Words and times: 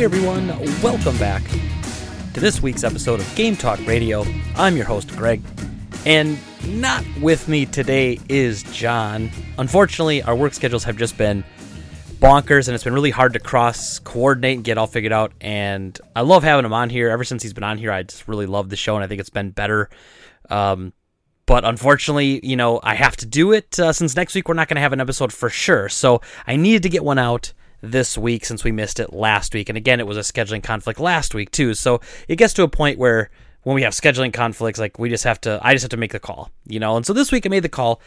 Hey 0.00 0.04
everyone, 0.04 0.48
welcome 0.80 1.18
back 1.18 1.42
to 2.32 2.40
this 2.40 2.62
week's 2.62 2.84
episode 2.84 3.20
of 3.20 3.34
Game 3.34 3.54
Talk 3.54 3.78
Radio. 3.86 4.24
I'm 4.56 4.74
your 4.74 4.86
host, 4.86 5.14
Greg, 5.14 5.42
and 6.06 6.38
not 6.66 7.04
with 7.20 7.48
me 7.48 7.66
today 7.66 8.18
is 8.26 8.62
John. 8.62 9.30
Unfortunately, 9.58 10.22
our 10.22 10.34
work 10.34 10.54
schedules 10.54 10.84
have 10.84 10.96
just 10.96 11.18
been 11.18 11.44
bonkers 12.18 12.66
and 12.66 12.74
it's 12.74 12.82
been 12.82 12.94
really 12.94 13.10
hard 13.10 13.34
to 13.34 13.40
cross 13.40 13.98
coordinate 13.98 14.56
and 14.56 14.64
get 14.64 14.78
all 14.78 14.86
figured 14.86 15.12
out. 15.12 15.34
And 15.38 16.00
I 16.16 16.22
love 16.22 16.44
having 16.44 16.64
him 16.64 16.72
on 16.72 16.88
here. 16.88 17.10
Ever 17.10 17.22
since 17.22 17.42
he's 17.42 17.52
been 17.52 17.62
on 17.62 17.76
here, 17.76 17.92
I 17.92 18.02
just 18.02 18.26
really 18.26 18.46
love 18.46 18.70
the 18.70 18.76
show 18.76 18.94
and 18.94 19.04
I 19.04 19.06
think 19.06 19.20
it's 19.20 19.28
been 19.28 19.50
better. 19.50 19.90
Um, 20.48 20.94
but 21.44 21.66
unfortunately, 21.66 22.40
you 22.42 22.56
know, 22.56 22.80
I 22.82 22.94
have 22.94 23.18
to 23.18 23.26
do 23.26 23.52
it 23.52 23.78
uh, 23.78 23.92
since 23.92 24.16
next 24.16 24.34
week 24.34 24.48
we're 24.48 24.54
not 24.54 24.66
going 24.66 24.76
to 24.76 24.80
have 24.80 24.94
an 24.94 25.00
episode 25.02 25.30
for 25.30 25.50
sure. 25.50 25.90
So 25.90 26.22
I 26.46 26.56
needed 26.56 26.84
to 26.84 26.88
get 26.88 27.04
one 27.04 27.18
out 27.18 27.52
this 27.80 28.18
week 28.18 28.44
since 28.44 28.64
we 28.64 28.72
missed 28.72 29.00
it 29.00 29.12
last 29.12 29.54
week. 29.54 29.68
And 29.68 29.78
again, 29.78 30.00
it 30.00 30.06
was 30.06 30.16
a 30.16 30.20
scheduling 30.20 30.62
conflict 30.62 31.00
last 31.00 31.34
week 31.34 31.50
too. 31.50 31.74
So 31.74 32.00
it 32.28 32.36
gets 32.36 32.54
to 32.54 32.62
a 32.62 32.68
point 32.68 32.98
where 32.98 33.30
when 33.62 33.74
we 33.74 33.82
have 33.82 33.92
scheduling 33.92 34.32
conflicts, 34.32 34.78
like 34.78 34.98
we 34.98 35.08
just 35.08 35.24
have 35.24 35.40
to, 35.42 35.58
I 35.62 35.72
just 35.72 35.82
have 35.82 35.90
to 35.90 35.96
make 35.96 36.12
the 36.12 36.20
call, 36.20 36.50
you 36.66 36.80
know. 36.80 36.96
And 36.96 37.04
so 37.04 37.12
this 37.12 37.32
week 37.32 37.46
I 37.46 37.48
made 37.48 37.62
the 37.62 37.68
call, 37.68 38.00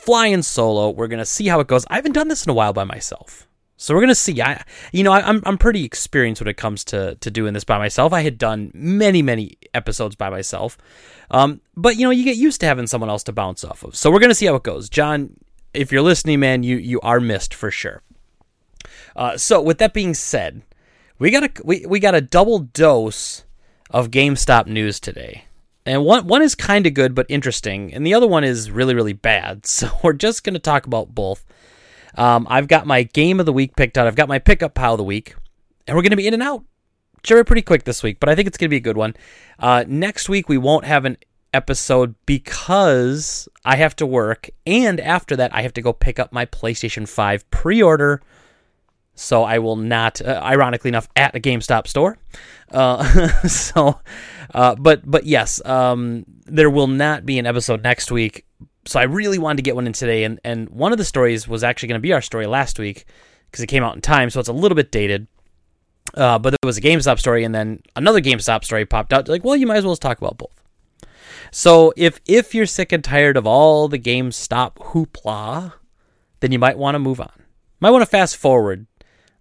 flying 0.00 0.42
solo. 0.42 0.90
We're 0.90 1.08
gonna 1.08 1.24
see 1.24 1.46
how 1.46 1.60
it 1.60 1.66
goes. 1.66 1.84
I 1.90 1.96
haven't 1.96 2.12
done 2.12 2.28
this 2.28 2.44
in 2.44 2.50
a 2.50 2.54
while 2.54 2.72
by 2.72 2.84
myself. 2.84 3.46
So 3.76 3.94
we're 3.94 4.02
gonna 4.02 4.14
see. 4.14 4.40
I, 4.42 4.62
you 4.92 5.02
know, 5.02 5.12
I, 5.12 5.26
I'm 5.26 5.42
I'm 5.46 5.56
pretty 5.56 5.84
experienced 5.84 6.40
when 6.40 6.48
it 6.48 6.58
comes 6.58 6.84
to 6.86 7.14
to 7.16 7.30
doing 7.30 7.54
this 7.54 7.64
by 7.64 7.78
myself. 7.78 8.12
I 8.12 8.20
had 8.20 8.36
done 8.36 8.70
many 8.74 9.22
many 9.22 9.56
episodes 9.72 10.16
by 10.16 10.28
myself, 10.28 10.76
um, 11.30 11.62
but 11.76 11.96
you 11.96 12.04
know, 12.04 12.10
you 12.10 12.24
get 12.24 12.36
used 12.36 12.60
to 12.60 12.66
having 12.66 12.86
someone 12.86 13.08
else 13.08 13.22
to 13.24 13.32
bounce 13.32 13.64
off 13.64 13.82
of. 13.82 13.96
So 13.96 14.10
we're 14.10 14.20
gonna 14.20 14.34
see 14.34 14.46
how 14.46 14.54
it 14.54 14.64
goes. 14.64 14.90
John, 14.90 15.34
if 15.72 15.92
you're 15.92 16.02
listening, 16.02 16.40
man, 16.40 16.62
you 16.62 16.76
you 16.76 17.00
are 17.00 17.20
missed 17.20 17.54
for 17.54 17.70
sure. 17.70 18.02
Uh, 19.16 19.36
so 19.36 19.60
with 19.60 19.78
that 19.78 19.94
being 19.94 20.14
said, 20.14 20.62
we 21.18 21.30
got 21.30 21.44
a 21.44 21.62
we, 21.64 21.84
we 21.86 22.00
got 22.00 22.14
a 22.14 22.20
double 22.20 22.58
dose 22.60 23.44
of 23.90 24.10
GameStop 24.10 24.66
news 24.66 25.00
today. 25.00 25.44
And 25.86 26.04
one 26.04 26.26
one 26.26 26.42
is 26.42 26.54
kind 26.54 26.86
of 26.86 26.94
good 26.94 27.14
but 27.14 27.26
interesting, 27.28 27.92
and 27.92 28.06
the 28.06 28.14
other 28.14 28.26
one 28.26 28.44
is 28.44 28.70
really 28.70 28.94
really 28.94 29.12
bad. 29.12 29.66
So 29.66 29.90
we're 30.02 30.12
just 30.12 30.44
going 30.44 30.54
to 30.54 30.60
talk 30.60 30.86
about 30.86 31.14
both. 31.14 31.44
Um, 32.16 32.46
I've 32.50 32.68
got 32.68 32.86
my 32.86 33.04
game 33.04 33.40
of 33.40 33.46
the 33.46 33.52
week 33.52 33.76
picked 33.76 33.96
out. 33.96 34.06
I've 34.06 34.16
got 34.16 34.28
my 34.28 34.38
pickup 34.38 34.74
pile 34.74 34.94
of 34.94 34.98
the 34.98 35.04
week, 35.04 35.34
and 35.86 35.96
we're 35.96 36.02
going 36.02 36.10
to 36.10 36.16
be 36.16 36.26
in 36.26 36.34
and 36.34 36.42
out. 36.42 36.64
Sure, 37.22 37.44
pretty 37.44 37.62
quick 37.62 37.84
this 37.84 38.02
week, 38.02 38.18
but 38.18 38.28
I 38.28 38.34
think 38.34 38.48
it's 38.48 38.56
going 38.56 38.68
to 38.68 38.70
be 38.70 38.78
a 38.78 38.80
good 38.80 38.96
one. 38.96 39.14
Uh, 39.58 39.84
next 39.86 40.28
week 40.28 40.48
we 40.48 40.56
won't 40.56 40.86
have 40.86 41.04
an 41.04 41.18
episode 41.52 42.14
because 42.24 43.48
I 43.64 43.76
have 43.76 43.94
to 43.96 44.06
work, 44.06 44.48
and 44.66 44.98
after 45.00 45.36
that 45.36 45.54
I 45.54 45.62
have 45.62 45.74
to 45.74 45.82
go 45.82 45.92
pick 45.92 46.18
up 46.18 46.32
my 46.32 46.46
PlayStation 46.46 47.08
Five 47.08 47.48
pre-order. 47.50 48.22
So 49.20 49.44
I 49.44 49.58
will 49.58 49.76
not, 49.76 50.20
uh, 50.22 50.40
ironically 50.42 50.88
enough, 50.88 51.08
at 51.14 51.36
a 51.36 51.40
GameStop 51.40 51.86
store. 51.86 52.16
Uh, 52.70 53.04
so, 53.48 54.00
uh, 54.54 54.74
but 54.76 55.08
but 55.08 55.24
yes, 55.24 55.64
um, 55.66 56.24
there 56.46 56.70
will 56.70 56.86
not 56.86 57.26
be 57.26 57.38
an 57.38 57.46
episode 57.46 57.82
next 57.82 58.10
week 58.10 58.46
so 58.86 58.98
I 58.98 59.04
really 59.04 59.38
wanted 59.38 59.58
to 59.58 59.62
get 59.62 59.76
one 59.76 59.86
in 59.86 59.92
today, 59.92 60.24
and 60.24 60.40
and 60.44 60.68
one 60.70 60.92
of 60.92 60.98
the 60.98 61.04
stories 61.04 61.46
was 61.46 61.62
actually 61.62 61.88
going 61.88 61.98
to 61.98 62.02
be 62.02 62.12
our 62.12 62.22
story 62.22 62.46
last 62.46 62.78
week 62.78 63.06
because 63.50 63.62
it 63.62 63.66
came 63.66 63.82
out 63.82 63.94
in 63.94 64.00
time, 64.00 64.30
so 64.30 64.40
it's 64.40 64.48
a 64.48 64.54
little 64.54 64.76
bit 64.76 64.90
dated. 64.90 65.26
Uh, 66.14 66.38
but 66.38 66.50
there 66.50 66.66
was 66.66 66.78
a 66.78 66.80
GameStop 66.80 67.18
story, 67.18 67.44
and 67.44 67.54
then 67.54 67.82
another 67.94 68.20
GameStop 68.20 68.64
story 68.64 68.84
popped 68.84 69.12
out. 69.12 69.28
Like, 69.28 69.44
well, 69.44 69.56
you 69.56 69.66
might 69.66 69.76
as 69.76 69.84
well 69.84 69.96
talk 69.96 70.18
about 70.18 70.38
both. 70.38 70.62
So 71.52 71.92
if 71.96 72.20
if 72.26 72.54
you're 72.54 72.66
sick 72.66 72.92
and 72.92 73.04
tired 73.04 73.36
of 73.36 73.46
all 73.46 73.88
the 73.88 73.98
GameStop 73.98 74.76
hoopla, 74.76 75.74
then 76.40 76.52
you 76.52 76.58
might 76.58 76.78
want 76.78 76.94
to 76.94 76.98
move 76.98 77.20
on. 77.20 77.32
Might 77.80 77.90
want 77.90 78.02
to 78.02 78.06
fast 78.06 78.36
forward 78.36 78.86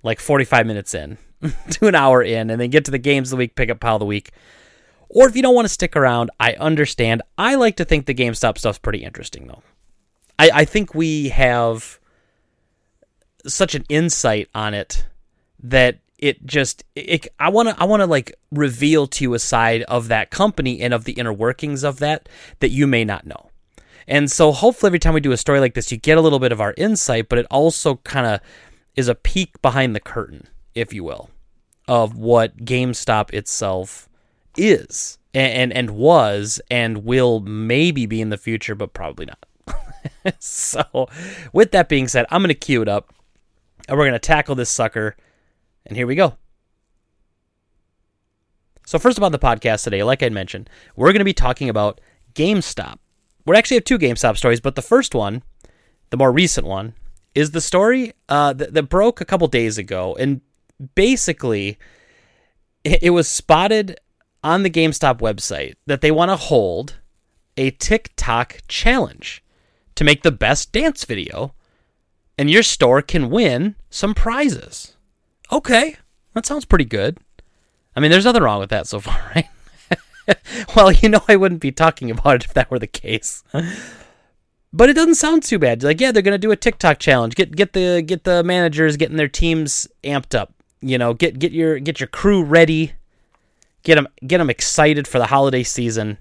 like 0.03 0.19
45 0.19 0.65
minutes 0.65 0.93
in 0.93 1.17
to 1.71 1.87
an 1.87 1.95
hour 1.95 2.21
in, 2.21 2.49
and 2.49 2.59
then 2.59 2.69
get 2.69 2.85
to 2.85 2.91
the 2.91 2.97
games 2.97 3.29
of 3.29 3.31
the 3.31 3.37
week, 3.37 3.55
pick 3.55 3.69
up 3.69 3.79
pile 3.79 3.95
of 3.95 3.99
the 3.99 4.05
week. 4.05 4.31
Or 5.09 5.27
if 5.27 5.35
you 5.35 5.41
don't 5.41 5.55
want 5.55 5.65
to 5.65 5.73
stick 5.73 5.95
around, 5.95 6.29
I 6.39 6.53
understand. 6.53 7.23
I 7.37 7.55
like 7.55 7.75
to 7.77 7.85
think 7.85 8.05
the 8.05 8.13
GameStop 8.13 8.57
stuff's 8.57 8.77
pretty 8.77 9.03
interesting, 9.03 9.47
though. 9.47 9.63
I, 10.37 10.51
I 10.53 10.65
think 10.65 10.93
we 10.93 11.29
have 11.29 11.99
such 13.47 13.73
an 13.73 13.85
insight 13.89 14.49
on 14.53 14.73
it 14.73 15.05
that 15.61 15.99
it 16.19 16.45
just 16.45 16.83
it, 16.95 17.27
I 17.39 17.49
want 17.49 17.69
to 17.69 17.81
I 17.81 17.85
want 17.85 18.01
to 18.01 18.05
like 18.05 18.35
reveal 18.51 19.07
to 19.07 19.23
you 19.23 19.33
a 19.33 19.39
side 19.39 19.83
of 19.83 20.09
that 20.09 20.29
company 20.29 20.81
and 20.81 20.93
of 20.93 21.05
the 21.05 21.13
inner 21.13 21.33
workings 21.33 21.83
of 21.83 21.99
that 21.99 22.27
that 22.59 22.69
you 22.69 22.87
may 22.87 23.05
not 23.05 23.25
know. 23.25 23.49
And 24.07 24.29
so 24.29 24.51
hopefully 24.51 24.89
every 24.89 24.99
time 24.99 25.13
we 25.13 25.21
do 25.21 25.31
a 25.31 25.37
story 25.37 25.59
like 25.59 25.73
this 25.75 25.91
you 25.91 25.97
get 25.97 26.17
a 26.17 26.21
little 26.21 26.39
bit 26.39 26.51
of 26.51 26.59
our 26.59 26.73
insight, 26.77 27.29
but 27.29 27.39
it 27.39 27.47
also 27.49 27.95
kind 27.97 28.27
of 28.27 28.41
is 28.99 29.07
a 29.07 29.15
peek 29.15 29.61
behind 29.61 29.95
the 29.95 29.99
curtain, 30.01 30.45
if 30.75 30.93
you 30.93 31.05
will, 31.05 31.29
of 31.87 32.17
what 32.17 32.65
GameStop 32.65 33.33
itself 33.33 34.09
is 34.57 35.17
and, 35.33 35.53
and, 35.53 35.73
and 35.73 35.91
was 35.91 36.59
and 36.69 37.05
will 37.05 37.39
maybe 37.39 38.05
be 38.05 38.19
in 38.19 38.27
the 38.27 38.37
future, 38.37 38.75
but 38.75 38.93
probably 38.93 39.25
not. 39.25 39.45
so, 40.39 41.07
with 41.53 41.71
that 41.71 41.87
being 41.87 42.09
said, 42.09 42.25
I'm 42.29 42.41
going 42.41 42.49
to 42.49 42.53
cue 42.53 42.81
it 42.81 42.89
up 42.89 43.13
and 43.87 43.97
we're 43.97 44.03
going 44.03 44.11
to 44.11 44.19
tackle 44.19 44.55
this 44.55 44.69
sucker. 44.69 45.15
And 45.85 45.95
here 45.95 46.05
we 46.05 46.15
go. 46.15 46.35
So, 48.85 48.99
first 48.99 49.17
about 49.17 49.31
the 49.31 49.39
podcast 49.39 49.85
today, 49.85 50.03
like 50.03 50.21
I 50.21 50.27
mentioned, 50.27 50.69
we're 50.97 51.13
going 51.13 51.19
to 51.19 51.23
be 51.25 51.33
talking 51.33 51.69
about 51.69 52.01
GameStop. 52.33 52.97
We 53.45 53.55
actually 53.55 53.77
have 53.77 53.85
two 53.85 53.97
GameStop 53.97 54.35
stories, 54.35 54.59
but 54.59 54.75
the 54.75 54.81
first 54.81 55.15
one, 55.15 55.41
the 56.09 56.17
more 56.17 56.33
recent 56.33 56.67
one, 56.67 56.95
is 57.35 57.51
the 57.51 57.61
story 57.61 58.13
uh, 58.27 58.53
that, 58.53 58.73
that 58.73 58.83
broke 58.83 59.21
a 59.21 59.25
couple 59.25 59.47
days 59.47 59.77
ago. 59.77 60.15
And 60.19 60.41
basically, 60.95 61.77
it, 62.83 63.03
it 63.03 63.09
was 63.11 63.27
spotted 63.27 63.99
on 64.43 64.63
the 64.63 64.69
GameStop 64.69 65.19
website 65.19 65.75
that 65.85 66.01
they 66.01 66.11
want 66.11 66.29
to 66.29 66.35
hold 66.35 66.95
a 67.57 67.71
TikTok 67.71 68.59
challenge 68.67 69.43
to 69.95 70.03
make 70.03 70.23
the 70.23 70.31
best 70.31 70.71
dance 70.71 71.03
video, 71.03 71.53
and 72.37 72.49
your 72.49 72.63
store 72.63 73.01
can 73.01 73.29
win 73.29 73.75
some 73.89 74.13
prizes. 74.13 74.95
Okay, 75.51 75.97
that 76.33 76.45
sounds 76.45 76.63
pretty 76.63 76.85
good. 76.85 77.17
I 77.95 77.99
mean, 77.99 78.11
there's 78.11 78.23
nothing 78.23 78.43
wrong 78.43 78.59
with 78.59 78.69
that 78.69 78.87
so 78.87 79.01
far, 79.01 79.19
right? 79.35 79.47
well, 80.75 80.91
you 80.91 81.09
know, 81.09 81.21
I 81.27 81.35
wouldn't 81.35 81.59
be 81.59 81.71
talking 81.71 82.09
about 82.09 82.35
it 82.35 82.45
if 82.45 82.53
that 82.53 82.71
were 82.71 82.79
the 82.79 82.87
case. 82.87 83.43
But 84.71 84.89
it 84.89 84.93
doesn't 84.93 85.15
sound 85.15 85.43
too 85.43 85.57
bad. 85.57 85.83
Like, 85.83 85.99
yeah, 85.99 86.11
they're 86.11 86.21
gonna 86.21 86.37
do 86.37 86.51
a 86.51 86.55
TikTok 86.55 86.99
challenge. 86.99 87.35
Get 87.35 87.55
get 87.55 87.73
the 87.73 88.01
get 88.01 88.23
the 88.23 88.43
managers 88.43 88.97
getting 88.97 89.17
their 89.17 89.27
teams 89.27 89.87
amped 90.03 90.37
up. 90.37 90.53
You 90.81 90.97
know, 90.97 91.13
get 91.13 91.39
get 91.39 91.51
your 91.51 91.79
get 91.79 91.99
your 91.99 92.07
crew 92.07 92.43
ready. 92.43 92.93
Get 93.83 93.95
them 93.95 94.07
get 94.25 94.37
them 94.37 94.49
excited 94.49 95.07
for 95.07 95.17
the 95.17 95.25
holiday 95.25 95.63
season. 95.63 96.19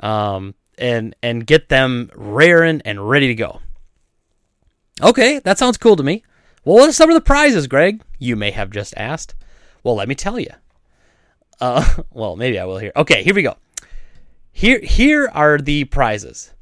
Um 0.00 0.54
and 0.78 1.14
and 1.22 1.46
get 1.46 1.68
them 1.68 2.10
raring 2.14 2.80
and 2.84 3.08
ready 3.08 3.26
to 3.26 3.34
go. 3.34 3.60
Okay 5.02 5.40
that 5.40 5.58
sounds 5.58 5.76
cool 5.76 5.96
to 5.96 6.02
me. 6.02 6.24
Well 6.64 6.76
what 6.76 6.88
are 6.88 6.92
some 6.92 7.10
of 7.10 7.14
the 7.14 7.20
prizes 7.20 7.66
greg? 7.66 8.02
You 8.18 8.36
may 8.36 8.52
have 8.52 8.70
just 8.70 8.94
asked. 8.96 9.34
Well 9.82 9.96
let 9.96 10.08
me 10.08 10.14
tell 10.14 10.40
you 10.40 10.50
uh 11.60 11.84
well 12.10 12.36
maybe 12.36 12.58
i 12.58 12.64
will 12.64 12.78
here. 12.78 12.92
Okay 12.96 13.22
here 13.22 13.34
we 13.34 13.42
go. 13.42 13.58
Here 14.50 14.80
here 14.80 15.30
are 15.34 15.58
the 15.58 15.84
prizes 15.84 16.54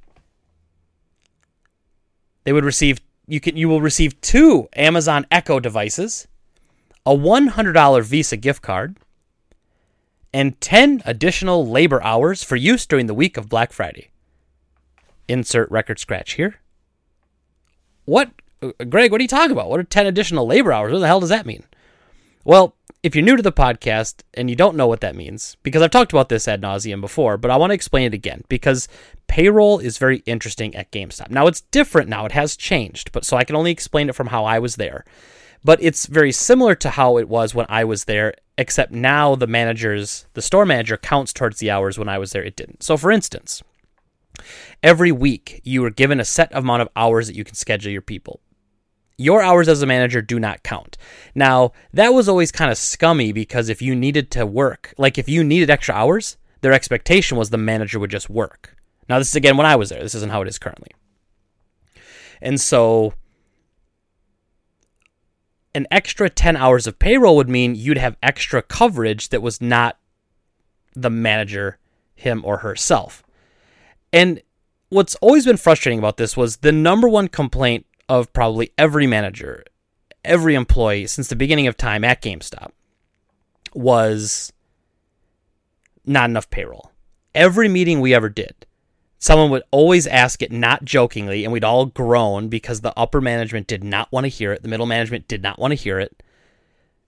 they 2.46 2.54
would 2.54 2.64
receive 2.64 3.02
you 3.26 3.40
can 3.40 3.58
you 3.58 3.68
will 3.68 3.82
receive 3.82 4.18
two 4.22 4.68
amazon 4.74 5.26
echo 5.30 5.60
devices 5.60 6.26
a 7.06 7.10
$100 7.10 8.02
visa 8.02 8.36
gift 8.36 8.62
card 8.62 8.96
and 10.34 10.60
10 10.60 11.02
additional 11.06 11.66
labor 11.66 12.02
hours 12.02 12.42
for 12.42 12.56
use 12.56 12.84
during 12.84 13.06
the 13.06 13.14
week 13.14 13.36
of 13.36 13.48
Black 13.48 13.72
Friday. 13.72 14.10
Insert 15.28 15.70
record 15.70 16.00
scratch 16.00 16.32
here. 16.32 16.56
What, 18.04 18.30
uh, 18.60 18.72
Greg, 18.90 19.12
what 19.12 19.20
are 19.20 19.22
you 19.22 19.28
talking 19.28 19.52
about? 19.52 19.70
What 19.70 19.80
are 19.80 19.84
10 19.84 20.06
additional 20.06 20.46
labor 20.46 20.72
hours? 20.72 20.92
What 20.92 20.98
the 20.98 21.06
hell 21.06 21.20
does 21.20 21.28
that 21.28 21.46
mean? 21.46 21.62
Well, 22.44 22.74
if 23.06 23.14
you're 23.14 23.24
new 23.24 23.36
to 23.36 23.42
the 23.42 23.52
podcast 23.52 24.24
and 24.34 24.50
you 24.50 24.56
don't 24.56 24.76
know 24.76 24.88
what 24.88 25.00
that 25.00 25.14
means, 25.14 25.56
because 25.62 25.80
I've 25.80 25.92
talked 25.92 26.12
about 26.12 26.28
this 26.28 26.48
ad 26.48 26.60
nauseum 26.60 27.00
before, 27.00 27.36
but 27.36 27.52
I 27.52 27.56
want 27.56 27.70
to 27.70 27.74
explain 27.74 28.04
it 28.04 28.14
again 28.14 28.42
because 28.48 28.88
payroll 29.28 29.78
is 29.78 29.96
very 29.96 30.24
interesting 30.26 30.74
at 30.74 30.90
GameStop. 30.90 31.30
Now 31.30 31.46
it's 31.46 31.60
different 31.60 32.08
now, 32.08 32.26
it 32.26 32.32
has 32.32 32.56
changed, 32.56 33.12
but 33.12 33.24
so 33.24 33.36
I 33.36 33.44
can 33.44 33.54
only 33.54 33.70
explain 33.70 34.08
it 34.08 34.16
from 34.16 34.26
how 34.26 34.44
I 34.44 34.58
was 34.58 34.74
there. 34.74 35.04
But 35.62 35.80
it's 35.80 36.06
very 36.06 36.32
similar 36.32 36.74
to 36.74 36.90
how 36.90 37.16
it 37.18 37.28
was 37.28 37.54
when 37.54 37.66
I 37.68 37.84
was 37.84 38.06
there 38.06 38.34
except 38.58 38.90
now 38.90 39.36
the 39.36 39.46
managers, 39.46 40.26
the 40.34 40.42
store 40.42 40.66
manager 40.66 40.96
counts 40.96 41.32
towards 41.32 41.60
the 41.60 41.70
hours 41.70 42.00
when 42.00 42.08
I 42.08 42.18
was 42.18 42.32
there, 42.32 42.42
it 42.42 42.56
didn't. 42.56 42.82
So, 42.82 42.96
for 42.96 43.12
instance, 43.12 43.62
every 44.82 45.12
week 45.12 45.60
you 45.62 45.80
were 45.80 45.90
given 45.90 46.18
a 46.18 46.24
set 46.24 46.52
amount 46.52 46.82
of 46.82 46.88
hours 46.96 47.28
that 47.28 47.36
you 47.36 47.44
can 47.44 47.54
schedule 47.54 47.92
your 47.92 48.02
people. 48.02 48.40
Your 49.18 49.42
hours 49.42 49.68
as 49.68 49.82
a 49.82 49.86
manager 49.86 50.20
do 50.20 50.38
not 50.38 50.62
count. 50.62 50.98
Now, 51.34 51.72
that 51.92 52.12
was 52.12 52.28
always 52.28 52.52
kind 52.52 52.70
of 52.70 52.76
scummy 52.76 53.32
because 53.32 53.68
if 53.68 53.80
you 53.80 53.94
needed 53.94 54.30
to 54.32 54.44
work, 54.44 54.92
like 54.98 55.16
if 55.16 55.28
you 55.28 55.42
needed 55.42 55.70
extra 55.70 55.94
hours, 55.94 56.36
their 56.60 56.72
expectation 56.72 57.38
was 57.38 57.50
the 57.50 57.56
manager 57.56 57.98
would 57.98 58.10
just 58.10 58.28
work. 58.28 58.76
Now, 59.08 59.18
this 59.18 59.28
is 59.28 59.36
again 59.36 59.56
when 59.56 59.66
I 59.66 59.76
was 59.76 59.88
there. 59.88 60.02
This 60.02 60.14
isn't 60.14 60.32
how 60.32 60.42
it 60.42 60.48
is 60.48 60.58
currently. 60.58 60.90
And 62.42 62.60
so 62.60 63.14
an 65.74 65.86
extra 65.90 66.28
10 66.28 66.56
hours 66.56 66.86
of 66.86 66.98
payroll 66.98 67.36
would 67.36 67.48
mean 67.48 67.74
you'd 67.74 67.98
have 67.98 68.16
extra 68.22 68.62
coverage 68.62 69.28
that 69.30 69.42
was 69.42 69.60
not 69.60 69.98
the 70.94 71.10
manager, 71.10 71.78
him 72.14 72.42
or 72.44 72.58
herself. 72.58 73.22
And 74.12 74.40
what's 74.88 75.14
always 75.16 75.44
been 75.44 75.58
frustrating 75.58 75.98
about 75.98 76.16
this 76.16 76.36
was 76.36 76.58
the 76.58 76.72
number 76.72 77.08
one 77.08 77.28
complaint 77.28 77.86
of 78.08 78.32
probably 78.32 78.72
every 78.78 79.06
manager, 79.06 79.64
every 80.24 80.54
employee 80.54 81.06
since 81.06 81.28
the 81.28 81.36
beginning 81.36 81.66
of 81.66 81.76
time 81.76 82.04
at 82.04 82.22
GameStop 82.22 82.70
was 83.74 84.52
not 86.04 86.30
enough 86.30 86.50
payroll. 86.50 86.92
Every 87.34 87.68
meeting 87.68 88.00
we 88.00 88.14
ever 88.14 88.28
did, 88.28 88.66
someone 89.18 89.50
would 89.50 89.64
always 89.70 90.06
ask 90.06 90.40
it 90.40 90.52
not 90.52 90.84
jokingly, 90.84 91.44
and 91.44 91.52
we'd 91.52 91.64
all 91.64 91.86
groan 91.86 92.48
because 92.48 92.80
the 92.80 92.98
upper 92.98 93.20
management 93.20 93.66
did 93.66 93.84
not 93.84 94.10
want 94.10 94.24
to 94.24 94.28
hear 94.28 94.52
it. 94.52 94.62
The 94.62 94.68
middle 94.68 94.86
management 94.86 95.28
did 95.28 95.42
not 95.42 95.58
want 95.58 95.72
to 95.72 95.76
hear 95.76 95.98
it. 95.98 96.22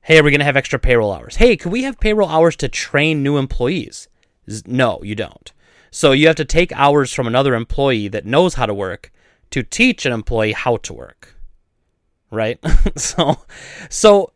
Hey, 0.02 0.18
are 0.18 0.22
we 0.22 0.30
going 0.30 0.40
to 0.40 0.44
have 0.44 0.56
extra 0.56 0.78
payroll 0.78 1.12
hours? 1.12 1.36
Hey, 1.36 1.56
could 1.56 1.72
we 1.72 1.82
have 1.82 2.00
payroll 2.00 2.28
hours 2.28 2.56
to 2.56 2.68
train 2.68 3.22
new 3.22 3.36
employees? 3.36 4.08
No, 4.66 5.00
you 5.02 5.14
don't. 5.14 5.52
So 5.90 6.12
you 6.12 6.26
have 6.26 6.36
to 6.36 6.44
take 6.44 6.72
hours 6.72 7.12
from 7.12 7.26
another 7.26 7.54
employee 7.54 8.08
that 8.08 8.26
knows 8.26 8.54
how 8.54 8.66
to 8.66 8.74
work 8.74 9.10
to 9.50 9.62
teach 9.62 10.06
an 10.06 10.12
employee 10.12 10.52
how 10.52 10.76
to 10.78 10.92
work. 10.92 11.34
Right? 12.30 12.58
so 12.96 13.38
so 13.88 14.32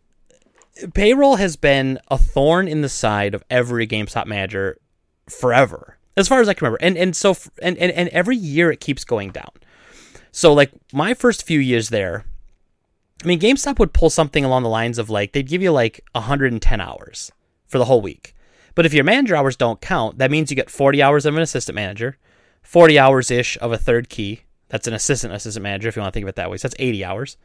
payroll 0.94 1.36
has 1.36 1.56
been 1.56 1.98
a 2.10 2.18
thorn 2.18 2.68
in 2.68 2.82
the 2.82 2.88
side 2.88 3.34
of 3.34 3.44
every 3.50 3.86
GameStop 3.86 4.26
manager 4.26 4.78
forever, 5.28 5.98
as 6.16 6.28
far 6.28 6.40
as 6.40 6.48
I 6.48 6.54
can 6.54 6.66
remember. 6.66 6.84
And 6.84 6.96
and 6.96 7.16
so 7.16 7.36
and 7.62 7.76
and, 7.78 7.92
and 7.92 8.08
every 8.10 8.36
year 8.36 8.70
it 8.70 8.80
keeps 8.80 9.04
going 9.04 9.30
down. 9.30 9.50
So 10.30 10.52
like 10.52 10.70
my 10.92 11.14
first 11.14 11.46
few 11.46 11.60
years 11.60 11.90
there, 11.90 12.24
I 13.22 13.26
mean 13.26 13.40
GameStop 13.40 13.78
would 13.78 13.92
pull 13.92 14.10
something 14.10 14.44
along 14.44 14.62
the 14.62 14.68
lines 14.68 14.98
of 14.98 15.10
like 15.10 15.32
they'd 15.32 15.48
give 15.48 15.62
you 15.62 15.72
like 15.72 16.00
110 16.12 16.80
hours 16.80 17.30
for 17.66 17.78
the 17.78 17.84
whole 17.84 18.00
week. 18.00 18.34
But 18.74 18.86
if 18.86 18.94
your 18.94 19.04
manager 19.04 19.36
hours 19.36 19.56
don't 19.56 19.80
count, 19.80 20.18
that 20.18 20.30
means 20.30 20.50
you 20.50 20.56
get 20.56 20.70
40 20.70 21.02
hours 21.02 21.26
of 21.26 21.36
an 21.36 21.42
assistant 21.42 21.76
manager, 21.76 22.16
40 22.62 22.98
hours 22.98 23.30
ish 23.30 23.58
of 23.60 23.72
a 23.72 23.78
third 23.78 24.08
key. 24.08 24.42
That's 24.72 24.88
an 24.88 24.94
assistant 24.94 25.34
assistant 25.34 25.62
manager 25.62 25.88
if 25.88 25.96
you 25.96 26.00
want 26.00 26.14
to 26.14 26.16
think 26.16 26.24
of 26.24 26.30
it 26.30 26.36
that 26.36 26.50
way. 26.50 26.56
So 26.56 26.66
that's 26.66 26.80
80 26.80 27.04
hours. 27.04 27.36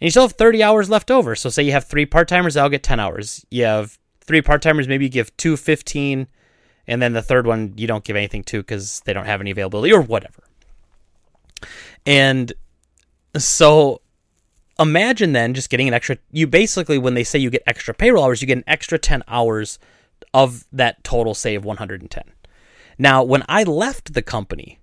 And 0.00 0.06
you 0.06 0.10
still 0.10 0.24
have 0.24 0.32
30 0.32 0.64
hours 0.64 0.90
left 0.90 1.12
over. 1.12 1.36
So 1.36 1.48
say 1.48 1.62
you 1.62 1.70
have 1.70 1.84
three 1.84 2.04
part 2.04 2.26
timers, 2.26 2.54
they'll 2.54 2.68
get 2.68 2.82
10 2.82 2.98
hours. 2.98 3.46
You 3.50 3.64
have 3.64 3.98
three 4.20 4.42
part 4.42 4.62
timers, 4.62 4.88
maybe 4.88 5.04
you 5.04 5.08
give 5.08 5.34
two 5.36 5.56
15, 5.56 6.26
and 6.88 7.00
then 7.00 7.12
the 7.12 7.22
third 7.22 7.46
one 7.46 7.74
you 7.76 7.86
don't 7.86 8.02
give 8.02 8.16
anything 8.16 8.42
to 8.44 8.58
because 8.58 9.00
they 9.06 9.12
don't 9.12 9.26
have 9.26 9.40
any 9.40 9.52
availability 9.52 9.94
or 9.94 10.02
whatever. 10.02 10.42
And 12.04 12.52
so 13.38 14.02
imagine 14.80 15.32
then 15.32 15.54
just 15.54 15.70
getting 15.70 15.86
an 15.86 15.94
extra 15.94 16.18
you 16.32 16.48
basically 16.48 16.98
when 16.98 17.14
they 17.14 17.24
say 17.24 17.38
you 17.38 17.48
get 17.48 17.62
extra 17.66 17.94
payroll 17.94 18.24
hours 18.24 18.42
you 18.42 18.46
get 18.46 18.58
an 18.58 18.64
extra 18.66 18.98
10 18.98 19.22
hours 19.26 19.78
of 20.34 20.66
that 20.70 21.02
total 21.02 21.32
say 21.32 21.54
of 21.54 21.64
110 21.64 22.22
now 22.98 23.22
when 23.22 23.42
i 23.48 23.62
left 23.62 24.12
the 24.12 24.20
company 24.20 24.78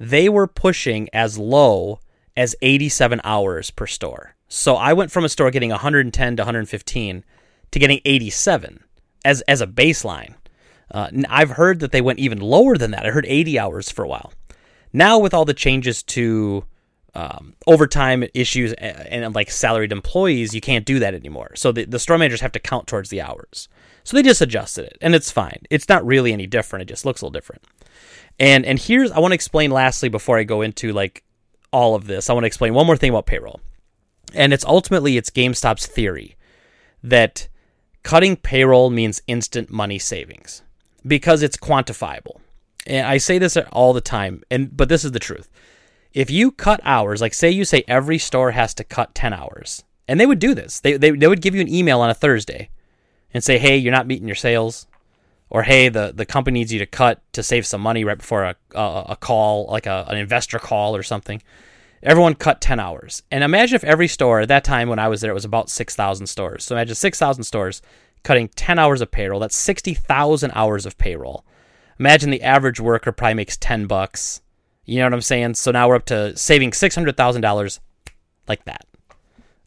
they 0.00 0.28
were 0.28 0.48
pushing 0.48 1.08
as 1.12 1.38
low 1.38 2.00
as 2.36 2.56
87 2.62 3.20
hours 3.22 3.70
per 3.70 3.86
store 3.86 4.34
so 4.52 4.74
I 4.74 4.92
went 4.92 5.12
from 5.12 5.24
a 5.24 5.28
store 5.28 5.52
getting 5.52 5.70
110 5.70 6.36
to 6.36 6.40
115 6.42 7.24
to 7.70 7.78
getting 7.78 8.00
87 8.04 8.82
as 9.24 9.42
as 9.42 9.60
a 9.60 9.66
baseline. 9.66 10.34
Uh, 10.90 11.08
I've 11.28 11.50
heard 11.50 11.78
that 11.80 11.92
they 11.92 12.00
went 12.00 12.18
even 12.18 12.40
lower 12.40 12.76
than 12.76 12.90
that. 12.90 13.06
I 13.06 13.10
heard 13.10 13.26
80 13.26 13.60
hours 13.60 13.90
for 13.92 14.04
a 14.04 14.08
while. 14.08 14.32
Now 14.92 15.20
with 15.20 15.32
all 15.32 15.44
the 15.44 15.54
changes 15.54 16.02
to 16.02 16.64
um, 17.14 17.54
overtime 17.68 18.24
issues 18.34 18.72
and, 18.72 19.24
and, 19.24 19.34
like 19.36 19.52
salaried 19.52 19.92
employees, 19.92 20.52
you 20.52 20.60
can't 20.60 20.84
do 20.84 20.98
that 20.98 21.14
anymore. 21.14 21.52
So 21.54 21.70
the, 21.70 21.84
the 21.84 22.00
store 22.00 22.18
managers 22.18 22.40
have 22.40 22.52
to 22.52 22.60
count 22.60 22.88
towards 22.88 23.08
the 23.10 23.20
hours. 23.20 23.68
So 24.02 24.16
they 24.16 24.22
just 24.22 24.40
adjusted 24.40 24.86
it, 24.86 24.98
and 25.00 25.14
it's 25.14 25.30
fine. 25.30 25.62
It's 25.70 25.88
not 25.88 26.06
really 26.06 26.32
any 26.32 26.46
different. 26.46 26.82
It 26.82 26.92
just 26.92 27.04
looks 27.04 27.20
a 27.20 27.24
little 27.24 27.32
different. 27.32 27.62
And 28.40 28.66
and 28.66 28.78
here's 28.78 29.12
I 29.12 29.20
want 29.20 29.30
to 29.30 29.36
explain 29.36 29.70
lastly 29.70 30.08
before 30.08 30.38
I 30.38 30.42
go 30.42 30.62
into 30.62 30.92
like 30.92 31.22
all 31.70 31.94
of 31.94 32.08
this. 32.08 32.28
I 32.28 32.32
want 32.32 32.42
to 32.42 32.48
explain 32.48 32.74
one 32.74 32.86
more 32.86 32.96
thing 32.96 33.10
about 33.10 33.26
payroll 33.26 33.60
and 34.34 34.52
it's 34.52 34.64
ultimately 34.64 35.16
it's 35.16 35.30
GameStop's 35.30 35.86
theory 35.86 36.36
that 37.02 37.48
cutting 38.02 38.36
payroll 38.36 38.90
means 38.90 39.22
instant 39.26 39.70
money 39.70 39.98
savings 39.98 40.62
because 41.06 41.42
it's 41.42 41.56
quantifiable. 41.56 42.40
And 42.86 43.06
I 43.06 43.18
say 43.18 43.38
this 43.38 43.56
all 43.72 43.92
the 43.92 44.00
time, 44.00 44.42
and 44.50 44.74
but 44.76 44.88
this 44.88 45.04
is 45.04 45.12
the 45.12 45.18
truth. 45.18 45.50
If 46.12 46.30
you 46.30 46.50
cut 46.50 46.80
hours, 46.82 47.20
like 47.20 47.34
say 47.34 47.50
you 47.50 47.64
say 47.64 47.84
every 47.86 48.18
store 48.18 48.52
has 48.52 48.74
to 48.74 48.84
cut 48.84 49.14
10 49.14 49.32
hours, 49.32 49.84
and 50.08 50.18
they 50.18 50.26
would 50.26 50.38
do 50.38 50.54
this. 50.54 50.80
They, 50.80 50.96
they, 50.96 51.10
they 51.10 51.28
would 51.28 51.42
give 51.42 51.54
you 51.54 51.60
an 51.60 51.72
email 51.72 52.00
on 52.00 52.10
a 52.10 52.14
Thursday 52.14 52.70
and 53.32 53.44
say, 53.44 53.58
hey, 53.58 53.76
you're 53.76 53.92
not 53.92 54.08
meeting 54.08 54.26
your 54.26 54.34
sales. 54.34 54.86
Or 55.50 55.64
hey, 55.64 55.88
the, 55.88 56.12
the 56.14 56.24
company 56.24 56.60
needs 56.60 56.72
you 56.72 56.78
to 56.78 56.86
cut 56.86 57.20
to 57.32 57.42
save 57.42 57.66
some 57.66 57.80
money 57.80 58.04
right 58.04 58.18
before 58.18 58.44
a, 58.44 58.56
a, 58.74 59.04
a 59.10 59.16
call, 59.16 59.66
like 59.66 59.86
a, 59.86 60.06
an 60.08 60.16
investor 60.16 60.58
call 60.58 60.94
or 60.94 61.02
something 61.02 61.42
everyone 62.02 62.34
cut 62.34 62.60
10 62.60 62.80
hours. 62.80 63.22
And 63.30 63.44
imagine 63.44 63.76
if 63.76 63.84
every 63.84 64.08
store 64.08 64.40
at 64.40 64.48
that 64.48 64.64
time 64.64 64.88
when 64.88 64.98
I 64.98 65.08
was 65.08 65.20
there, 65.20 65.30
it 65.30 65.34
was 65.34 65.44
about 65.44 65.70
6,000 65.70 66.26
stores. 66.26 66.64
So 66.64 66.74
imagine 66.74 66.94
6,000 66.94 67.44
stores 67.44 67.82
cutting 68.22 68.48
10 68.48 68.78
hours 68.78 69.00
of 69.00 69.10
payroll. 69.10 69.40
That's 69.40 69.56
60,000 69.56 70.50
hours 70.54 70.86
of 70.86 70.98
payroll. 70.98 71.44
Imagine 71.98 72.30
the 72.30 72.42
average 72.42 72.80
worker 72.80 73.12
probably 73.12 73.34
makes 73.34 73.56
10 73.56 73.86
bucks. 73.86 74.40
You 74.84 74.98
know 74.98 75.06
what 75.06 75.14
I'm 75.14 75.20
saying? 75.20 75.54
So 75.54 75.70
now 75.70 75.88
we're 75.88 75.96
up 75.96 76.06
to 76.06 76.36
saving 76.36 76.70
$600,000 76.72 77.80
like 78.48 78.64
that. 78.64 78.86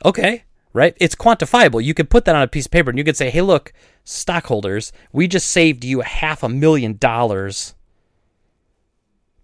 Okay, 0.03 0.43
right? 0.73 0.97
It's 0.99 1.15
quantifiable. 1.15 1.83
You 1.83 1.93
could 1.93 2.09
put 2.09 2.25
that 2.25 2.35
on 2.35 2.41
a 2.41 2.47
piece 2.47 2.65
of 2.65 2.71
paper 2.71 2.89
and 2.89 2.97
you 2.97 3.05
could 3.05 3.17
say, 3.17 3.29
hey, 3.29 3.41
look, 3.41 3.71
stockholders, 4.03 4.91
we 5.11 5.27
just 5.27 5.47
saved 5.47 5.85
you 5.85 6.01
half 6.01 6.43
a 6.43 6.49
million 6.49 6.97
dollars 6.97 7.75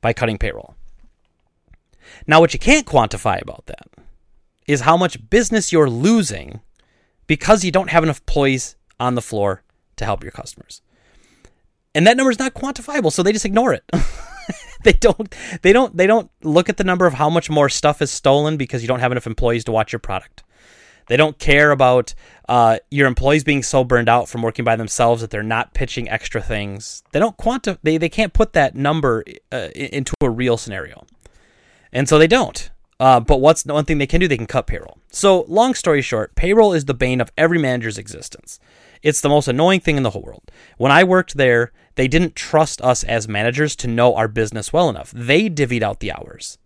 by 0.01 0.11
cutting 0.11 0.37
payroll. 0.37 0.75
Now, 2.25 2.39
what 2.39 2.53
you 2.53 2.59
can't 2.59 2.87
quantify 2.87 3.41
about 3.41 3.67
that 3.67 3.87
is 4.67 4.81
how 4.81 4.97
much 4.97 5.29
business 5.29 5.71
you're 5.71 5.89
losing 5.89 6.61
because 7.27 7.63
you 7.63 7.71
don't 7.71 7.89
have 7.89 8.03
enough 8.03 8.19
employees 8.19 8.75
on 8.99 9.15
the 9.15 9.21
floor 9.21 9.63
to 9.97 10.05
help 10.05 10.23
your 10.23 10.31
customers. 10.31 10.81
And 11.93 12.05
that 12.07 12.17
number 12.17 12.31
is 12.31 12.39
not 12.39 12.53
quantifiable, 12.53 13.11
so 13.11 13.23
they 13.23 13.31
just 13.31 13.45
ignore 13.45 13.73
it. 13.73 13.83
they 14.83 14.93
don't 14.93 15.35
they 15.61 15.73
don't 15.73 15.95
they 15.95 16.07
don't 16.07 16.29
look 16.43 16.69
at 16.69 16.77
the 16.77 16.83
number 16.83 17.05
of 17.05 17.13
how 17.13 17.29
much 17.29 17.49
more 17.49 17.69
stuff 17.69 18.01
is 18.01 18.11
stolen 18.11 18.57
because 18.57 18.81
you 18.81 18.87
don't 18.87 18.99
have 18.99 19.11
enough 19.11 19.27
employees 19.27 19.63
to 19.65 19.71
watch 19.71 19.91
your 19.91 19.99
product. 19.99 20.43
They 21.09 21.17
don't 21.17 21.39
care 21.39 21.71
about 21.71 22.13
uh, 22.47 22.77
your 22.91 23.07
employees 23.07 23.43
being 23.43 23.63
so 23.63 23.83
burned 23.83 24.07
out 24.07 24.29
from 24.29 24.43
working 24.43 24.63
by 24.63 24.75
themselves 24.75 25.21
that 25.21 25.31
they're 25.31 25.43
not 25.43 25.73
pitching 25.73 26.07
extra 26.07 26.39
things. 26.39 27.03
They 27.11 27.19
don't 27.19 27.35
quantify. 27.35 27.79
They, 27.81 27.97
they 27.97 28.09
can't 28.09 28.31
put 28.31 28.53
that 28.53 28.75
number 28.75 29.23
uh, 29.51 29.69
into 29.75 30.13
a 30.21 30.29
real 30.29 30.55
scenario. 30.55 31.05
And 31.91 32.07
so 32.07 32.19
they 32.19 32.27
don't. 32.27 32.69
Uh, 32.99 33.19
but 33.19 33.41
what's 33.41 33.63
the 33.63 33.73
one 33.73 33.85
thing 33.85 33.97
they 33.97 34.05
can 34.05 34.19
do? 34.19 34.27
They 34.27 34.37
can 34.37 34.45
cut 34.45 34.67
payroll. 34.67 34.99
So, 35.09 35.45
long 35.47 35.73
story 35.73 36.01
short, 36.01 36.35
payroll 36.35 36.73
is 36.73 36.85
the 36.85 36.93
bane 36.93 37.21
of 37.21 37.31
every 37.37 37.57
manager's 37.57 37.97
existence. 37.97 38.59
It's 39.01 39.21
the 39.21 39.29
most 39.29 39.47
annoying 39.47 39.79
thing 39.79 39.97
in 39.97 40.03
the 40.03 40.09
whole 40.11 40.21
world. 40.21 40.51
When 40.77 40.91
I 40.91 41.03
worked 41.03 41.37
there, 41.37 41.71
they 41.95 42.07
didn't 42.07 42.35
trust 42.35 42.81
us 42.81 43.03
as 43.03 43.27
managers 43.27 43.75
to 43.77 43.87
know 43.87 44.15
our 44.15 44.27
business 44.27 44.71
well 44.71 44.89
enough. 44.89 45.11
They 45.15 45.49
divvied 45.49 45.81
out 45.81 46.01
the 46.01 46.11
hours. 46.11 46.57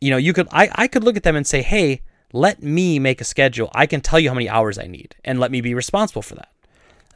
You 0.00 0.10
know, 0.10 0.18
you 0.18 0.32
could 0.32 0.46
I, 0.52 0.70
I 0.74 0.88
could 0.88 1.02
look 1.02 1.16
at 1.16 1.24
them 1.24 1.34
and 1.34 1.46
say, 1.46 1.62
hey, 1.62 2.02
let 2.32 2.62
me 2.62 2.98
make 2.98 3.20
a 3.20 3.24
schedule. 3.24 3.70
I 3.74 3.86
can 3.86 4.00
tell 4.00 4.18
you 4.18 4.28
how 4.28 4.34
many 4.34 4.48
hours 4.48 4.78
I 4.78 4.86
need 4.86 5.14
and 5.24 5.38
let 5.38 5.50
me 5.50 5.60
be 5.60 5.74
responsible 5.74 6.22
for 6.22 6.34
that. 6.34 6.50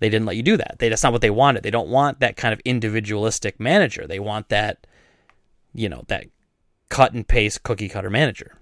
They 0.01 0.09
didn't 0.09 0.27
let 0.27 0.37
you 0.37 0.43
do 0.43 0.57
that. 0.57 0.77
They, 0.79 0.89
that's 0.89 1.03
not 1.03 1.13
what 1.13 1.21
they 1.21 1.31
wanted. 1.31 1.63
They 1.63 1.71
don't 1.71 1.89
want 1.89 2.21
that 2.21 2.37
kind 2.37 2.53
of 2.55 2.61
individualistic 2.65 3.61
manager. 3.61 4.07
They 4.07 4.19
want 4.19 4.49
that, 4.49 4.87
you 5.75 5.89
know, 5.89 6.05
that 6.09 6.27
cut 6.89 7.13
and 7.13 7.27
paste 7.29 7.63
cookie 7.63 7.89
cutter 7.89 8.11
manager. 8.11 8.57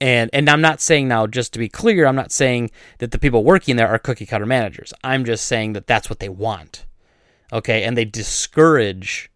And 0.00 0.30
and 0.32 0.48
I'm 0.48 0.60
not 0.60 0.80
saying 0.80 1.08
now 1.08 1.26
just 1.26 1.52
to 1.54 1.58
be 1.58 1.68
clear, 1.68 2.06
I'm 2.06 2.14
not 2.14 2.30
saying 2.30 2.70
that 2.98 3.10
the 3.10 3.18
people 3.18 3.42
working 3.42 3.76
there 3.76 3.88
are 3.88 3.98
cookie 3.98 4.26
cutter 4.26 4.46
managers. 4.46 4.92
I'm 5.02 5.24
just 5.24 5.46
saying 5.46 5.72
that 5.72 5.86
that's 5.86 6.08
what 6.08 6.20
they 6.20 6.28
want. 6.28 6.84
Okay? 7.52 7.82
And 7.82 7.96
they 7.96 8.04
discourage 8.04 9.32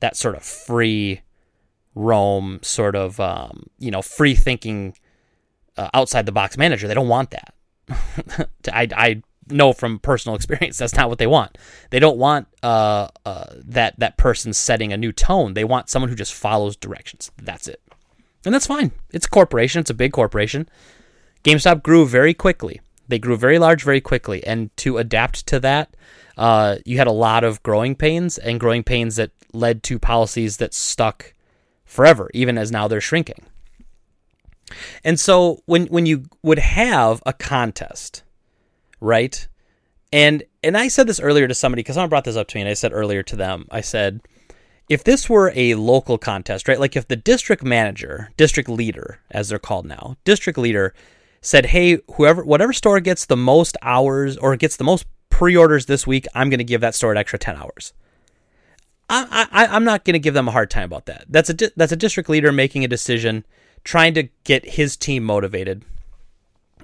that 0.00 0.16
sort 0.16 0.34
of 0.34 0.42
free 0.42 1.20
roam 1.94 2.58
sort 2.62 2.96
of 2.96 3.20
um, 3.20 3.66
you 3.78 3.90
know, 3.90 4.02
free 4.02 4.34
thinking 4.34 4.94
uh, 5.78 5.88
outside 5.94 6.26
the 6.26 6.32
box 6.32 6.58
manager. 6.58 6.88
They 6.88 6.94
don't 6.94 7.08
want 7.08 7.30
that. 7.30 7.54
I, 8.72 8.88
I 8.94 9.22
know 9.50 9.72
from 9.72 9.98
personal 9.98 10.36
experience 10.36 10.76
that's 10.76 10.94
not 10.94 11.08
what 11.08 11.18
they 11.18 11.26
want. 11.26 11.56
They 11.90 12.00
don't 12.00 12.18
want 12.18 12.48
uh, 12.62 13.08
uh, 13.24 13.46
that 13.64 13.98
that 13.98 14.16
person 14.18 14.52
setting 14.52 14.92
a 14.92 14.96
new 14.96 15.12
tone. 15.12 15.54
They 15.54 15.64
want 15.64 15.88
someone 15.88 16.10
who 16.10 16.16
just 16.16 16.34
follows 16.34 16.76
directions. 16.76 17.30
That's 17.40 17.68
it, 17.68 17.80
and 18.44 18.54
that's 18.54 18.66
fine. 18.66 18.92
It's 19.10 19.26
a 19.26 19.30
corporation. 19.30 19.80
It's 19.80 19.90
a 19.90 19.94
big 19.94 20.12
corporation. 20.12 20.68
GameStop 21.44 21.82
grew 21.82 22.06
very 22.06 22.34
quickly. 22.34 22.80
They 23.06 23.18
grew 23.18 23.36
very 23.36 23.58
large 23.58 23.84
very 23.84 24.02
quickly, 24.02 24.44
and 24.44 24.76
to 24.78 24.98
adapt 24.98 25.46
to 25.46 25.60
that, 25.60 25.96
uh, 26.36 26.76
you 26.84 26.98
had 26.98 27.06
a 27.06 27.12
lot 27.12 27.42
of 27.42 27.62
growing 27.62 27.94
pains 27.94 28.36
and 28.36 28.60
growing 28.60 28.82
pains 28.82 29.16
that 29.16 29.30
led 29.54 29.82
to 29.84 29.98
policies 29.98 30.58
that 30.58 30.74
stuck 30.74 31.32
forever, 31.86 32.30
even 32.34 32.58
as 32.58 32.70
now 32.70 32.86
they're 32.86 33.00
shrinking. 33.00 33.46
And 35.04 35.18
so 35.18 35.62
when 35.66 35.86
when 35.86 36.06
you 36.06 36.24
would 36.42 36.58
have 36.58 37.22
a 37.26 37.32
contest, 37.32 38.22
right? 39.00 39.46
And 40.12 40.42
and 40.62 40.76
I 40.76 40.88
said 40.88 41.06
this 41.06 41.20
earlier 41.20 41.48
to 41.48 41.54
somebody 41.54 41.80
because 41.80 41.94
someone 41.94 42.10
brought 42.10 42.24
this 42.24 42.36
up 42.36 42.48
to 42.48 42.56
me, 42.56 42.62
and 42.62 42.70
I 42.70 42.74
said 42.74 42.92
earlier 42.92 43.22
to 43.24 43.36
them, 43.36 43.66
I 43.70 43.80
said, 43.80 44.20
if 44.88 45.04
this 45.04 45.28
were 45.28 45.52
a 45.54 45.74
local 45.74 46.18
contest, 46.18 46.66
right? 46.66 46.80
Like 46.80 46.96
if 46.96 47.08
the 47.08 47.16
district 47.16 47.62
manager, 47.62 48.30
district 48.36 48.68
leader, 48.68 49.20
as 49.30 49.48
they're 49.48 49.58
called 49.58 49.86
now, 49.86 50.16
district 50.24 50.58
leader 50.58 50.94
said, 51.40 51.66
"Hey, 51.66 51.98
whoever, 52.14 52.44
whatever 52.44 52.72
store 52.72 53.00
gets 53.00 53.26
the 53.26 53.36
most 53.36 53.76
hours 53.82 54.36
or 54.36 54.56
gets 54.56 54.76
the 54.76 54.84
most 54.84 55.06
pre-orders 55.30 55.86
this 55.86 56.06
week, 56.06 56.26
I'm 56.34 56.48
going 56.50 56.58
to 56.58 56.64
give 56.64 56.80
that 56.80 56.94
store 56.94 57.12
an 57.12 57.18
extra 57.18 57.38
ten 57.38 57.56
hours." 57.56 57.92
I, 59.10 59.46
I, 59.50 59.66
I'm 59.68 59.84
not 59.84 60.04
going 60.04 60.14
to 60.14 60.18
give 60.18 60.34
them 60.34 60.48
a 60.48 60.50
hard 60.50 60.70
time 60.70 60.84
about 60.84 61.06
that. 61.06 61.24
That's 61.28 61.48
a 61.48 61.54
that's 61.76 61.92
a 61.92 61.96
district 61.96 62.28
leader 62.28 62.52
making 62.52 62.84
a 62.84 62.88
decision, 62.88 63.46
trying 63.84 64.14
to 64.14 64.28
get 64.44 64.70
his 64.70 64.96
team 64.96 65.24
motivated. 65.24 65.84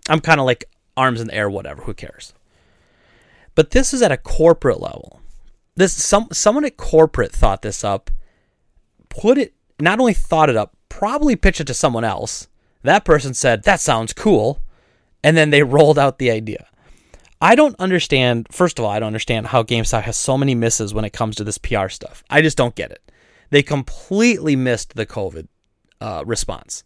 I'm 0.09 0.21
kind 0.21 0.41
of 0.41 0.47
like 0.47 0.65
arms 0.97 1.21
in 1.21 1.29
the 1.29 1.35
air, 1.35 1.51
whatever. 1.51 1.83
Who 1.83 1.95
cares? 1.95 2.33
But 3.55 3.71
this 3.71 3.95
is 3.95 4.03
at 4.03 4.13
a 4.13 4.17
corporate 4.17 4.81
level. 4.81 5.21
This 5.77 5.93
some 5.93 6.29
someone 6.33 6.65
at 6.65 6.77
corporate 6.77 7.33
thought 7.33 7.63
this 7.63 7.85
up, 7.85 8.11
put 9.09 9.39
it 9.39 9.55
not 9.81 9.99
only 9.99 10.15
thought 10.15 10.51
it 10.51 10.57
up, 10.57 10.77
probably 10.89 11.37
pitched 11.37 11.61
it 11.61 11.67
to 11.67 11.75
someone 11.75 12.05
else. 12.05 12.49
That 12.83 13.05
person 13.05 13.35
said, 13.35 13.65
"That 13.65 13.81
sounds 13.81 14.13
cool." 14.13 14.61
And 15.23 15.37
then 15.37 15.51
they 15.51 15.63
rolled 15.65 15.99
out 15.99 16.19
the 16.19 16.31
idea. 16.31 16.67
I 17.41 17.57
don't 17.57 17.77
understand, 17.79 18.47
first 18.51 18.79
of 18.79 18.85
all, 18.85 18.91
I 18.91 19.01
don't 19.01 19.09
understand 19.09 19.49
how 19.49 19.63
GameStop 19.63 20.03
has 20.03 20.17
so 20.17 20.39
many 20.39 20.55
misses 20.55 20.95
when 20.95 21.05
it 21.05 21.13
comes 21.13 21.37
to 21.37 21.45
this 21.45 21.59
PR 21.59 21.89
stuff. 21.89 22.25
I 22.31 22.41
just 22.41 22.57
don't 22.57 22.75
get 22.75 22.91
it. 22.91 23.03
They 23.51 23.63
completely 23.63 24.57
missed 24.57 24.95
the 24.95 25.05
COVID 25.05 25.49
uh, 26.05 26.23
response. 26.27 26.85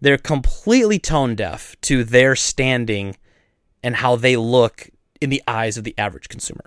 They're 0.00 0.16
completely 0.16 0.98
tone 0.98 1.34
deaf 1.34 1.76
to 1.82 2.04
their 2.04 2.34
standing 2.34 3.16
and 3.82 3.96
how 3.96 4.16
they 4.16 4.36
look 4.36 4.88
in 5.20 5.28
the 5.28 5.42
eyes 5.46 5.76
of 5.76 5.84
the 5.84 5.94
average 5.98 6.30
consumer. 6.30 6.64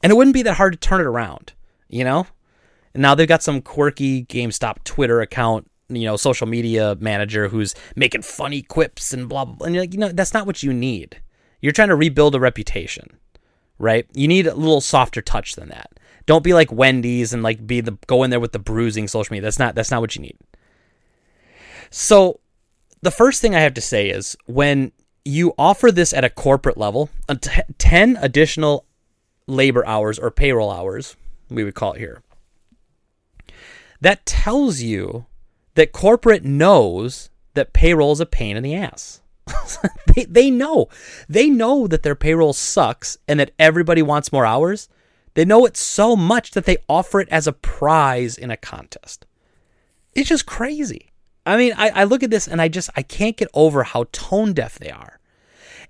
And 0.00 0.12
it 0.12 0.14
wouldn't 0.14 0.34
be 0.34 0.42
that 0.42 0.54
hard 0.54 0.74
to 0.74 0.78
turn 0.78 1.00
it 1.00 1.06
around, 1.06 1.54
you 1.88 2.04
know? 2.04 2.28
And 2.92 3.02
now 3.02 3.16
they've 3.16 3.26
got 3.26 3.42
some 3.42 3.60
quirky 3.60 4.24
GameStop 4.26 4.84
Twitter 4.84 5.20
account, 5.20 5.68
you 5.88 6.04
know, 6.04 6.16
social 6.16 6.46
media 6.46 6.96
manager 7.00 7.48
who's 7.48 7.74
making 7.96 8.22
funny 8.22 8.62
quips 8.62 9.12
and 9.12 9.28
blah, 9.28 9.44
blah, 9.44 9.56
blah. 9.56 9.66
And 9.66 9.74
you're 9.74 9.82
like, 9.82 9.92
you 9.92 9.98
know, 9.98 10.10
that's 10.10 10.34
not 10.34 10.46
what 10.46 10.62
you 10.62 10.72
need. 10.72 11.20
You're 11.60 11.72
trying 11.72 11.88
to 11.88 11.96
rebuild 11.96 12.36
a 12.36 12.40
reputation, 12.40 13.18
right? 13.80 14.06
You 14.12 14.28
need 14.28 14.46
a 14.46 14.54
little 14.54 14.80
softer 14.80 15.20
touch 15.20 15.56
than 15.56 15.70
that. 15.70 15.93
Don't 16.26 16.44
be 16.44 16.54
like 16.54 16.72
Wendy's 16.72 17.32
and 17.32 17.42
like 17.42 17.66
be 17.66 17.80
the 17.80 17.98
go 18.06 18.22
in 18.22 18.30
there 18.30 18.40
with 18.40 18.52
the 18.52 18.58
bruising 18.58 19.08
social 19.08 19.32
media. 19.32 19.42
That's 19.42 19.58
not 19.58 19.74
that's 19.74 19.90
not 19.90 20.00
what 20.00 20.16
you 20.16 20.22
need. 20.22 20.36
So 21.90 22.40
the 23.02 23.10
first 23.10 23.40
thing 23.40 23.54
I 23.54 23.60
have 23.60 23.74
to 23.74 23.80
say 23.80 24.08
is 24.08 24.36
when 24.46 24.92
you 25.24 25.54
offer 25.58 25.90
this 25.90 26.12
at 26.12 26.24
a 26.24 26.30
corporate 26.30 26.76
level, 26.76 27.08
10 27.78 28.18
additional 28.20 28.84
labor 29.46 29.86
hours 29.86 30.18
or 30.18 30.30
payroll 30.30 30.70
hours, 30.70 31.16
we 31.48 31.64
would 31.64 31.74
call 31.74 31.92
it 31.92 31.98
here. 31.98 32.22
That 34.00 34.26
tells 34.26 34.80
you 34.80 35.26
that 35.74 35.92
corporate 35.92 36.44
knows 36.44 37.30
that 37.54 37.72
payroll 37.72 38.12
is 38.12 38.20
a 38.20 38.26
pain 38.26 38.56
in 38.56 38.62
the 38.62 38.74
ass. 38.74 39.20
they, 40.14 40.24
they 40.24 40.50
know. 40.50 40.88
They 41.28 41.48
know 41.48 41.86
that 41.86 42.02
their 42.02 42.14
payroll 42.14 42.52
sucks 42.52 43.16
and 43.28 43.38
that 43.40 43.52
everybody 43.58 44.02
wants 44.02 44.32
more 44.32 44.46
hours. 44.46 44.88
They 45.34 45.44
know 45.44 45.66
it 45.66 45.76
so 45.76 46.16
much 46.16 46.52
that 46.52 46.64
they 46.64 46.78
offer 46.88 47.20
it 47.20 47.28
as 47.28 47.46
a 47.46 47.52
prize 47.52 48.38
in 48.38 48.50
a 48.50 48.56
contest. 48.56 49.26
It's 50.14 50.28
just 50.28 50.46
crazy. 50.46 51.10
I 51.44 51.56
mean, 51.56 51.74
I, 51.76 51.90
I 51.90 52.04
look 52.04 52.22
at 52.22 52.30
this 52.30 52.48
and 52.48 52.62
I 52.62 52.68
just 52.68 52.90
I 52.96 53.02
can't 53.02 53.36
get 53.36 53.48
over 53.52 53.82
how 53.82 54.06
tone 54.12 54.52
deaf 54.52 54.78
they 54.78 54.90
are. 54.90 55.18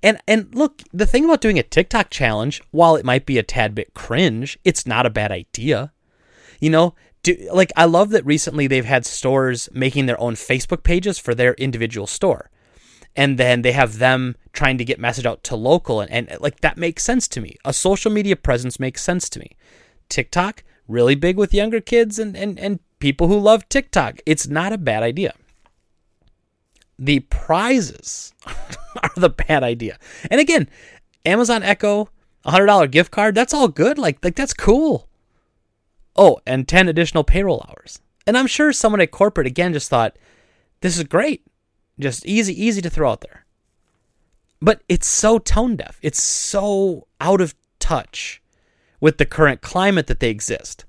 And 0.02 0.18
and 0.26 0.54
look, 0.54 0.82
the 0.92 1.06
thing 1.06 1.24
about 1.24 1.40
doing 1.40 1.58
a 1.58 1.62
TikTok 1.62 2.10
challenge, 2.10 2.62
while 2.70 2.96
it 2.96 3.04
might 3.04 3.26
be 3.26 3.38
a 3.38 3.42
tad 3.42 3.74
bit 3.74 3.94
cringe, 3.94 4.58
it's 4.64 4.86
not 4.86 5.06
a 5.06 5.10
bad 5.10 5.30
idea. 5.30 5.92
You 6.60 6.70
know, 6.70 6.94
do, 7.22 7.36
like 7.52 7.72
I 7.76 7.84
love 7.84 8.10
that 8.10 8.26
recently 8.26 8.66
they've 8.66 8.84
had 8.84 9.06
stores 9.06 9.68
making 9.72 10.06
their 10.06 10.20
own 10.20 10.34
Facebook 10.34 10.82
pages 10.82 11.18
for 11.18 11.34
their 11.34 11.54
individual 11.54 12.06
store. 12.06 12.50
And 13.16 13.38
then 13.38 13.62
they 13.62 13.73
have 13.73 13.99
them 13.99 14.37
trying 14.52 14.78
to 14.78 14.85
get 14.85 14.99
message 14.99 15.26
out 15.26 15.44
to 15.44 15.56
local 15.56 16.00
and, 16.00 16.11
and 16.11 16.40
like 16.40 16.61
that 16.61 16.76
makes 16.76 17.04
sense 17.04 17.28
to 17.28 17.40
me. 17.40 17.56
A 17.64 17.73
social 17.73 18.11
media 18.11 18.37
presence 18.37 18.80
makes 18.80 19.02
sense 19.02 19.28
to 19.30 19.38
me. 19.38 19.56
TikTok, 20.09 20.64
really 20.88 21.14
big 21.14 21.37
with 21.37 21.54
younger 21.54 21.80
kids 21.80 22.18
and, 22.18 22.37
and, 22.37 22.59
and 22.59 22.80
people 22.99 23.28
who 23.28 23.38
love 23.38 23.68
TikTok. 23.68 24.21
It's 24.26 24.49
not 24.49 24.73
a 24.73 24.78
bad 24.78 25.02
idea 25.02 25.35
the 26.99 27.21
prizes 27.21 28.33
are 29.02 29.11
the 29.16 29.30
bad 29.30 29.62
idea. 29.62 29.99
And 30.30 30.40
again, 30.40 30.68
Amazon 31.25 31.62
Echo, 31.62 32.09
$100 32.47 32.90
gift 32.90 33.11
card, 33.11 33.35
that's 33.35 33.54
all 33.54 33.68
good. 33.68 33.99
Like, 33.99 34.25
like 34.25 34.37
that's 34.37 34.54
cool. 34.54 35.09
Oh, 36.16 36.38
and 36.47 36.68
10 36.68 36.88
additional 36.88 37.25
payroll 37.25 37.66
hours. 37.68 38.00
And 38.26 38.38
I'm 38.38 38.47
sure 38.47 38.73
someone 38.73 39.00
at 39.00 39.11
corporate 39.11 39.47
again 39.47 39.73
just 39.73 39.90
thought, 39.90 40.16
this 40.80 40.97
is 40.97 41.04
great. 41.04 41.44
Just 41.98 42.26
easy, 42.26 42.60
easy 42.62 42.82
to 42.82 42.90
throw 42.90 43.10
out 43.10 43.20
there. 43.20 43.44
But 44.60 44.82
it's 44.88 45.06
so 45.06 45.38
tone 45.38 45.76
deaf. 45.76 45.98
It's 46.02 46.22
so 46.22 47.06
out 47.20 47.40
of 47.40 47.54
touch 47.78 48.42
with 49.00 49.18
the 49.18 49.26
current 49.26 49.60
climate 49.60 50.06
that 50.06 50.20
they 50.20 50.30
exist. 50.30 50.84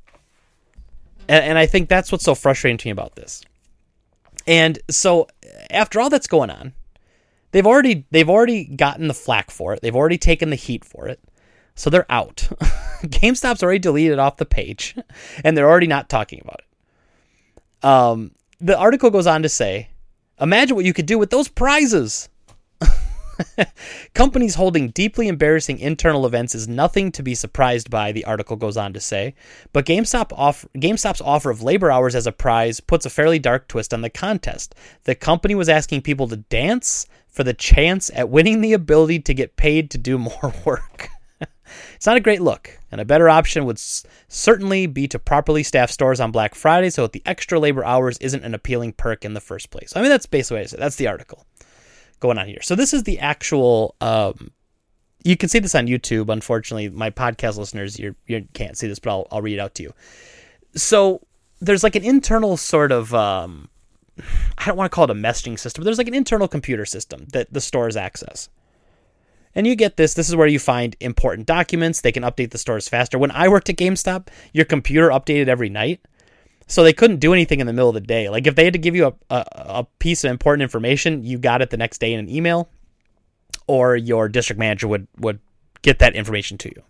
And, 1.28 1.44
and 1.44 1.58
I 1.58 1.66
think 1.66 1.90
that's 1.90 2.12
what's 2.12 2.24
so 2.24 2.36
frustrating 2.36 2.78
to 2.78 2.88
me 2.88 2.92
about 2.92 3.16
this. 3.16 3.44
And 4.48 4.80
so 4.90 5.28
after 5.70 6.00
all 6.00 6.10
that's 6.10 6.28
going 6.28 6.50
on, 6.50 6.74
they've 7.52 7.66
already 7.66 8.06
they've 8.12 8.30
already 8.30 8.66
gotten 8.66 9.08
the 9.08 9.14
flack 9.14 9.52
for 9.52 9.74
it. 9.74 9.82
They've 9.82 9.96
already 9.96 10.18
taken 10.18 10.50
the 10.50 10.56
heat 10.56 10.86
for 10.86 11.08
it. 11.08 11.20
So 11.76 11.90
they're 11.90 12.10
out. 12.10 12.48
GameStop's 13.02 13.62
already 13.62 13.80
deleted 13.80 14.20
off 14.20 14.38
the 14.38 14.46
page 14.46 14.96
and 15.44 15.58
they're 15.58 15.70
already 15.70 15.88
not 15.88 16.10
talking 16.10 16.42
about 16.42 16.62
it. 16.62 17.86
Um, 17.86 18.32
the 18.62 18.78
article 18.78 19.10
goes 19.10 19.28
on 19.28 19.44
to 19.44 19.50
say, 19.50 19.90
imagine 20.40 20.76
what 20.76 20.86
you 20.86 20.94
could 20.94 21.06
do 21.06 21.18
with 21.18 21.30
those 21.30 21.48
prizes. 21.48 22.30
Companies 24.14 24.56
holding 24.56 24.90
deeply 24.90 25.28
embarrassing 25.28 25.80
internal 25.80 26.26
events 26.26 26.56
is 26.56 26.68
nothing 26.68 27.12
to 27.14 27.24
be 27.24 27.36
surprised 27.36 27.90
by, 27.90 28.12
the 28.12 28.26
article 28.26 28.56
goes 28.56 28.78
on 28.78 28.94
to 28.94 29.00
say. 29.00 29.36
But 29.74 29.86
GameStop 29.86 30.32
off- 30.34 30.66
GameStop's 30.76 31.22
offer 31.22 31.50
of 31.50 31.62
labor 31.62 31.92
hours 31.92 32.16
as 32.16 32.28
a 32.28 32.32
prize 32.32 32.80
puts 32.80 33.06
a 33.06 33.10
fairly 33.10 33.40
dark 33.40 33.68
twist 33.68 33.94
on 33.94 34.02
the 34.02 34.10
contest. 34.10 34.76
The 35.04 35.16
company 35.16 35.56
was 35.56 35.70
asking 35.70 36.02
people 36.02 36.28
to 36.30 36.38
dance 36.38 37.08
for 37.28 37.44
the 37.44 37.54
chance 37.54 38.10
at 38.14 38.30
winning 38.30 38.62
the 38.62 38.74
ability 38.74 39.20
to 39.20 39.34
get 39.34 39.58
paid 39.58 39.92
to 39.92 39.98
do 39.98 40.18
more 40.18 40.54
work. 40.66 41.10
it's 41.96 42.06
not 42.06 42.18
a 42.18 42.22
great 42.22 42.42
look, 42.42 42.78
and 42.92 43.02
a 43.02 43.06
better 43.06 43.30
option 43.30 43.66
would 43.66 43.78
s- 43.78 44.06
certainly 44.28 44.88
be 44.88 45.08
to 45.08 45.20
properly 45.20 45.64
staff 45.64 45.92
stores 45.92 46.20
on 46.20 46.32
Black 46.32 46.56
Friday 46.56 46.90
so 46.90 47.04
that 47.04 47.12
the 47.12 47.24
extra 47.26 47.60
labor 47.60 47.84
hours 47.84 48.18
isn't 48.20 48.44
an 48.44 48.54
appealing 48.54 48.94
perk 48.94 49.26
in 49.26 49.34
the 49.34 49.42
first 49.42 49.70
place. 49.70 49.94
I 49.96 50.02
mean, 50.02 50.10
that's 50.10 50.26
basically 50.26 50.58
what 50.58 50.64
I 50.64 50.68
said. 50.68 50.80
That's 50.80 50.96
the 50.96 51.08
article 51.08 51.46
going 52.20 52.38
on 52.38 52.48
here. 52.48 52.62
So 52.62 52.76
this 52.76 52.94
is 52.94 53.04
the 53.04 53.20
actual. 53.20 53.96
Um, 54.02 54.52
you 55.24 55.36
can 55.36 55.50
see 55.50 55.60
this 55.60 55.76
on 55.76 55.88
YouTube. 55.88 56.32
Unfortunately, 56.32 56.90
my 56.90 57.10
podcast 57.10 57.58
listeners, 57.58 58.00
you 58.00 58.16
you 58.28 58.48
can't 58.54 58.78
see 58.78 58.88
this, 58.88 59.00
but 59.00 59.10
I'll 59.12 59.28
I'll 59.32 59.42
read 59.42 59.56
it 59.56 59.60
out 59.60 59.76
to 59.76 59.84
you. 59.84 59.94
So 60.76 61.22
there's 61.60 61.84
like 61.84 61.96
an 61.96 62.06
internal 62.06 62.58
sort 62.58 62.92
of. 62.92 63.14
Um, 63.14 63.70
I 64.58 64.66
don't 64.66 64.78
want 64.78 64.92
to 64.92 64.96
call 64.96 65.06
it 65.06 65.12
a 65.12 65.16
messaging 65.16 65.60
system. 65.60 65.82
But 65.82 65.86
there's 65.86 65.98
like 65.98 66.08
an 66.08 66.14
internal 66.14 66.48
computer 66.48 66.86
system 66.86 67.28
that 67.34 67.52
the 67.52 67.62
stores 67.62 67.98
access. 67.98 68.50
And 69.56 69.66
you 69.66 69.76
get 69.76 69.96
this. 69.96 70.14
This 70.14 70.28
is 70.28 70.36
where 70.36 70.48
you 70.48 70.60
find 70.60 70.96
important 71.00 71.48
documents. 71.48 72.02
They 72.02 72.12
can 72.12 72.24
update 72.24 72.52
the 72.52 72.58
stores 72.58 72.90
faster. 72.90 73.18
When 73.18 73.32
I 73.32 73.48
worked 73.48 73.70
at 73.70 73.78
GameStop, 73.78 74.28
your 74.54 74.66
computer 74.66 75.10
updated 75.10 75.48
every 75.48 75.70
night. 75.70 76.02
So 76.68 76.84
they 76.84 76.94
couldn't 76.94 77.18
do 77.18 77.32
anything 77.32 77.60
in 77.60 77.68
the 77.68 77.74
middle 77.74 77.90
of 77.90 77.94
the 77.94 78.02
day. 78.02 78.30
Like 78.30 78.48
if 78.48 78.56
they 78.56 78.66
had 78.66 78.74
to 78.74 78.80
give 78.80 78.96
you 78.96 79.08
a, 79.08 79.14
a, 79.30 79.46
a, 79.56 79.88
piece 80.00 80.24
of 80.24 80.32
important 80.32 80.64
information, 80.64 81.24
you 81.24 81.38
got 81.38 81.62
it 81.62 81.70
the 81.70 81.78
next 81.78 82.00
day 82.00 82.12
in 82.14 82.20
an 82.20 82.28
email, 82.28 82.70
or 83.68 83.96
your 83.96 84.28
district 84.28 84.60
manager 84.60 84.88
would 84.88 85.08
would 85.20 85.40
get 85.84 86.00
that 86.00 86.16
information 86.16 86.58
to 86.58 86.70
you. 86.70 86.84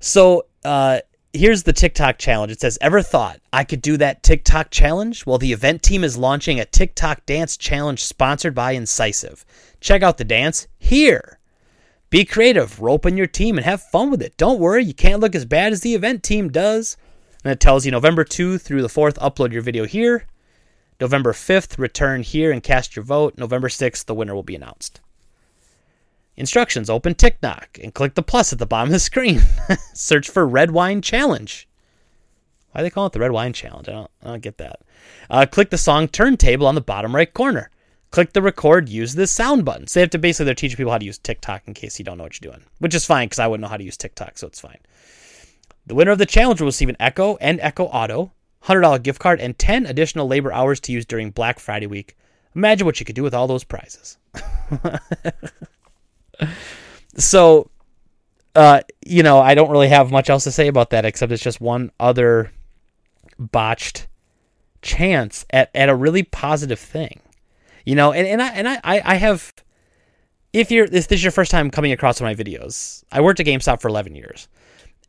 So 0.00 0.46
uh, 0.64 1.00
here's 1.36 1.62
the 1.62 1.72
TikTok 1.72 2.18
challenge. 2.18 2.52
It 2.52 2.60
says, 2.60 2.78
"Ever 2.80 3.02
thought 3.02 3.40
I 3.52 3.64
could 3.64 3.82
do 3.82 3.96
that 3.96 4.22
TikTok 4.22 4.70
challenge?" 4.70 5.26
Well, 5.26 5.38
the 5.38 5.52
event 5.52 5.82
team 5.82 6.02
is 6.04 6.16
launching 6.16 6.58
a 6.58 6.64
TikTok 6.64 7.26
dance 7.26 7.56
challenge 7.56 8.02
sponsored 8.04 8.54
by 8.54 8.72
Incisive. 8.72 9.44
Check 9.80 10.02
out 10.02 10.18
the 10.18 10.24
dance 10.24 10.66
here. 10.78 11.38
Be 12.08 12.24
creative, 12.24 12.80
rope 12.80 13.04
in 13.04 13.16
your 13.16 13.26
team, 13.26 13.56
and 13.56 13.64
have 13.64 13.82
fun 13.82 14.10
with 14.10 14.22
it. 14.22 14.36
Don't 14.36 14.60
worry, 14.60 14.84
you 14.84 14.94
can't 14.94 15.20
look 15.20 15.34
as 15.34 15.44
bad 15.44 15.72
as 15.72 15.80
the 15.80 15.94
event 15.94 16.22
team 16.22 16.48
does. 16.50 16.96
And 17.44 17.52
it 17.52 17.60
tells 17.60 17.84
you 17.84 17.92
November 17.92 18.24
2 18.24 18.58
through 18.58 18.82
the 18.82 18.88
4th, 18.88 19.16
upload 19.18 19.52
your 19.52 19.62
video 19.62 19.84
here. 19.84 20.26
November 21.00 21.32
5th, 21.32 21.78
return 21.78 22.22
here 22.22 22.50
and 22.50 22.62
cast 22.62 22.96
your 22.96 23.04
vote. 23.04 23.34
November 23.36 23.68
6th, 23.68 24.06
the 24.06 24.14
winner 24.14 24.34
will 24.34 24.42
be 24.42 24.56
announced. 24.56 25.00
Instructions 26.36 26.90
open 26.90 27.14
TikTok 27.14 27.78
and 27.82 27.94
click 27.94 28.14
the 28.14 28.22
plus 28.22 28.52
at 28.52 28.58
the 28.58 28.66
bottom 28.66 28.88
of 28.88 28.92
the 28.92 28.98
screen. 28.98 29.40
Search 29.94 30.28
for 30.28 30.46
Red 30.46 30.70
Wine 30.70 31.00
Challenge. 31.00 31.68
Why 32.76 32.82
they 32.82 32.90
call 32.90 33.06
it 33.06 33.14
the 33.14 33.20
red 33.20 33.32
wine 33.32 33.54
challenge? 33.54 33.88
I 33.88 33.92
don't, 33.92 34.10
I 34.22 34.26
don't 34.26 34.42
get 34.42 34.58
that. 34.58 34.80
Uh, 35.30 35.46
click 35.46 35.70
the 35.70 35.78
song 35.78 36.08
turntable 36.08 36.66
on 36.66 36.74
the 36.74 36.82
bottom 36.82 37.14
right 37.14 37.32
corner. 37.32 37.70
Click 38.10 38.34
the 38.34 38.42
record, 38.42 38.90
use 38.90 39.14
this 39.14 39.32
sound 39.32 39.64
button. 39.64 39.86
So 39.86 39.98
they 39.98 40.02
have 40.02 40.10
to 40.10 40.18
basically 40.18 40.44
they're 40.44 40.54
teaching 40.54 40.76
people 40.76 40.92
how 40.92 40.98
to 40.98 41.04
use 41.06 41.16
TikTok 41.16 41.62
in 41.66 41.72
case 41.72 41.98
you 41.98 42.04
don't 42.04 42.18
know 42.18 42.24
what 42.24 42.38
you're 42.38 42.52
doing, 42.52 42.62
which 42.78 42.94
is 42.94 43.06
fine 43.06 43.28
because 43.28 43.38
I 43.38 43.46
wouldn't 43.46 43.62
know 43.62 43.70
how 43.70 43.78
to 43.78 43.84
use 43.84 43.96
TikTok, 43.96 44.36
so 44.36 44.46
it's 44.46 44.60
fine. 44.60 44.76
The 45.86 45.94
winner 45.94 46.10
of 46.10 46.18
the 46.18 46.26
challenge 46.26 46.60
will 46.60 46.66
receive 46.66 46.90
an 46.90 46.98
Echo 47.00 47.36
and 47.36 47.60
Echo 47.60 47.84
Auto, 47.86 48.32
$100 48.64 49.02
gift 49.02 49.20
card, 49.20 49.40
and 49.40 49.58
10 49.58 49.86
additional 49.86 50.28
labor 50.28 50.52
hours 50.52 50.78
to 50.80 50.92
use 50.92 51.06
during 51.06 51.30
Black 51.30 51.58
Friday 51.58 51.86
week. 51.86 52.14
Imagine 52.54 52.84
what 52.84 53.00
you 53.00 53.06
could 53.06 53.16
do 53.16 53.22
with 53.22 53.32
all 53.32 53.46
those 53.46 53.64
prizes. 53.64 54.18
so, 57.16 57.70
uh, 58.54 58.80
you 59.04 59.22
know, 59.22 59.38
I 59.38 59.54
don't 59.54 59.70
really 59.70 59.88
have 59.88 60.10
much 60.10 60.30
else 60.30 60.44
to 60.44 60.50
say 60.50 60.68
about 60.68 60.90
that 60.90 61.04
except 61.04 61.32
it's 61.32 61.42
just 61.42 61.60
one 61.60 61.90
other 62.00 62.52
botched 63.38 64.06
chance 64.82 65.44
at, 65.50 65.70
at 65.74 65.88
a 65.88 65.94
really 65.94 66.22
positive 66.22 66.78
thing. 66.78 67.20
You 67.84 67.94
know, 67.94 68.12
and, 68.12 68.26
and 68.26 68.42
I 68.42 68.48
and 68.48 68.68
I, 68.68 68.80
I 68.84 69.14
have 69.16 69.52
if 70.52 70.70
you're 70.70 70.86
if 70.86 71.08
this 71.08 71.12
is 71.12 71.22
your 71.22 71.32
first 71.32 71.50
time 71.50 71.70
coming 71.70 71.92
across 71.92 72.20
my 72.20 72.34
videos, 72.34 73.04
I 73.12 73.20
worked 73.20 73.40
at 73.40 73.46
GameStop 73.46 73.80
for 73.80 73.88
eleven 73.88 74.14
years. 74.14 74.48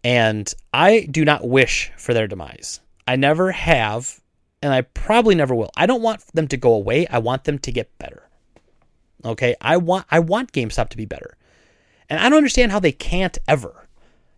And 0.03 0.53
I 0.71 1.07
do 1.09 1.25
not 1.25 1.47
wish 1.47 1.91
for 1.97 2.13
their 2.13 2.27
demise. 2.27 2.79
I 3.07 3.15
never 3.15 3.51
have, 3.51 4.21
and 4.61 4.71
I 4.71 4.81
probably 4.81 5.33
never 5.33 5.55
will. 5.55 5.71
I 5.75 5.85
don't 5.85 6.03
want 6.03 6.25
them 6.33 6.47
to 6.49 6.57
go 6.57 6.73
away. 6.73 7.07
I 7.07 7.17
want 7.17 7.45
them 7.45 7.57
to 7.59 7.71
get 7.71 7.97
better. 7.97 8.26
Okay? 9.25 9.55
I 9.61 9.77
want 9.77 10.05
I 10.11 10.19
want 10.19 10.51
GameStop 10.51 10.89
to 10.89 10.97
be 10.97 11.05
better. 11.05 11.37
And 12.09 12.19
I 12.19 12.29
don't 12.29 12.37
understand 12.37 12.71
how 12.71 12.79
they 12.79 12.91
can't 12.91 13.37
ever. 13.47 13.87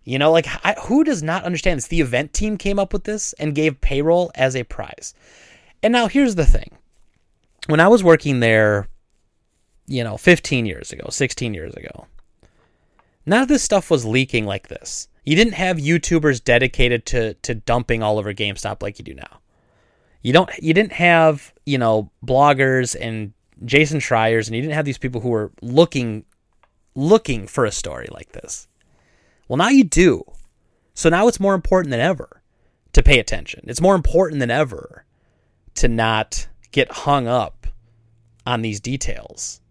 You 0.03 0.17
know, 0.17 0.31
like 0.31 0.48
I, 0.63 0.75
who 0.86 1.03
does 1.03 1.21
not 1.21 1.43
understand 1.43 1.77
this? 1.77 1.88
The 1.88 2.01
event 2.01 2.33
team 2.33 2.57
came 2.57 2.79
up 2.79 2.93
with 2.93 3.03
this 3.03 3.33
and 3.33 3.53
gave 3.53 3.79
payroll 3.81 4.31
as 4.33 4.55
a 4.55 4.63
prize. 4.63 5.13
And 5.83 5.93
now 5.93 6.07
here's 6.07 6.36
the 6.36 6.45
thing. 6.45 6.71
When 7.67 7.79
I 7.79 7.88
was 7.88 8.03
working 8.03 8.39
there, 8.39 8.88
you 9.86 10.03
know, 10.03 10.17
15 10.17 10.65
years 10.65 10.91
ago, 10.91 11.07
16 11.09 11.53
years 11.53 11.75
ago, 11.75 12.07
none 13.25 13.43
of 13.43 13.48
this 13.48 13.63
stuff 13.63 13.91
was 13.91 14.05
leaking 14.05 14.45
like 14.45 14.67
this. 14.67 15.07
You 15.25 15.36
didn't 15.36 15.53
have 15.53 15.77
YouTubers 15.77 16.43
dedicated 16.43 17.05
to 17.07 17.36
to 17.36 17.53
dumping 17.53 18.01
all 18.01 18.17
over 18.17 18.33
GameStop 18.33 18.81
like 18.81 18.98
you 18.98 19.05
do 19.05 19.13
now. 19.13 19.41
You 20.24 20.33
don't 20.33 20.50
you 20.57 20.74
didn't 20.74 20.93
have, 20.93 21.53
you 21.65 21.77
know, 21.77 22.09
bloggers 22.25 22.95
and 23.00 23.33
Jason 23.66 24.00
Schreiers 24.00 24.48
and 24.48 24.56
you 24.56 24.62
didn't 24.62 24.74
have 24.75 24.86
these 24.86 24.98
people 24.98 25.22
who 25.22 25.30
were 25.30 25.51
looking 25.62 26.25
looking 26.96 27.48
for 27.48 27.66
a 27.66 27.72
story 27.72 28.08
like 28.12 28.32
this. 28.32 28.68
Well, 29.48 29.58
now 29.58 29.70
you 29.70 29.84
do. 29.84 30.24
So 30.94 31.10
now 31.10 31.28
it's 31.28 31.39
more 31.39 31.56
important 31.56 31.92
than 31.92 32.00
ever 32.00 32.42
to 32.94 33.04
pay 33.04 33.20
attention. 33.20 33.62
It's 33.68 33.82
more 33.82 33.96
important 33.96 34.39
than 34.39 34.51
ever 34.51 35.06
to 35.75 35.88
not 35.88 36.48
get 36.72 36.92
hung 36.92 37.28
up 37.28 37.68
on 38.46 38.62
these 38.62 38.80
details 38.80 39.62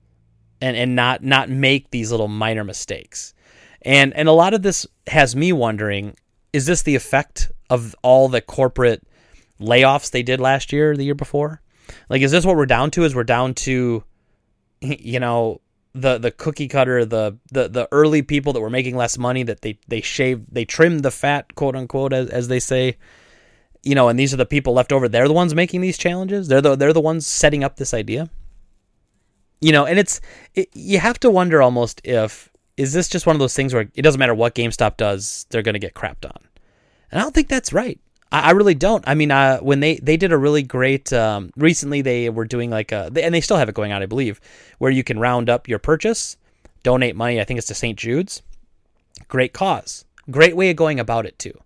and 0.60 0.76
and 0.76 0.96
not 0.96 1.22
not 1.22 1.48
make 1.48 1.90
these 1.90 2.10
little 2.10 2.28
minor 2.28 2.64
mistakes. 2.64 3.34
And 3.82 4.14
and 4.14 4.28
a 4.28 4.32
lot 4.32 4.54
of 4.54 4.62
this 4.62 4.86
has 5.06 5.36
me 5.36 5.52
wondering, 5.52 6.16
is 6.52 6.66
this 6.66 6.82
the 6.82 6.96
effect 6.96 7.50
of 7.70 7.94
all 8.02 8.28
the 8.28 8.40
corporate 8.40 9.02
layoffs 9.60 10.10
they 10.10 10.22
did 10.22 10.40
last 10.40 10.72
year, 10.72 10.92
or 10.92 10.96
the 10.96 11.04
year 11.04 11.14
before? 11.14 11.60
Like 12.08 12.22
is 12.22 12.30
this 12.30 12.44
what 12.44 12.56
we're 12.56 12.66
down 12.66 12.90
to? 12.92 13.04
Is 13.04 13.14
we're 13.14 13.24
down 13.24 13.54
to 13.54 14.04
you 14.80 15.20
know, 15.20 15.60
the 15.94 16.18
the 16.18 16.30
cookie 16.30 16.68
cutter, 16.68 17.04
the 17.04 17.36
the 17.50 17.68
the 17.68 17.88
early 17.92 18.22
people 18.22 18.52
that 18.52 18.60
were 18.60 18.70
making 18.70 18.96
less 18.96 19.18
money 19.18 19.42
that 19.42 19.62
they 19.62 19.78
they 19.88 20.00
shaved 20.00 20.46
they 20.52 20.64
trimmed 20.64 21.02
the 21.02 21.10
fat, 21.10 21.54
quote 21.54 21.76
unquote, 21.76 22.12
as 22.12 22.28
as 22.30 22.48
they 22.48 22.60
say. 22.60 22.96
You 23.84 23.94
know, 23.94 24.08
and 24.08 24.18
these 24.18 24.34
are 24.34 24.36
the 24.36 24.44
people 24.44 24.72
left 24.72 24.92
over. 24.92 25.08
They're 25.08 25.28
the 25.28 25.34
ones 25.34 25.54
making 25.54 25.80
these 25.80 25.96
challenges. 25.96 26.48
They're 26.48 26.60
the 26.60 26.76
they're 26.76 26.92
the 26.92 27.00
ones 27.00 27.26
setting 27.26 27.62
up 27.62 27.76
this 27.76 27.94
idea. 27.94 28.28
You 29.60 29.72
know, 29.72 29.86
and 29.86 29.98
it's 29.98 30.20
it, 30.54 30.68
you 30.74 30.98
have 30.98 31.18
to 31.20 31.30
wonder 31.30 31.62
almost 31.62 32.00
if 32.04 32.50
is 32.76 32.92
this 32.92 33.08
just 33.08 33.26
one 33.26 33.34
of 33.34 33.40
those 33.40 33.54
things 33.54 33.72
where 33.72 33.88
it 33.94 34.02
doesn't 34.02 34.18
matter 34.18 34.34
what 34.34 34.54
GameStop 34.54 34.96
does, 34.96 35.46
they're 35.50 35.62
going 35.62 35.74
to 35.74 35.80
get 35.80 35.94
crapped 35.94 36.24
on? 36.24 36.38
And 37.10 37.20
I 37.20 37.24
don't 37.24 37.34
think 37.34 37.48
that's 37.48 37.72
right. 37.72 37.98
I, 38.32 38.40
I 38.40 38.50
really 38.52 38.74
don't. 38.74 39.04
I 39.06 39.14
mean, 39.14 39.30
uh, 39.30 39.58
when 39.58 39.80
they 39.80 39.96
they 39.96 40.16
did 40.16 40.32
a 40.32 40.38
really 40.38 40.62
great 40.62 41.12
um, 41.12 41.50
recently, 41.56 42.02
they 42.02 42.30
were 42.30 42.44
doing 42.44 42.70
like 42.70 42.92
a 42.92 43.10
and 43.22 43.34
they 43.34 43.40
still 43.40 43.56
have 43.56 43.68
it 43.68 43.74
going 43.74 43.92
on, 43.92 44.02
I 44.02 44.06
believe, 44.06 44.40
where 44.78 44.90
you 44.90 45.04
can 45.04 45.18
round 45.18 45.48
up 45.48 45.68
your 45.68 45.78
purchase, 45.78 46.36
donate 46.82 47.16
money. 47.16 47.40
I 47.40 47.44
think 47.44 47.58
it's 47.58 47.66
to 47.68 47.74
St. 47.74 47.98
Jude's. 47.98 48.42
Great 49.26 49.52
cause. 49.52 50.04
Great 50.30 50.56
way 50.56 50.70
of 50.70 50.76
going 50.76 51.00
about 51.00 51.26
it 51.26 51.38
too. 51.38 51.58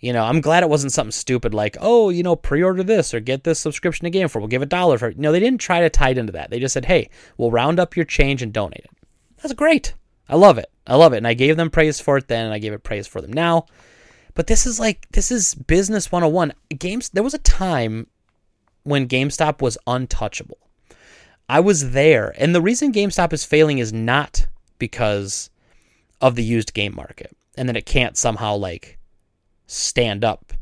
You 0.00 0.12
know, 0.12 0.24
I'm 0.24 0.42
glad 0.42 0.62
it 0.62 0.68
wasn't 0.68 0.92
something 0.92 1.12
stupid 1.12 1.54
like, 1.54 1.78
oh, 1.80 2.10
you 2.10 2.22
know, 2.22 2.36
pre-order 2.36 2.82
this 2.82 3.14
or 3.14 3.20
get 3.20 3.44
this 3.44 3.58
subscription 3.58 4.10
Game 4.10 4.22
Informer. 4.22 4.42
We'll 4.42 4.50
give 4.50 4.60
a 4.60 4.66
dollar 4.66 4.98
for 4.98 5.08
it. 5.08 5.18
No, 5.18 5.32
they 5.32 5.40
didn't 5.40 5.62
try 5.62 5.80
to 5.80 5.88
tie 5.88 6.10
it 6.10 6.18
into 6.18 6.32
that. 6.32 6.50
They 6.50 6.60
just 6.60 6.74
said, 6.74 6.84
hey, 6.84 7.08
we'll 7.38 7.50
round 7.50 7.80
up 7.80 7.96
your 7.96 8.04
change 8.04 8.42
and 8.42 8.52
donate 8.52 8.84
it. 8.84 8.90
That's 9.40 9.54
great. 9.54 9.94
I 10.28 10.36
love 10.36 10.58
it. 10.58 10.70
I 10.86 10.96
love 10.96 11.14
it. 11.14 11.18
And 11.18 11.26
I 11.26 11.32
gave 11.32 11.56
them 11.56 11.70
praise 11.70 12.00
for 12.00 12.18
it 12.18 12.28
then, 12.28 12.44
and 12.44 12.52
I 12.52 12.58
gave 12.58 12.74
it 12.74 12.82
praise 12.82 13.06
for 13.06 13.22
them 13.22 13.32
now. 13.32 13.64
But 14.34 14.48
this 14.48 14.66
is 14.66 14.80
like, 14.80 15.06
this 15.12 15.30
is 15.30 15.54
business 15.54 16.10
101. 16.10 16.52
Games, 16.78 17.08
there 17.10 17.22
was 17.22 17.34
a 17.34 17.38
time 17.38 18.08
when 18.82 19.08
GameStop 19.08 19.62
was 19.62 19.78
untouchable. 19.86 20.58
I 21.48 21.60
was 21.60 21.92
there. 21.92 22.34
And 22.36 22.54
the 22.54 22.62
reason 22.62 22.92
GameStop 22.92 23.32
is 23.32 23.44
failing 23.44 23.78
is 23.78 23.92
not 23.92 24.46
because 24.78 25.50
of 26.20 26.34
the 26.34 26.42
used 26.42 26.74
game 26.74 26.94
market 26.94 27.36
and 27.56 27.68
that 27.68 27.76
it 27.76 27.86
can't 27.86 28.16
somehow 28.16 28.56
like 28.56 28.98
stand 29.66 30.24
up 30.24 30.52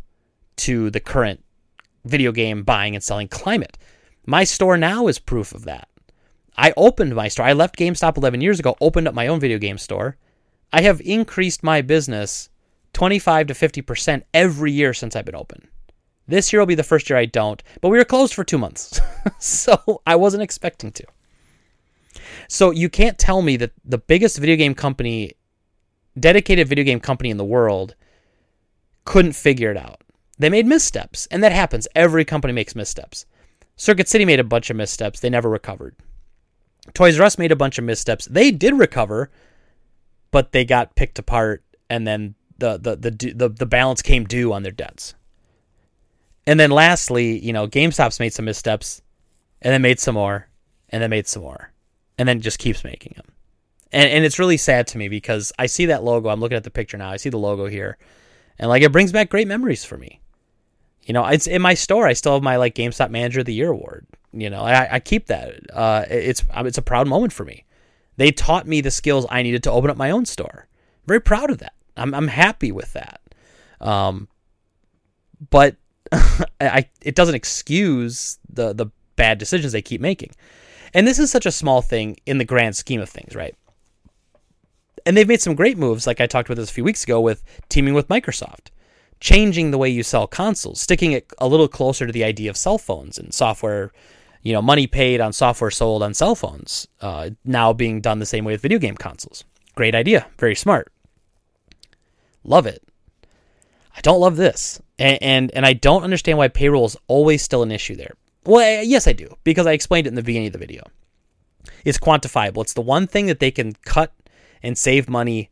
to 0.57 0.91
the 0.91 1.01
current 1.01 1.43
video 2.05 2.33
game 2.33 2.63
buying 2.63 2.95
and 2.95 3.03
selling 3.03 3.29
climate. 3.29 3.79
My 4.27 4.45
store 4.45 4.77
now 4.77 5.07
is 5.07 5.19
proof 5.19 5.53
of 5.53 5.65
that. 5.65 5.89
I 6.57 6.75
opened 6.77 7.15
my 7.15 7.29
store. 7.29 7.47
I 7.47 7.55
left 7.55 7.79
GameStop 7.79 8.17
11 8.17 8.41
years 8.41 8.61
ago, 8.61 8.77
opened 8.81 9.09
up 9.09 9.15
my 9.15 9.27
own 9.27 9.41
video 9.41 9.59
game 9.59 9.79
store. 9.79 10.17
I 10.73 10.83
have 10.83 11.01
increased 11.01 11.63
my 11.63 11.81
business 11.81 12.51
25 12.93 13.49
to 13.49 13.55
50% 13.55 14.23
every 14.35 14.73
year 14.73 14.95
since 14.95 15.17
I've 15.17 15.25
been 15.25 15.35
open. 15.35 15.69
This 16.29 16.53
year 16.53 16.61
will 16.61 16.67
be 16.67 16.75
the 16.75 16.83
first 16.83 17.11
year 17.11 17.19
I 17.19 17.27
don't, 17.27 17.63
but 17.81 17.89
we 17.89 17.99
were 17.99 18.05
closed 18.05 18.35
for 18.35 18.45
two 18.45 18.59
months. 18.59 19.01
so 19.39 20.03
I 20.07 20.17
wasn't 20.17 20.43
expecting 20.43 20.93
to. 20.93 21.05
So 22.49 22.71
you 22.71 22.89
can't 22.89 23.19
tell 23.19 23.43
me 23.43 23.57
that 23.57 23.73
the 23.85 23.99
biggest 23.99 24.39
video 24.39 24.57
game 24.57 24.75
company, 24.75 25.33
dedicated 26.19 26.69
video 26.69 26.85
game 26.85 27.01
company 27.01 27.31
in 27.31 27.39
the 27.39 27.45
world, 27.45 27.95
couldn't 29.05 29.33
figure 29.33 29.71
it 29.71 29.77
out. 29.77 30.03
They 30.39 30.51
made 30.51 30.67
missteps, 30.67 31.27
and 31.31 31.43
that 31.43 31.53
happens. 31.53 31.89
Every 31.95 32.25
company 32.25 32.53
makes 32.53 32.75
missteps. 32.75 33.27
Circuit 33.77 34.09
City 34.09 34.25
made 34.25 34.41
a 34.41 34.45
bunch 34.45 34.71
of 34.71 34.77
missteps. 34.77 35.21
They 35.21 35.31
never 35.31 35.49
recovered. 35.49 35.97
Toys 36.95 37.19
R 37.19 37.27
Us 37.27 37.39
made 37.39 37.53
a 37.53 37.57
bunch 37.57 37.79
of 37.79 37.85
missteps. 37.85 38.27
They 38.27 38.51
did 38.51 38.75
recover, 38.75 39.31
but 40.31 40.53
they 40.53 40.65
got 40.65 40.97
picked 40.97 41.19
apart, 41.19 41.63
and 41.89 42.07
then 42.07 42.35
the 42.59 42.79
the 42.79 42.97
the 42.97 43.33
the, 43.35 43.49
the 43.49 43.67
balance 43.67 44.03
came 44.03 44.25
due 44.25 44.53
on 44.53 44.63
their 44.63 44.73
debts. 44.73 45.15
And 46.47 46.59
then 46.59 46.71
lastly, 46.71 47.39
you 47.39 47.53
know, 47.53 47.69
GameStop's 47.69 48.19
made 48.19 48.33
some 48.33 48.47
missteps, 48.47 49.01
and 49.61 49.73
then 49.73 49.83
made 49.83 50.01
some 50.01 50.17
more, 50.17 50.49
and 50.89 51.03
then 51.03 51.11
made 51.11 51.29
some 51.29 51.43
more, 51.43 51.73
and 52.19 52.29
then 52.29 52.41
just 52.41 52.59
keeps 52.59 52.83
making 52.85 53.15
them. 53.17 53.27
And 53.93 54.09
and 54.09 54.25
it's 54.25 54.39
really 54.39 54.57
sad 54.57 54.87
to 54.89 54.99
me 54.99 55.09
because 55.09 55.53
I 55.59 55.67
see 55.67 55.87
that 55.87 56.03
logo. 56.03 56.29
I'm 56.29 56.41
looking 56.41 56.57
at 56.57 56.65
the 56.65 56.71
picture 56.71 56.97
now. 56.97 57.11
I 57.11 57.17
see 57.17 57.31
the 57.31 57.39
logo 57.39 57.67
here, 57.67 57.99
and 58.59 58.69
like 58.69 58.83
it 58.83 58.93
brings 58.93 59.13
back 59.13 59.29
great 59.29 59.49
memories 59.49 59.85
for 59.85 59.97
me. 59.97 60.21
You 61.05 61.15
know, 61.15 61.27
it's 61.27 61.47
in 61.47 61.63
my 61.63 61.75
store. 61.75 62.07
I 62.07 62.13
still 62.13 62.35
have 62.35 62.43
my 62.43 62.57
like 62.57 62.75
GameStop 62.75 63.11
Manager 63.11 63.41
of 63.41 63.47
the 63.47 63.55
Year 63.55 63.71
award. 63.71 64.07
You 64.33 64.51
know, 64.51 64.63
I, 64.63 64.95
I 64.95 65.01
keep 65.01 65.27
that. 65.27 65.55
Uh, 65.73 66.05
it's 66.09 66.43
it's 66.57 66.79
a 66.79 66.83
proud 66.83 67.07
moment 67.07 67.33
for 67.33 67.45
me. 67.45 67.65
They 68.17 68.31
taught 68.31 68.67
me 68.67 68.81
the 68.81 68.91
skills 68.91 69.27
I 69.31 69.43
needed 69.43 69.63
to 69.65 69.71
open 69.71 69.91
up 69.91 69.97
my 69.97 70.11
own 70.11 70.27
store. 70.27 70.69
very 71.07 71.21
proud 71.21 71.51
of 71.51 71.59
that. 71.59 71.75
I'm 71.97 72.15
I'm 72.15 72.29
happy 72.29 72.73
with 72.73 72.93
that. 72.95 73.21
Um, 73.81 74.29
but 75.51 75.77
I 76.61 76.89
it 77.03 77.15
doesn't 77.15 77.35
excuse 77.35 78.39
the 78.49 78.73
the 78.73 78.87
bad 79.17 79.39
decisions 79.39 79.73
they 79.73 79.83
keep 79.83 80.01
making. 80.01 80.33
And 80.95 81.07
this 81.07 81.19
is 81.19 81.31
such 81.31 81.47
a 81.47 81.53
small 81.53 81.81
thing 81.81 82.19
in 82.27 82.39
the 82.39 82.45
grand 82.45 82.77
scheme 82.77 83.01
of 83.01 83.09
things, 83.09 83.35
right? 83.35 83.55
And 85.07 85.17
they've 85.17 85.29
made 85.29 85.41
some 85.41 85.55
great 85.55 85.79
moves, 85.79 86.07
like 86.07 86.21
I 86.21 86.27
talked 86.27 86.49
about 86.49 86.61
this 86.61 86.71
a 86.71 86.75
few 86.75 86.85
weeks 86.85 87.03
ago, 87.03 87.21
with 87.21 87.43
teaming 87.69 87.95
with 87.95 88.09
Microsoft, 88.09 88.69
changing 89.19 89.71
the 89.71 89.79
way 89.79 89.89
you 89.89 90.03
sell 90.03 90.27
consoles, 90.27 90.81
sticking 90.81 91.13
it 91.13 91.33
a 91.39 91.49
little 91.49 91.67
closer 91.67 92.07
to 92.07 92.13
the 92.13 92.25
idea 92.25 92.51
of 92.51 92.57
cell 92.57 92.79
phones 92.79 93.19
and 93.19 93.33
software 93.33 93.91
you 94.43 94.53
know, 94.53 94.63
money 94.63 94.87
paid 94.87 95.21
on 95.21 95.33
software 95.33 95.71
sold 95.71 96.03
on 96.03 96.15
cell 96.15 96.35
phones, 96.35 96.87
uh, 97.01 97.31
now 97.45 97.73
being 97.73 98.01
done 98.01 98.19
the 98.19 98.27
same 98.27 98.45
way 98.45 98.53
with 98.53 98.61
video 98.61 98.79
game 98.79 98.97
consoles. 98.97 99.45
Great 99.75 99.95
idea. 99.95 100.27
Very 100.39 100.55
smart. 100.55 100.92
Love 102.45 102.67
it. 102.67 102.83
I 103.97 104.01
don't 104.01 104.21
love 104.21 104.37
this. 104.37 104.81
And, 104.99 105.19
and, 105.23 105.51
and 105.53 105.67
I 105.67 105.73
don't 105.73 106.03
understand 106.03 106.39
why 106.39 106.49
payroll 106.49 106.87
is 106.87 106.97
always 107.07 107.43
still 107.43 107.63
an 107.63 107.71
issue 107.71 107.97
there. 107.97 108.15
Well, 108.45 108.83
yes, 108.85 109.07
I 109.07 109.13
do, 109.13 109.37
because 109.45 109.67
I 109.67 109.73
explained 109.73 110.07
it 110.07 110.11
in 110.11 110.15
the 110.17 110.23
beginning 110.23 110.49
of 110.49 110.53
the 110.53 110.59
video. 110.59 110.83
It's 111.85 111.99
quantifiable. 111.99 112.63
It's 112.63 112.73
the 112.73 112.81
one 112.81 113.07
thing 113.07 113.27
that 113.27 113.41
they 113.41 113.51
can 113.51 113.75
cut 113.85 114.13
and 114.63 114.77
save 114.77 115.09
money 115.09 115.51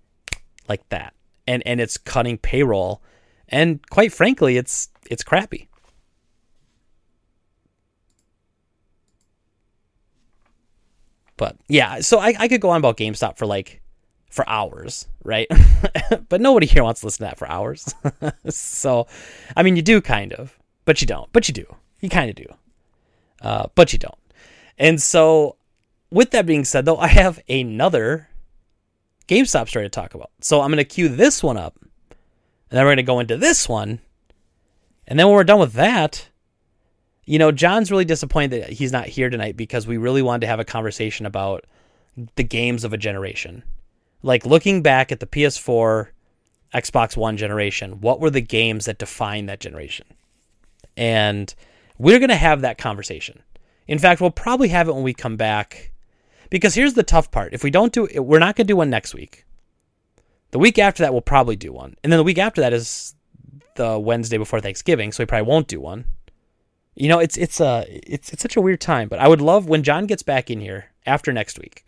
like 0.68 0.88
that. 0.88 1.14
And, 1.46 1.62
and 1.66 1.80
it's 1.80 1.98
cutting 1.98 2.38
payroll 2.38 3.02
And 3.50 3.86
quite 3.90 4.12
frankly, 4.12 4.56
it's 4.56 4.88
it's 5.10 5.24
crappy. 5.24 5.68
But 11.36 11.56
yeah, 11.68 12.00
so 12.00 12.18
I, 12.18 12.34
I 12.38 12.48
could 12.48 12.60
go 12.60 12.70
on 12.70 12.78
about 12.78 12.98
GameStop 12.98 13.38
for 13.38 13.46
like 13.46 13.80
for 14.30 14.48
hours, 14.48 15.06
right? 15.24 15.48
but 16.28 16.40
nobody 16.40 16.66
here 16.66 16.82
wants 16.82 17.00
to 17.00 17.06
listen 17.06 17.26
to 17.26 17.30
that 17.30 17.38
for 17.38 17.48
hours. 17.50 17.94
so, 18.48 19.06
I 19.56 19.62
mean, 19.62 19.76
you 19.76 19.82
do 19.82 20.00
kind 20.00 20.32
of, 20.32 20.58
but 20.84 21.00
you 21.00 21.06
don't. 21.06 21.30
But 21.32 21.48
you 21.48 21.54
do. 21.54 21.66
You 22.00 22.08
kind 22.08 22.30
of 22.30 22.36
do. 22.36 22.46
Uh, 23.42 23.66
but 23.74 23.92
you 23.92 23.98
don't. 23.98 24.14
And 24.78 25.00
so, 25.02 25.56
with 26.10 26.30
that 26.30 26.46
being 26.46 26.64
said, 26.64 26.84
though, 26.84 26.96
I 26.96 27.08
have 27.08 27.40
another 27.48 28.28
GameStop 29.28 29.68
story 29.68 29.84
to 29.84 29.90
talk 29.90 30.14
about. 30.14 30.30
So 30.40 30.60
I'm 30.60 30.70
going 30.70 30.78
to 30.78 30.84
cue 30.84 31.08
this 31.08 31.42
one 31.42 31.56
up, 31.56 31.76
and 31.80 31.88
then 32.70 32.84
we're 32.84 32.90
going 32.90 32.96
to 32.96 33.02
go 33.02 33.20
into 33.20 33.36
this 33.36 33.68
one. 33.68 34.00
And 35.06 35.18
then 35.18 35.26
when 35.26 35.36
we're 35.36 35.44
done 35.44 35.60
with 35.60 35.74
that, 35.74 36.28
you 37.26 37.38
know, 37.38 37.52
John's 37.52 37.90
really 37.90 38.04
disappointed 38.04 38.62
that 38.62 38.70
he's 38.70 38.92
not 38.92 39.06
here 39.06 39.30
tonight 39.30 39.56
because 39.56 39.86
we 39.86 39.98
really 39.98 40.22
wanted 40.22 40.40
to 40.42 40.46
have 40.46 40.60
a 40.60 40.64
conversation 40.64 41.26
about 41.26 41.64
the 42.34 42.42
games 42.42 42.84
of 42.84 42.92
a 42.92 42.96
generation. 42.96 43.62
Like 44.22 44.44
looking 44.44 44.82
back 44.82 45.10
at 45.12 45.20
the 45.20 45.26
PS4, 45.26 46.08
Xbox 46.74 47.16
One 47.16 47.36
generation, 47.36 48.00
what 48.00 48.20
were 48.20 48.30
the 48.30 48.40
games 48.40 48.84
that 48.84 48.98
defined 48.98 49.48
that 49.48 49.60
generation? 49.60 50.06
And 50.96 51.54
we're 51.98 52.18
going 52.18 52.28
to 52.30 52.36
have 52.36 52.60
that 52.60 52.78
conversation. 52.78 53.42
In 53.86 53.98
fact, 53.98 54.20
we'll 54.20 54.30
probably 54.30 54.68
have 54.68 54.88
it 54.88 54.94
when 54.94 55.02
we 55.02 55.14
come 55.14 55.36
back. 55.36 55.92
Because 56.48 56.74
here's 56.74 56.94
the 56.94 57.02
tough 57.02 57.30
part. 57.30 57.54
If 57.54 57.62
we 57.62 57.70
don't 57.70 57.92
do 57.92 58.06
it, 58.06 58.20
we're 58.20 58.38
not 58.38 58.56
going 58.56 58.66
to 58.66 58.72
do 58.72 58.76
one 58.76 58.90
next 58.90 59.14
week. 59.14 59.44
The 60.50 60.58
week 60.58 60.78
after 60.78 61.02
that, 61.02 61.12
we'll 61.12 61.22
probably 61.22 61.56
do 61.56 61.72
one. 61.72 61.96
And 62.02 62.12
then 62.12 62.18
the 62.18 62.24
week 62.24 62.38
after 62.38 62.60
that 62.60 62.72
is 62.72 63.14
the 63.76 63.98
Wednesday 63.98 64.36
before 64.36 64.60
Thanksgiving, 64.60 65.12
so 65.12 65.22
we 65.22 65.26
probably 65.26 65.48
won't 65.48 65.68
do 65.68 65.80
one. 65.80 66.04
You 66.96 67.08
know, 67.08 67.20
it's 67.20 67.38
it's 67.38 67.60
a 67.60 67.86
it's 67.88 68.32
it's 68.32 68.42
such 68.42 68.56
a 68.56 68.60
weird 68.60 68.80
time, 68.80 69.08
but 69.08 69.20
I 69.20 69.28
would 69.28 69.40
love 69.40 69.68
when 69.68 69.82
John 69.82 70.06
gets 70.06 70.22
back 70.22 70.50
in 70.50 70.60
here 70.60 70.90
after 71.06 71.32
next 71.32 71.58
week. 71.58 71.84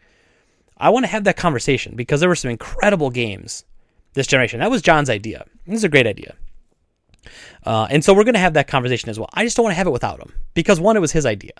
I 0.76 0.90
want 0.90 1.04
to 1.04 1.10
have 1.10 1.24
that 1.24 1.36
conversation 1.36 1.94
because 1.96 2.20
there 2.20 2.28
were 2.28 2.34
some 2.34 2.50
incredible 2.50 3.10
games 3.10 3.64
this 4.14 4.26
generation. 4.26 4.60
That 4.60 4.70
was 4.70 4.82
John's 4.82 5.10
idea. 5.10 5.44
This 5.66 5.78
is 5.78 5.84
a 5.84 5.88
great 5.88 6.06
idea. 6.06 6.34
Uh, 7.64 7.86
and 7.90 8.04
so 8.04 8.12
we're 8.12 8.24
going 8.24 8.34
to 8.34 8.40
have 8.40 8.54
that 8.54 8.66
conversation 8.66 9.08
as 9.08 9.18
well. 9.18 9.28
I 9.32 9.44
just 9.44 9.56
don't 9.56 9.64
want 9.64 9.72
to 9.72 9.76
have 9.78 9.86
it 9.86 9.92
without 9.92 10.20
him 10.20 10.32
because 10.54 10.80
one, 10.80 10.96
it 10.96 11.00
was 11.00 11.12
his 11.12 11.24
idea, 11.24 11.52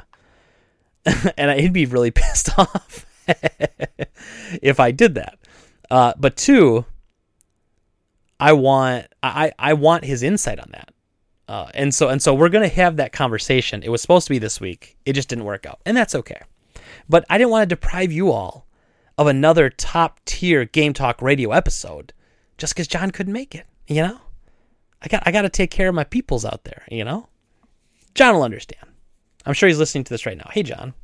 and 1.37 1.61
he'd 1.61 1.73
be 1.73 1.87
really 1.87 2.11
pissed 2.15 2.59
off 2.59 3.07
if 4.63 4.81
I 4.81 4.91
did 4.91 5.15
that. 5.15 5.39
Uh, 5.91 6.13
but 6.19 6.37
two, 6.37 6.85
I 8.41 8.53
want 8.55 9.07
I 9.23 9.53
I 9.59 9.75
want 9.75 10.05
his 10.05 10.23
insight 10.23 10.59
on 10.59 10.71
that. 10.73 10.93
Uh, 11.47 11.71
and 11.75 11.95
so 11.95 12.09
and 12.09 12.21
so 12.21 12.35
we're 12.35 12.49
gonna 12.49 12.67
have 12.67 12.97
that 12.97 13.13
conversation. 13.13 13.83
It 13.83 13.91
was 13.91 14.03
supposed 14.03 14.27
to 14.27 14.33
be 14.33 14.39
this 14.39 14.61
week. 14.61 14.97
It 15.07 15.13
just 15.13 15.29
didn't 15.29 15.45
work 15.45 15.67
out, 15.67 15.81
and 15.87 15.97
that's 15.97 16.15
okay. 16.17 16.41
But 17.09 17.25
I 17.31 17.39
didn't 17.39 17.51
want 17.51 17.63
to 17.63 17.67
deprive 17.67 18.11
you 18.11 18.33
all 18.33 18.67
of 19.19 19.27
another 19.27 19.71
top 19.71 20.21
tier 20.25 20.65
Game 20.65 20.93
Talk 20.93 21.21
Radio 21.21 21.53
episode 21.53 22.13
just 22.59 22.75
because 22.75 22.89
John 22.89 23.11
couldn't 23.11 23.33
make 23.33 23.55
it. 23.55 23.67
You 23.87 24.03
know, 24.03 24.21
I 25.03 25.09
got 25.09 25.23
I 25.27 25.33
got 25.33 25.43
to 25.43 25.49
take 25.49 25.71
care 25.71 25.89
of 25.89 25.95
my 25.95 26.05
peoples 26.05 26.45
out 26.45 26.65
there. 26.65 26.85
You 26.91 27.05
know, 27.05 27.29
John 28.15 28.35
will 28.35 28.43
understand. 28.43 28.87
I'm 29.45 29.55
sure 29.55 29.69
he's 29.69 29.79
listening 29.79 30.05
to 30.05 30.11
this 30.11 30.27
right 30.27 30.39
now. 30.39 30.49
Hey, 30.53 30.63
John, 30.63 30.95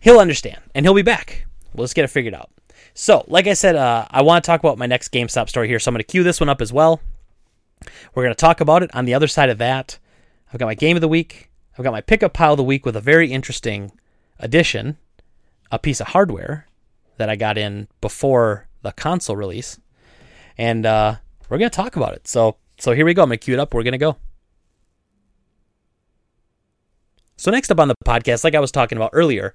he'll 0.00 0.18
understand, 0.18 0.60
and 0.74 0.86
he'll 0.86 0.94
be 0.94 1.02
back. 1.02 1.46
We'll 1.74 1.84
just 1.84 1.94
get 1.94 2.04
it 2.04 2.08
figured 2.08 2.34
out. 2.34 2.50
So, 2.94 3.24
like 3.28 3.46
I 3.46 3.54
said, 3.54 3.76
uh, 3.76 4.06
I 4.10 4.22
want 4.22 4.42
to 4.42 4.46
talk 4.46 4.60
about 4.60 4.78
my 4.78 4.86
next 4.86 5.12
GameStop 5.12 5.48
story 5.48 5.68
here, 5.68 5.78
so 5.78 5.88
I'm 5.88 5.94
going 5.94 6.00
to 6.00 6.04
cue 6.04 6.22
this 6.22 6.40
one 6.40 6.48
up 6.48 6.60
as 6.60 6.72
well. 6.72 7.00
We're 8.14 8.24
going 8.24 8.34
to 8.34 8.40
talk 8.40 8.60
about 8.60 8.82
it. 8.82 8.94
On 8.94 9.04
the 9.06 9.14
other 9.14 9.28
side 9.28 9.48
of 9.48 9.58
that, 9.58 9.98
I've 10.52 10.58
got 10.58 10.66
my 10.66 10.74
game 10.74 10.96
of 10.96 11.00
the 11.00 11.08
week. 11.08 11.50
I've 11.76 11.84
got 11.84 11.92
my 11.92 12.02
pickup 12.02 12.34
pile 12.34 12.52
of 12.52 12.58
the 12.58 12.64
week 12.64 12.84
with 12.84 12.96
a 12.96 13.00
very 13.00 13.32
interesting 13.32 13.92
addition, 14.38 14.98
a 15.70 15.78
piece 15.78 16.00
of 16.00 16.08
hardware 16.08 16.66
that 17.16 17.28
I 17.28 17.36
got 17.36 17.58
in 17.58 17.88
before 18.00 18.68
the 18.82 18.92
console 18.92 19.36
release, 19.36 19.78
and 20.58 20.84
uh, 20.86 21.16
we're 21.48 21.58
going 21.58 21.70
to 21.70 21.76
talk 21.76 21.96
about 21.96 22.14
it. 22.14 22.26
So, 22.26 22.56
so 22.78 22.92
here 22.92 23.04
we 23.04 23.14
go. 23.14 23.22
I'm 23.22 23.30
to 23.30 23.36
cue 23.36 23.54
it 23.54 23.60
up. 23.60 23.74
We're 23.74 23.82
going 23.82 23.92
to 23.92 23.98
go. 23.98 24.16
So 27.36 27.50
next 27.50 27.70
up 27.70 27.80
on 27.80 27.88
the 27.88 27.96
podcast, 28.04 28.44
like 28.44 28.54
I 28.54 28.60
was 28.60 28.70
talking 28.70 28.96
about 28.96 29.10
earlier, 29.12 29.54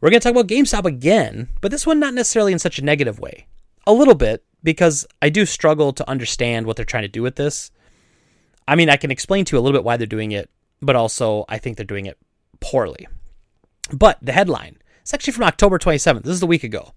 we're 0.00 0.10
going 0.10 0.20
to 0.20 0.24
talk 0.24 0.32
about 0.32 0.48
GameStop 0.48 0.84
again, 0.84 1.48
but 1.60 1.70
this 1.70 1.86
one 1.86 1.98
not 1.98 2.12
necessarily 2.12 2.52
in 2.52 2.58
such 2.58 2.78
a 2.78 2.84
negative 2.84 3.18
way. 3.18 3.46
A 3.86 3.92
little 3.92 4.14
bit, 4.14 4.44
because 4.62 5.06
I 5.22 5.30
do 5.30 5.46
struggle 5.46 5.92
to 5.94 6.10
understand 6.10 6.66
what 6.66 6.76
they're 6.76 6.84
trying 6.84 7.04
to 7.04 7.08
do 7.08 7.22
with 7.22 7.36
this. 7.36 7.70
I 8.68 8.74
mean, 8.74 8.90
I 8.90 8.96
can 8.96 9.10
explain 9.10 9.44
to 9.46 9.56
you 9.56 9.60
a 9.60 9.62
little 9.62 9.78
bit 9.78 9.84
why 9.84 9.96
they're 9.96 10.06
doing 10.06 10.32
it, 10.32 10.50
but 10.82 10.96
also 10.96 11.44
I 11.48 11.58
think 11.58 11.76
they're 11.76 11.86
doing 11.86 12.06
it 12.06 12.18
poorly. 12.60 13.06
But 13.92 14.18
the 14.20 14.32
headline, 14.32 14.78
it's 15.06 15.14
actually 15.14 15.34
from 15.34 15.44
October 15.44 15.78
27th. 15.78 16.24
This 16.24 16.34
is 16.34 16.42
a 16.42 16.48
week 16.48 16.64
ago. 16.64 16.92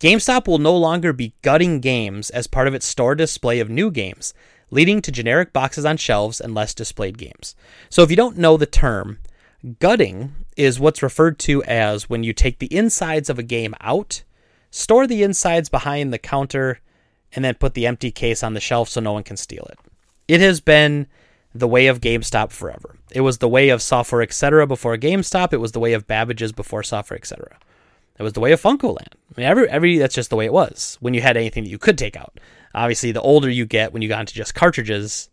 GameStop 0.00 0.48
will 0.48 0.58
no 0.58 0.76
longer 0.76 1.12
be 1.12 1.32
gutting 1.42 1.78
games 1.78 2.28
as 2.30 2.48
part 2.48 2.66
of 2.66 2.74
its 2.74 2.84
store 2.84 3.14
display 3.14 3.60
of 3.60 3.70
new 3.70 3.88
games, 3.88 4.34
leading 4.72 5.00
to 5.00 5.12
generic 5.12 5.52
boxes 5.52 5.84
on 5.84 5.96
shelves 5.96 6.40
and 6.40 6.56
less 6.56 6.74
displayed 6.74 7.18
games. 7.18 7.54
So 7.88 8.02
if 8.02 8.10
you 8.10 8.16
don't 8.16 8.36
know 8.36 8.56
the 8.56 8.66
term, 8.66 9.20
gutting 9.78 10.34
is 10.56 10.80
what's 10.80 11.04
referred 11.04 11.38
to 11.38 11.62
as 11.62 12.10
when 12.10 12.24
you 12.24 12.32
take 12.32 12.58
the 12.58 12.74
insides 12.76 13.30
of 13.30 13.38
a 13.38 13.44
game 13.44 13.76
out, 13.80 14.24
store 14.72 15.06
the 15.06 15.22
insides 15.22 15.68
behind 15.68 16.12
the 16.12 16.18
counter, 16.18 16.80
and 17.32 17.44
then 17.44 17.54
put 17.54 17.74
the 17.74 17.86
empty 17.86 18.10
case 18.10 18.42
on 18.42 18.54
the 18.54 18.60
shelf 18.60 18.88
so 18.88 19.00
no 19.00 19.12
one 19.12 19.22
can 19.22 19.36
steal 19.36 19.68
it. 19.70 19.78
It 20.26 20.40
has 20.40 20.60
been 20.60 21.06
the 21.58 21.68
way 21.68 21.86
of 21.86 22.00
GameStop 22.00 22.50
forever. 22.52 22.96
It 23.10 23.22
was 23.22 23.38
the 23.38 23.48
way 23.48 23.68
of 23.68 23.82
Software 23.82 24.22
Etc. 24.22 24.66
before 24.66 24.96
GameStop. 24.96 25.52
It 25.52 25.58
was 25.58 25.72
the 25.72 25.80
way 25.80 25.92
of 25.92 26.06
Babbage's 26.06 26.52
before 26.52 26.82
Software 26.82 27.18
Etc. 27.18 27.58
It 28.18 28.22
was 28.22 28.32
the 28.32 28.40
way 28.40 28.52
of 28.52 28.60
FuncoLand. 28.62 29.12
I 29.12 29.40
mean, 29.40 29.46
every 29.46 29.68
every 29.68 29.98
that's 29.98 30.14
just 30.14 30.30
the 30.30 30.36
way 30.36 30.46
it 30.46 30.52
was 30.52 30.96
when 31.00 31.14
you 31.14 31.20
had 31.20 31.36
anything 31.36 31.64
that 31.64 31.70
you 31.70 31.78
could 31.78 31.98
take 31.98 32.16
out. 32.16 32.38
Obviously, 32.74 33.12
the 33.12 33.20
older 33.20 33.50
you 33.50 33.66
get, 33.66 33.92
when 33.92 34.02
you 34.02 34.08
got 34.08 34.20
into 34.20 34.34
just 34.34 34.54
cartridges, 34.54 35.28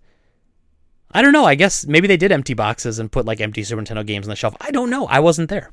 I 1.11 1.21
don't 1.21 1.33
know. 1.33 1.45
I 1.45 1.55
guess 1.55 1.85
maybe 1.85 2.07
they 2.07 2.17
did 2.17 2.31
empty 2.31 2.53
boxes 2.53 2.99
and 2.99 3.11
put 3.11 3.25
like 3.25 3.39
empty 3.39 3.63
Super 3.63 3.81
Nintendo 3.81 4.05
games 4.05 4.25
on 4.25 4.29
the 4.29 4.35
shelf. 4.35 4.55
I 4.59 4.71
don't 4.71 4.89
know. 4.89 5.07
I 5.07 5.19
wasn't 5.19 5.49
there. 5.49 5.71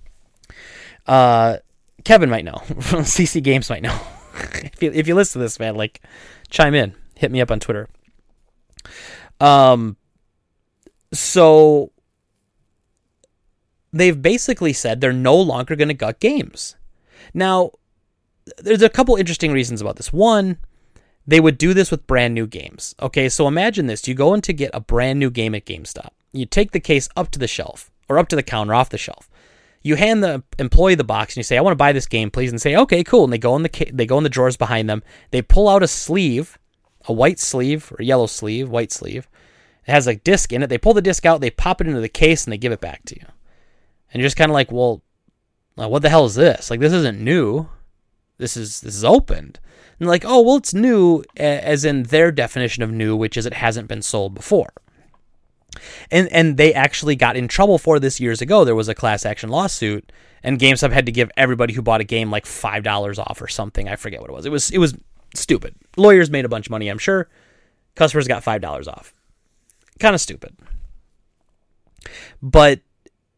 Uh, 1.07 1.59
Kevin 2.05 2.31
might 2.31 2.45
know. 2.45 2.55
CC 2.65 3.43
Games 3.43 3.71
might 3.71 3.83
know. 3.83 3.99
if 4.35 4.83
you 4.83 4.93
if 4.93 5.09
you 5.09 5.15
listen 5.15 5.41
to 5.41 5.45
this, 5.45 5.59
man, 5.59 5.75
like 5.77 6.01
chime 6.49 6.75
in, 6.75 6.95
hit 7.17 7.31
me 7.31 7.41
up 7.41 7.51
on 7.51 7.61
Twitter. 7.61 7.89
Um, 9.41 9.97
so 11.13 11.93
they've 13.93 14.21
basically 14.21 14.73
said 14.73 15.01
they're 15.01 15.13
no 15.13 15.37
longer 15.37 15.77
going 15.77 15.89
to 15.89 15.95
gut 15.95 16.21
games. 16.21 16.77
Now, 17.35 17.73
there's 18.59 18.83
a 18.83 18.89
couple 18.89 19.17
interesting 19.17 19.53
reasons 19.53 19.81
about 19.81 19.97
this. 19.97 20.13
One, 20.13 20.59
they 21.27 21.41
would 21.41 21.59
do 21.59 21.75
this 21.75 21.91
with 21.91 22.07
brand 22.07 22.35
new 22.35 22.47
games. 22.47 22.95
Okay, 23.01 23.29
so 23.29 23.47
imagine 23.47 23.87
this: 23.87 24.09
you 24.09 24.15
go 24.15 24.35
in 24.35 24.41
to 24.43 24.53
get 24.53 24.71
a 24.73 24.81
brand 24.81 25.19
new 25.19 25.31
game 25.31 25.55
at 25.55 25.67
GameStop. 25.67 26.11
You 26.33 26.47
take 26.47 26.73
the 26.73 26.81
case 26.81 27.09
up 27.17 27.31
to 27.33 27.39
the 27.39 27.49
shelf 27.49 27.91
or 28.09 28.19
up 28.19 28.29
to 28.29 28.37
the 28.37 28.43
counter 28.43 28.75
off 28.75 28.91
the 28.91 28.99
shelf 28.99 29.29
you 29.83 29.97
hand 29.97 30.23
the 30.23 30.43
employee 30.59 30.95
the 30.95 31.05
box 31.05 31.35
and 31.35 31.39
you 31.39 31.43
say, 31.43 31.57
"I 31.57 31.61
want 31.61 31.73
to 31.73 31.77
buy 31.77 31.93
this 31.93 32.07
game, 32.07 32.31
please," 32.31 32.51
and 32.51 32.61
say, 32.61 32.77
"Okay, 32.77 33.03
cool." 33.03 33.25
And 33.25 33.33
they 33.33 33.39
go 33.39 33.57
in 33.57 33.63
the 33.63 33.91
they 33.93 34.07
go 34.07 34.19
in 34.19 34.25
the 34.25 34.31
drawers 34.31 34.57
behind 34.57 34.89
them. 34.91 35.03
They 35.31 35.43
pull 35.43 35.69
out 35.69 35.83
a 35.83 35.89
sleeve, 35.89 36.59
a 37.07 37.13
white 37.13 37.39
sleeve 37.39 37.93
or 37.99 38.03
yellow 38.03 38.27
sleeve, 38.27 38.69
white 38.69 38.93
sleeve. 38.93 39.29
It 39.87 39.91
has 39.93 40.07
a 40.07 40.17
disc 40.17 40.53
in 40.53 40.63
it. 40.63 40.69
They 40.69 40.79
pull 40.79 40.95
the 40.95 41.03
disc 41.03 41.25
out, 41.27 41.41
they 41.41 41.51
pop 41.51 41.81
it 41.81 41.87
into 41.87 42.01
the 42.01 42.09
case, 42.09 42.45
and 42.45 42.53
they 42.53 42.59
give 42.59 42.73
it 42.73 42.81
back 42.81 43.05
to 43.07 43.17
you. 43.17 43.27
And 44.13 44.21
you're 44.21 44.27
just 44.27 44.37
kind 44.37 44.51
of 44.51 44.55
like, 44.55 44.71
"Well, 44.73 45.03
what 45.75 46.03
the 46.03 46.11
hell 46.11 46.25
is 46.25 46.35
this? 46.35 46.71
Like, 46.71 46.81
this 46.81 46.93
isn't 46.93 47.21
new. 47.21 47.69
This 48.39 48.57
is 48.57 48.81
this 48.81 48.95
is 48.95 49.05
opened." 49.05 49.61
And 49.99 50.09
like, 50.09 50.25
"Oh, 50.25 50.41
well, 50.41 50.57
it's 50.57 50.75
new," 50.75 51.23
as 51.37 51.85
in 51.85 52.05
their 52.05 52.33
definition 52.33 52.83
of 52.83 52.91
new, 52.91 53.15
which 53.17 53.37
is 53.37 53.47
it 53.47 53.55
hasn't 53.55 53.89
been 53.89 54.03
sold 54.03 54.35
before. 54.35 54.73
And 56.11 56.29
and 56.33 56.57
they 56.57 56.75
actually 56.75 57.17
got 57.17 57.37
in 57.37 57.49
trouble 57.49 57.79
for 57.79 57.99
this 58.01 58.21
years 58.21 58.41
ago. 58.41 58.65
There 58.65 58.75
was 58.75 58.89
a 58.89 58.95
class 58.95 59.25
action 59.25 59.51
lawsuit, 59.51 60.11
and 60.43 60.59
GameStop 60.59 60.93
had 60.93 61.07
to 61.07 61.13
give 61.13 61.31
everybody 61.37 61.75
who 61.75 61.83
bought 61.83 62.01
a 62.01 62.05
game 62.05 62.31
like 62.31 62.47
five 62.47 62.83
dollars 62.83 63.19
off 63.19 63.41
or 63.41 63.49
something. 63.49 63.89
I 63.89 63.97
forget 63.97 64.21
what 64.21 64.31
it 64.31 64.33
was. 64.33 64.47
It 64.47 64.53
was 64.53 64.71
it 64.71 64.79
was 64.79 64.95
stupid. 65.35 65.75
Lawyers 65.97 66.31
made 66.31 66.45
a 66.45 66.49
bunch 66.49 66.67
of 66.67 66.71
money, 66.71 66.89
I'm 66.89 66.99
sure. 66.99 67.29
Customers 67.95 68.27
got 68.27 68.43
five 68.43 68.61
dollars 68.61 68.89
off. 68.89 69.15
Kind 70.01 70.15
of 70.15 70.21
stupid. 70.21 70.57
But 72.43 72.81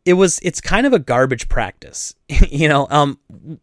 it 0.05 0.15
was 0.15 0.39
it's 0.43 0.61
kind 0.61 0.87
of 0.87 0.93
a 0.93 0.99
garbage 0.99 1.49
practice. 1.49 2.15
you 2.29 2.69
know, 2.69 2.87
um 2.91 3.19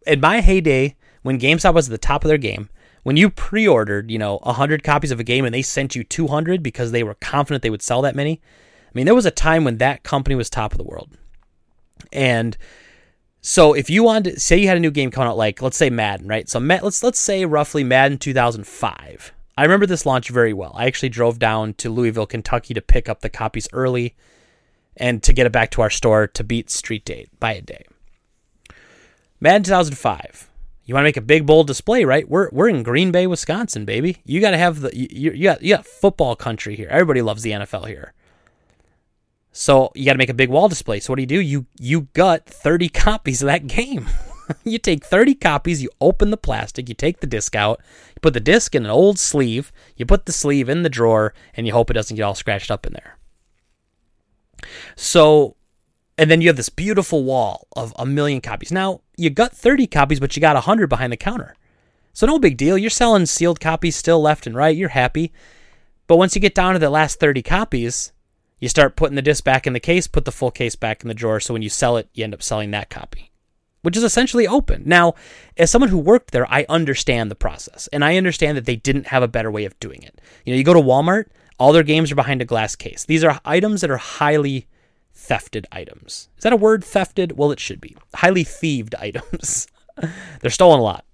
in 0.05 0.19
my 0.19 0.41
heyday, 0.41 0.95
when 1.23 1.39
GameStop 1.39 1.73
was 1.73 1.87
at 1.87 1.91
the 1.91 1.97
top 1.97 2.23
of 2.23 2.27
their 2.27 2.37
game, 2.37 2.69
when 3.03 3.17
you 3.17 3.29
pre-ordered, 3.29 4.11
you 4.11 4.17
know, 4.17 4.37
100 4.43 4.83
copies 4.83 5.11
of 5.11 5.19
a 5.19 5.23
game 5.23 5.45
and 5.45 5.53
they 5.53 5.61
sent 5.61 5.95
you 5.95 6.03
200 6.03 6.61
because 6.61 6.91
they 6.91 7.03
were 7.03 7.15
confident 7.15 7.63
they 7.63 7.69
would 7.69 7.81
sell 7.81 8.01
that 8.01 8.15
many, 8.15 8.41
I 8.87 8.91
mean, 8.93 9.05
there 9.05 9.15
was 9.15 9.25
a 9.25 9.31
time 9.31 9.63
when 9.63 9.77
that 9.77 10.03
company 10.03 10.35
was 10.35 10.49
top 10.49 10.73
of 10.73 10.77
the 10.77 10.83
world. 10.83 11.17
And 12.11 12.57
so 13.41 13.73
if 13.73 13.89
you 13.89 14.03
wanted 14.03 14.33
to 14.33 14.39
say 14.39 14.57
you 14.57 14.67
had 14.67 14.77
a 14.77 14.81
new 14.81 14.91
game 14.91 15.11
coming 15.11 15.29
out 15.29 15.37
like 15.37 15.61
let's 15.61 15.77
say 15.77 15.89
Madden, 15.89 16.27
right? 16.27 16.49
So 16.49 16.59
let's 16.59 17.01
let's 17.03 17.19
say 17.19 17.45
roughly 17.45 17.83
Madden 17.83 18.17
2005. 18.17 19.33
I 19.59 19.63
remember 19.63 19.85
this 19.85 20.05
launch 20.05 20.29
very 20.29 20.53
well. 20.53 20.71
I 20.73 20.85
actually 20.85 21.09
drove 21.09 21.37
down 21.37 21.73
to 21.73 21.89
Louisville, 21.89 22.25
Kentucky 22.25 22.73
to 22.73 22.81
pick 22.81 23.09
up 23.09 23.19
the 23.19 23.29
copies 23.29 23.67
early 23.73 24.15
and 24.95 25.21
to 25.23 25.33
get 25.33 25.45
it 25.45 25.51
back 25.51 25.69
to 25.71 25.81
our 25.81 25.89
store 25.89 26.27
to 26.27 26.45
beat 26.45 26.69
Street 26.69 27.03
Date 27.03 27.27
by 27.41 27.55
a 27.55 27.61
day. 27.61 27.83
Madden 29.41 29.63
2005. 29.63 30.49
You 30.85 30.93
want 30.93 31.03
to 31.03 31.07
make 31.09 31.17
a 31.17 31.21
big 31.21 31.45
bold 31.45 31.67
display, 31.67 32.05
right? 32.05 32.29
We're 32.29 32.49
we're 32.53 32.69
in 32.69 32.83
Green 32.83 33.11
Bay, 33.11 33.27
Wisconsin, 33.27 33.83
baby. 33.83 34.19
You 34.23 34.39
got 34.39 34.51
to 34.51 34.57
have 34.57 34.79
the 34.79 34.95
you, 34.95 35.31
you 35.33 35.43
got 35.43 35.61
you 35.61 35.75
got 35.75 35.85
football 35.85 36.37
country 36.37 36.77
here. 36.77 36.87
Everybody 36.89 37.21
loves 37.21 37.43
the 37.43 37.51
NFL 37.51 37.85
here. 37.87 38.13
So 39.51 39.91
you 39.93 40.05
got 40.05 40.13
to 40.13 40.19
make 40.19 40.29
a 40.29 40.33
big 40.33 40.49
wall 40.49 40.69
display. 40.69 41.01
So 41.01 41.11
what 41.11 41.17
do 41.17 41.23
you 41.23 41.27
do? 41.27 41.41
You 41.41 41.65
you 41.77 42.07
gut 42.13 42.45
30 42.45 42.87
copies 43.07 43.41
of 43.41 43.47
that 43.47 43.67
game. 43.67 44.07
you 44.63 44.77
take 44.77 45.05
30 45.05 45.35
copies, 45.35 45.81
you 45.81 45.89
open 46.01 46.31
the 46.31 46.37
plastic, 46.37 46.89
you 46.89 46.95
take 46.95 47.19
the 47.19 47.27
disc 47.27 47.55
out, 47.55 47.79
you 48.09 48.19
put 48.21 48.33
the 48.33 48.39
disc 48.39 48.75
in 48.75 48.85
an 48.85 48.91
old 48.91 49.19
sleeve, 49.19 49.71
you 49.95 50.05
put 50.05 50.25
the 50.25 50.31
sleeve 50.31 50.69
in 50.69 50.83
the 50.83 50.89
drawer, 50.89 51.33
and 51.55 51.67
you 51.67 51.73
hope 51.73 51.89
it 51.89 51.93
doesn't 51.93 52.15
get 52.15 52.23
all 52.23 52.35
scratched 52.35 52.71
up 52.71 52.85
in 52.85 52.93
there. 52.93 53.17
So, 54.95 55.55
and 56.17 56.29
then 56.29 56.41
you 56.41 56.47
have 56.47 56.57
this 56.57 56.69
beautiful 56.69 57.23
wall 57.23 57.67
of 57.75 57.93
a 57.97 58.05
million 58.05 58.41
copies. 58.41 58.71
Now, 58.71 59.01
you 59.17 59.29
got 59.29 59.55
30 59.55 59.87
copies, 59.87 60.19
but 60.19 60.35
you 60.35 60.41
got 60.41 60.55
100 60.55 60.87
behind 60.87 61.13
the 61.13 61.17
counter. 61.17 61.55
So, 62.13 62.27
no 62.27 62.39
big 62.39 62.57
deal. 62.57 62.77
You're 62.77 62.89
selling 62.89 63.25
sealed 63.25 63.59
copies 63.59 63.95
still 63.95 64.21
left 64.21 64.45
and 64.45 64.55
right. 64.55 64.75
You're 64.75 64.89
happy. 64.89 65.31
But 66.07 66.17
once 66.17 66.35
you 66.35 66.41
get 66.41 66.55
down 66.55 66.73
to 66.73 66.79
the 66.79 66.89
last 66.89 67.19
30 67.19 67.41
copies, 67.43 68.11
you 68.59 68.67
start 68.67 68.95
putting 68.95 69.15
the 69.15 69.21
disc 69.21 69.43
back 69.43 69.65
in 69.65 69.73
the 69.73 69.79
case, 69.79 70.07
put 70.07 70.25
the 70.25 70.31
full 70.31 70.51
case 70.51 70.75
back 70.75 71.01
in 71.01 71.07
the 71.07 71.13
drawer. 71.13 71.39
So 71.39 71.53
when 71.53 71.61
you 71.61 71.69
sell 71.69 71.97
it, 71.97 72.09
you 72.13 72.23
end 72.23 72.33
up 72.33 72.43
selling 72.43 72.71
that 72.71 72.89
copy, 72.89 73.28
which 73.81 73.97
is 73.97 74.03
essentially 74.03 74.47
open. 74.47 74.83
Now, 74.85 75.15
as 75.57 75.71
someone 75.71 75.89
who 75.89 75.97
worked 75.97 76.31
there, 76.31 76.51
I 76.51 76.65
understand 76.69 77.31
the 77.31 77.35
process 77.35 77.87
and 77.93 78.03
I 78.03 78.17
understand 78.17 78.57
that 78.57 78.65
they 78.65 78.75
didn't 78.75 79.07
have 79.07 79.23
a 79.23 79.27
better 79.27 79.51
way 79.51 79.65
of 79.65 79.79
doing 79.79 80.01
it. 80.03 80.19
You 80.45 80.53
know, 80.53 80.57
you 80.57 80.63
go 80.63 80.73
to 80.73 80.81
Walmart, 80.81 81.25
all 81.57 81.73
their 81.73 81.83
games 81.83 82.11
are 82.11 82.15
behind 82.15 82.41
a 82.41 82.45
glass 82.45 82.75
case. 82.75 83.05
These 83.05 83.23
are 83.23 83.39
items 83.45 83.81
that 83.81 83.91
are 83.91 83.97
highly 83.97 84.67
thefted 85.15 85.65
items. 85.71 86.29
Is 86.37 86.43
that 86.43 86.53
a 86.53 86.57
word, 86.57 86.83
thefted? 86.83 87.33
Well, 87.33 87.51
it 87.51 87.59
should 87.59 87.81
be. 87.81 87.95
Highly 88.15 88.43
thieved 88.43 88.95
items. 88.95 89.67
They're 90.41 90.51
stolen 90.51 90.79
a 90.79 90.83
lot. 90.83 91.05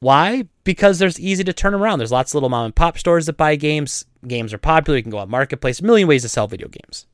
Why? 0.00 0.48
Because 0.64 0.98
there's 0.98 1.18
easy 1.18 1.44
to 1.44 1.52
turn 1.52 1.72
around. 1.72 1.98
There's 1.98 2.12
lots 2.12 2.32
of 2.32 2.34
little 2.34 2.50
mom 2.50 2.66
and 2.66 2.74
pop 2.74 2.98
stores 2.98 3.26
that 3.26 3.36
buy 3.36 3.56
games. 3.56 4.04
Games 4.26 4.52
are 4.52 4.58
popular. 4.58 4.98
You 4.98 5.02
can 5.02 5.12
go 5.12 5.18
on 5.18 5.30
marketplace. 5.30 5.80
A 5.80 5.84
million 5.84 6.08
ways 6.08 6.22
to 6.22 6.28
sell 6.28 6.46
video 6.46 6.68
games. 6.68 7.06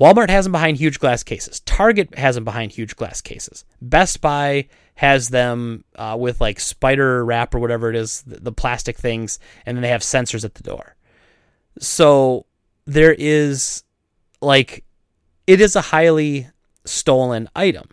Walmart 0.00 0.28
has 0.28 0.44
them 0.44 0.52
behind 0.52 0.76
huge 0.76 0.98
glass 0.98 1.22
cases. 1.22 1.60
Target 1.60 2.16
has 2.18 2.34
them 2.34 2.44
behind 2.44 2.72
huge 2.72 2.96
glass 2.96 3.20
cases. 3.20 3.64
Best 3.80 4.20
Buy 4.20 4.68
has 4.96 5.28
them 5.28 5.84
uh, 5.96 6.16
with 6.18 6.40
like 6.40 6.58
spider 6.60 7.24
wrap 7.24 7.54
or 7.54 7.58
whatever 7.58 7.90
it 7.90 7.96
is, 7.96 8.22
the, 8.22 8.40
the 8.40 8.52
plastic 8.52 8.96
things, 8.98 9.38
and 9.66 9.76
then 9.76 9.82
they 9.82 9.88
have 9.88 10.02
sensors 10.02 10.44
at 10.44 10.54
the 10.54 10.62
door. 10.62 10.96
So 11.78 12.46
there 12.86 13.14
is 13.16 13.84
like 14.40 14.84
it 15.46 15.60
is 15.60 15.76
a 15.76 15.80
highly 15.80 16.48
stolen 16.84 17.48
item. 17.54 17.88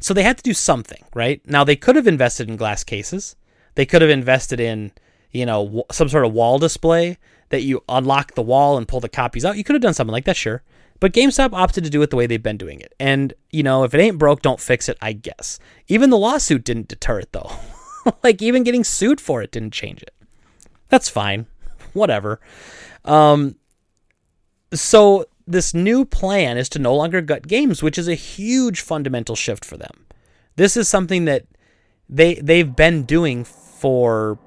So 0.00 0.14
they 0.14 0.22
had 0.22 0.38
to 0.38 0.42
do 0.42 0.54
something, 0.54 1.04
right? 1.14 1.40
Now 1.46 1.64
they 1.64 1.76
could 1.76 1.96
have 1.96 2.06
invested 2.06 2.48
in 2.48 2.56
glass 2.56 2.82
cases. 2.82 3.36
They 3.74 3.86
could 3.86 4.02
have 4.02 4.10
invested 4.10 4.58
in, 4.58 4.92
you 5.30 5.44
know, 5.44 5.84
some 5.92 6.08
sort 6.08 6.24
of 6.24 6.32
wall 6.32 6.58
display 6.58 7.18
that 7.50 7.62
you 7.62 7.82
unlock 7.88 8.34
the 8.34 8.42
wall 8.42 8.76
and 8.76 8.88
pull 8.88 9.00
the 9.00 9.08
copies 9.08 9.44
out. 9.44 9.56
You 9.56 9.64
could 9.64 9.74
have 9.74 9.82
done 9.82 9.94
something 9.94 10.12
like 10.12 10.24
that, 10.24 10.36
sure. 10.36 10.62
But 10.98 11.12
GameStop 11.12 11.52
opted 11.52 11.84
to 11.84 11.90
do 11.90 12.02
it 12.02 12.10
the 12.10 12.16
way 12.16 12.26
they've 12.26 12.42
been 12.42 12.56
doing 12.56 12.80
it. 12.80 12.94
And, 12.98 13.34
you 13.50 13.62
know, 13.62 13.84
if 13.84 13.92
it 13.94 14.00
ain't 14.00 14.18
broke, 14.18 14.42
don't 14.42 14.60
fix 14.60 14.88
it, 14.88 14.96
I 15.02 15.12
guess. 15.12 15.58
Even 15.88 16.10
the 16.10 16.18
lawsuit 16.18 16.64
didn't 16.64 16.88
deter 16.88 17.18
it, 17.20 17.32
though. 17.32 17.50
like, 18.22 18.40
even 18.40 18.62
getting 18.62 18.84
sued 18.84 19.20
for 19.20 19.42
it 19.42 19.52
didn't 19.52 19.72
change 19.72 20.02
it. 20.02 20.14
That's 20.88 21.08
fine 21.08 21.46
whatever. 21.92 22.40
Um, 23.04 23.56
so 24.72 25.26
this 25.46 25.74
new 25.74 26.04
plan 26.04 26.58
is 26.58 26.68
to 26.70 26.78
no 26.78 26.94
longer 26.94 27.20
gut 27.20 27.46
games, 27.46 27.82
which 27.82 27.98
is 27.98 28.08
a 28.08 28.14
huge 28.14 28.80
fundamental 28.80 29.36
shift 29.36 29.64
for 29.64 29.76
them. 29.76 30.06
This 30.56 30.76
is 30.76 30.88
something 30.88 31.24
that 31.26 31.44
they 32.08 32.34
they've 32.36 32.74
been 32.74 33.02
doing 33.02 33.44
for 33.44 34.38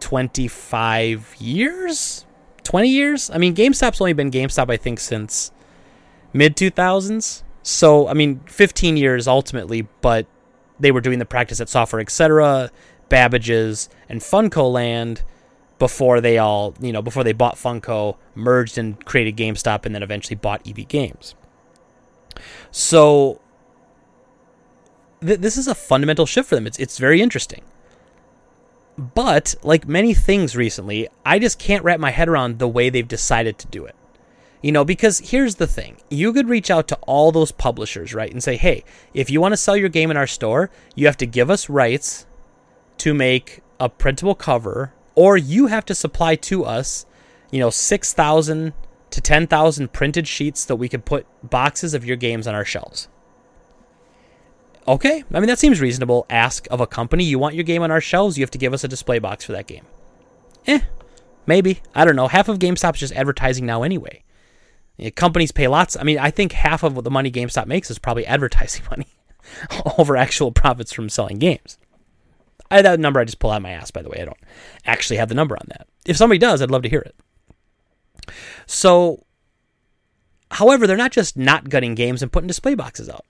25 0.00 1.36
years, 1.38 2.23
20 2.64 2.88
years. 2.88 3.30
I 3.30 3.38
mean, 3.38 3.54
GameStop's 3.54 4.00
only 4.00 4.12
been 4.12 4.30
GameStop 4.30 4.70
I 4.70 4.76
think 4.76 5.00
since 5.00 5.52
mid 6.32 6.56
2000s. 6.56 7.42
So, 7.62 8.08
I 8.08 8.12
mean, 8.12 8.40
15 8.46 8.96
years 8.96 9.26
ultimately, 9.26 9.88
but 10.02 10.26
they 10.78 10.90
were 10.90 11.00
doing 11.00 11.18
the 11.18 11.24
practice 11.24 11.60
at 11.60 11.68
Software 11.68 12.00
Etc., 12.00 12.70
Babbage's, 13.08 13.88
and 14.08 14.20
Funco 14.20 14.70
Land 14.70 15.22
before 15.78 16.20
they 16.20 16.36
all, 16.36 16.74
you 16.80 16.92
know, 16.92 17.00
before 17.00 17.24
they 17.24 17.32
bought 17.32 17.56
Funco, 17.56 18.16
merged 18.34 18.76
and 18.76 19.02
created 19.06 19.36
GameStop, 19.36 19.86
and 19.86 19.94
then 19.94 20.02
eventually 20.02 20.36
bought 20.36 20.66
EB 20.68 20.86
Games. 20.88 21.34
So 22.70 23.40
th- 25.24 25.40
this 25.40 25.56
is 25.56 25.66
a 25.66 25.74
fundamental 25.74 26.26
shift 26.26 26.48
for 26.48 26.54
them. 26.54 26.66
It's 26.66 26.78
it's 26.78 26.98
very 26.98 27.20
interesting. 27.20 27.62
But 28.96 29.54
like 29.62 29.88
many 29.88 30.14
things 30.14 30.56
recently, 30.56 31.08
I 31.26 31.38
just 31.38 31.58
can't 31.58 31.84
wrap 31.84 31.98
my 31.98 32.10
head 32.10 32.28
around 32.28 32.58
the 32.58 32.68
way 32.68 32.90
they've 32.90 33.06
decided 33.06 33.58
to 33.58 33.66
do 33.66 33.84
it. 33.84 33.96
You 34.62 34.72
know, 34.72 34.84
because 34.84 35.18
here's 35.18 35.56
the 35.56 35.66
thing. 35.66 35.98
You 36.08 36.32
could 36.32 36.48
reach 36.48 36.70
out 36.70 36.88
to 36.88 36.98
all 37.02 37.32
those 37.32 37.52
publishers, 37.52 38.14
right, 38.14 38.32
and 38.32 38.42
say, 38.42 38.56
"Hey, 38.56 38.84
if 39.12 39.28
you 39.28 39.40
want 39.40 39.52
to 39.52 39.58
sell 39.58 39.76
your 39.76 39.90
game 39.90 40.10
in 40.10 40.16
our 40.16 40.26
store, 40.26 40.70
you 40.94 41.06
have 41.06 41.18
to 41.18 41.26
give 41.26 41.50
us 41.50 41.68
rights 41.68 42.24
to 42.98 43.12
make 43.12 43.60
a 43.78 43.88
printable 43.88 44.34
cover 44.34 44.92
or 45.14 45.36
you 45.36 45.66
have 45.66 45.84
to 45.86 45.94
supply 45.94 46.34
to 46.36 46.64
us, 46.64 47.06
you 47.50 47.60
know, 47.60 47.70
6,000 47.70 48.72
to 49.10 49.20
10,000 49.20 49.92
printed 49.92 50.26
sheets 50.26 50.64
that 50.64 50.76
we 50.76 50.88
could 50.88 51.04
put 51.04 51.26
boxes 51.42 51.94
of 51.94 52.04
your 52.04 52.16
games 52.16 52.46
on 52.46 52.54
our 52.54 52.64
shelves. 52.64 53.08
Okay, 54.86 55.24
I 55.32 55.40
mean, 55.40 55.48
that 55.48 55.58
seems 55.58 55.80
reasonable. 55.80 56.26
Ask 56.28 56.66
of 56.70 56.80
a 56.80 56.86
company, 56.86 57.24
you 57.24 57.38
want 57.38 57.54
your 57.54 57.64
game 57.64 57.82
on 57.82 57.90
our 57.90 58.02
shelves, 58.02 58.36
you 58.36 58.42
have 58.42 58.50
to 58.50 58.58
give 58.58 58.74
us 58.74 58.84
a 58.84 58.88
display 58.88 59.18
box 59.18 59.44
for 59.44 59.52
that 59.52 59.66
game. 59.66 59.84
Eh, 60.66 60.80
maybe. 61.46 61.80
I 61.94 62.04
don't 62.04 62.16
know. 62.16 62.28
Half 62.28 62.48
of 62.48 62.58
GameStop's 62.58 63.00
just 63.00 63.14
advertising 63.14 63.64
now 63.64 63.82
anyway. 63.82 64.22
companies 65.16 65.52
pay 65.52 65.68
lots. 65.68 65.96
I 65.96 66.02
mean, 66.02 66.18
I 66.18 66.30
think 66.30 66.52
half 66.52 66.82
of 66.82 66.96
what 66.96 67.04
the 67.04 67.10
money 67.10 67.30
GameStop 67.30 67.66
makes 67.66 67.90
is 67.90 67.98
probably 67.98 68.26
advertising 68.26 68.84
money 68.90 69.08
over 69.98 70.16
actual 70.16 70.52
profits 70.52 70.92
from 70.92 71.08
selling 71.08 71.38
games. 71.38 71.78
I, 72.70 72.82
that 72.82 73.00
number 73.00 73.20
I 73.20 73.24
just 73.24 73.38
pull 73.38 73.50
out 73.50 73.62
my 73.62 73.70
ass, 73.70 73.90
by 73.90 74.02
the 74.02 74.10
way. 74.10 74.18
I 74.20 74.24
don't 74.24 74.36
actually 74.84 75.16
have 75.16 75.28
the 75.28 75.34
number 75.34 75.56
on 75.56 75.66
that. 75.68 75.86
If 76.04 76.16
somebody 76.16 76.38
does, 76.38 76.60
I'd 76.60 76.70
love 76.70 76.82
to 76.82 76.88
hear 76.88 77.00
it. 77.00 77.14
So, 78.66 79.24
however, 80.50 80.86
they're 80.86 80.96
not 80.96 81.12
just 81.12 81.36
not 81.36 81.68
gutting 81.68 81.94
games 81.94 82.22
and 82.22 82.32
putting 82.32 82.48
display 82.48 82.74
boxes 82.74 83.08
out. 83.08 83.24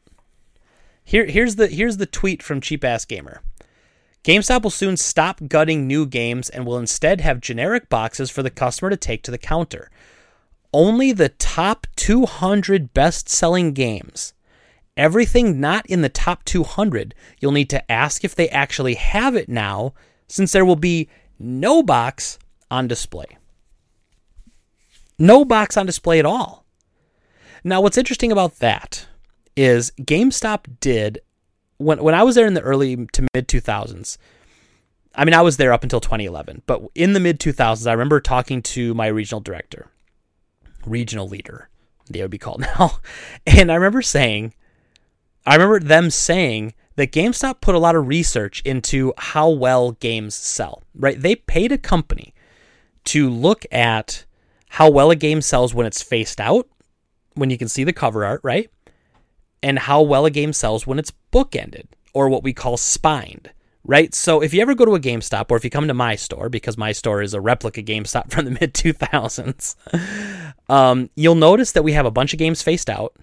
Here, 1.05 1.27
here's 1.27 1.57
the 1.57 1.69
here's 1.69 1.99
the 1.99 2.07
tweet 2.07 2.43
from 2.43 2.61
Cheap 2.61 2.85
Ass 2.85 3.05
Gamer. 3.05 3.43
GameStop 4.25 4.63
will 4.63 4.71
soon 4.71 4.97
stop 4.97 5.41
gutting 5.49 5.87
new 5.87 6.07
games 6.07 6.49
and 6.49 6.65
will 6.65 6.79
instead 6.79 7.21
have 7.21 7.41
generic 7.41 7.91
boxes 7.91 8.31
for 8.31 8.43
the 8.43 8.51
customer 8.51 8.89
to 8.89 8.97
take 8.97 9.23
to 9.25 9.31
the 9.31 9.39
counter. 9.39 9.91
Only 10.73 11.13
the 11.13 11.29
top 11.29 11.87
200 11.97 12.95
best 12.95 13.29
selling 13.29 13.75
games 13.75 14.33
Everything 14.97 15.61
not 15.61 15.87
in 15.87 16.03
the 16.03 16.09
top 16.09 16.45
200, 16.45 17.15
you'll 17.41 17.53
need 17.53 17.71
to 17.71 17.91
ask 17.91 18.25
if 18.25 18.35
they 18.35 18.49
actually 18.51 18.95
have 18.95 19.35
it 19.35 19.49
now, 19.49 19.93
since 20.29 20.53
there 20.53 20.65
will 20.65 20.77
be 20.77 21.09
no 21.39 21.83
box 21.83 22.39
on 22.71 22.87
display. 22.87 23.37
No 25.19 25.45
box 25.45 25.77
on 25.77 25.87
display 25.87 26.19
at 26.21 26.27
all. 26.27 26.65
Now, 27.65 27.81
what's 27.81 27.99
interesting 27.99 28.31
about 28.31 28.57
that 28.57 29.07
is 29.57 29.93
GameStop 30.01 30.67
did, 30.81 31.21
when, 31.79 32.03
when 32.03 32.15
I 32.15 32.23
was 32.23 32.35
there 32.35 32.47
in 32.47 32.55
the 32.55 32.61
early 32.61 33.07
to 33.13 33.27
mid 33.35 33.49
2000s, 33.49 34.19
I 35.15 35.25
mean, 35.25 35.35
I 35.35 35.43
was 35.43 35.57
there 35.57 35.73
up 35.73 35.83
until 35.83 36.01
2011, 36.01 36.63
but 36.67 36.83
in 36.95 37.13
the 37.13 37.21
mid 37.21 37.39
2000s, 37.39 37.87
I 37.87 37.93
remember 37.93 38.21
talking 38.21 38.63
to 38.63 38.95
my 38.95 39.07
regional 39.07 39.41
director, 39.41 39.89
regional 40.85 41.29
leader, 41.29 41.69
they 42.11 42.21
would 42.23 42.31
be 42.31 42.39
called 42.39 42.61
now. 42.79 42.99
And 43.47 43.71
I 43.71 43.75
remember 43.77 44.03
saying, 44.03 44.55
I 45.47 45.55
remember 45.55 45.81
them 45.81 46.11
saying 46.11 46.75
that 46.97 47.13
GameStop 47.13 47.61
put 47.61 47.75
a 47.75 47.79
lot 47.79 47.97
of 47.97 48.09
research 48.09 48.63
into 48.65 49.13
how 49.19 49.51
well 49.51 49.93
games 49.93 50.35
sell, 50.35 50.83
right? 50.95 51.21
They 51.21 51.37
paid 51.37 51.73
a 51.73 51.79
company 51.79 52.35
to 53.05 53.29
look 53.29 53.67
at 53.71 54.25
how 54.71 54.91
well 54.91 55.11
a 55.11 55.17
game 55.17 55.41
sells 55.41 55.75
when 55.75 55.87
it's 55.87 56.03
faced 56.03 56.41
out, 56.41 56.69
when 57.35 57.51
you 57.51 57.59
can 57.59 57.69
see 57.69 57.85
the 57.85 57.93
cover 57.93 58.25
art, 58.25 58.41
right? 58.43 58.71
And 59.65 59.81
how 59.81 60.03
well 60.03 60.27
a 60.27 60.31
game 60.31 60.53
sells 60.53 60.87
when 60.87 60.99
it's 60.99 61.13
bookended, 61.33 61.87
or 62.13 62.29
what 62.29 62.45
we 62.45 62.53
call 62.53 62.77
spined, 62.77 63.51
right? 63.83 64.15
So 64.15 64.43
if 64.43 64.55
you 64.55 64.61
ever 64.61 64.75
go 64.75 64.85
to 64.85 64.95
a 64.95 65.01
GameStop, 65.01 65.51
or 65.51 65.57
if 65.57 65.65
you 65.65 65.71
come 65.71 65.89
to 65.89 65.95
my 65.95 66.15
store, 66.15 66.49
because 66.49 66.79
my 66.79 66.93
store 66.93 67.23
is 67.23 67.35
a 67.35 67.41
replica 67.41 67.83
GameStop 67.83 68.31
from 68.31 68.45
the 68.45 68.51
mid 68.53 68.75
2000s, 68.75 69.75
um, 70.69 71.11
you'll 71.17 71.35
notice 71.35 71.73
that 71.73 71.83
we 71.83 71.95
have 71.95 72.07
a 72.07 72.11
bunch 72.11 72.33
of 72.33 72.39
games 72.39 72.63
faced 72.63 72.89
out 72.91 73.17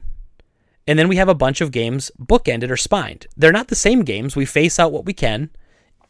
and 0.88 0.98
then 0.98 1.08
we 1.08 1.16
have 1.18 1.30
a 1.30 1.36
bunch 1.36 1.62
of 1.62 1.72
games 1.72 2.12
bookended 2.20 2.70
or 2.70 2.78
spined. 2.78 3.28
They're 3.38 3.52
not 3.52 3.68
the 3.68 3.76
same 3.76 4.02
games. 4.04 4.36
We 4.36 4.46
face 4.46 4.80
out 4.80 4.92
what 4.92 5.06
we 5.06 5.14
can. 5.14 5.50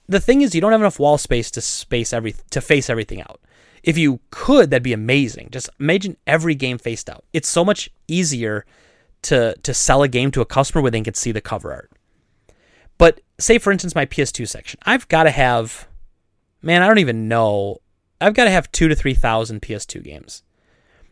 the 0.07 0.19
thing 0.19 0.41
is, 0.41 0.55
you 0.55 0.61
don't 0.61 0.71
have 0.71 0.81
enough 0.81 0.99
wall 0.99 1.17
space 1.17 1.51
to 1.51 1.61
space 1.61 2.13
every 2.13 2.35
to 2.49 2.61
face 2.61 2.89
everything 2.89 3.21
out. 3.21 3.39
If 3.83 3.97
you 3.97 4.19
could, 4.29 4.69
that'd 4.69 4.83
be 4.83 4.93
amazing. 4.93 5.49
Just 5.51 5.69
imagine 5.79 6.17
every 6.27 6.55
game 6.55 6.77
faced 6.77 7.09
out. 7.09 7.23
It's 7.33 7.49
so 7.49 7.65
much 7.65 7.89
easier 8.07 8.65
to 9.23 9.55
to 9.63 9.73
sell 9.73 10.03
a 10.03 10.07
game 10.07 10.31
to 10.31 10.41
a 10.41 10.45
customer 10.45 10.81
where 10.81 10.91
they 10.91 11.01
can 11.01 11.13
see 11.13 11.31
the 11.31 11.41
cover 11.41 11.71
art. 11.71 11.91
But 12.97 13.21
say 13.39 13.57
for 13.57 13.71
instance 13.71 13.95
my 13.95 14.05
PS2 14.05 14.47
section, 14.47 14.79
I've 14.85 15.07
got 15.07 15.23
to 15.23 15.31
have 15.31 15.87
man, 16.61 16.81
I 16.81 16.87
don't 16.87 16.99
even 16.99 17.27
know. 17.27 17.77
I've 18.19 18.35
got 18.35 18.45
to 18.45 18.51
have 18.51 18.71
2 18.71 18.87
to 18.87 18.95
3000 18.95 19.61
PS2 19.61 20.03
games. 20.03 20.43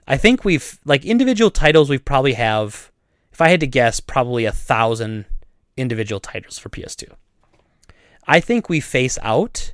I 0.08 0.18
think 0.18 0.44
we've 0.44 0.80
like 0.86 1.06
individual 1.06 1.52
titles 1.52 1.90
we 1.90 1.98
probably 1.98 2.34
have 2.34 2.92
if 3.32 3.42
I 3.42 3.50
had 3.50 3.60
to 3.62 3.68
guess 3.68 4.00
probably 4.00 4.46
a 4.46 4.50
1000 4.50 5.26
individual 5.78 6.20
titles 6.20 6.58
for 6.58 6.70
PS2. 6.70 7.12
I 8.28 8.40
think 8.40 8.70
we 8.70 8.80
face 8.80 9.18
out 9.22 9.74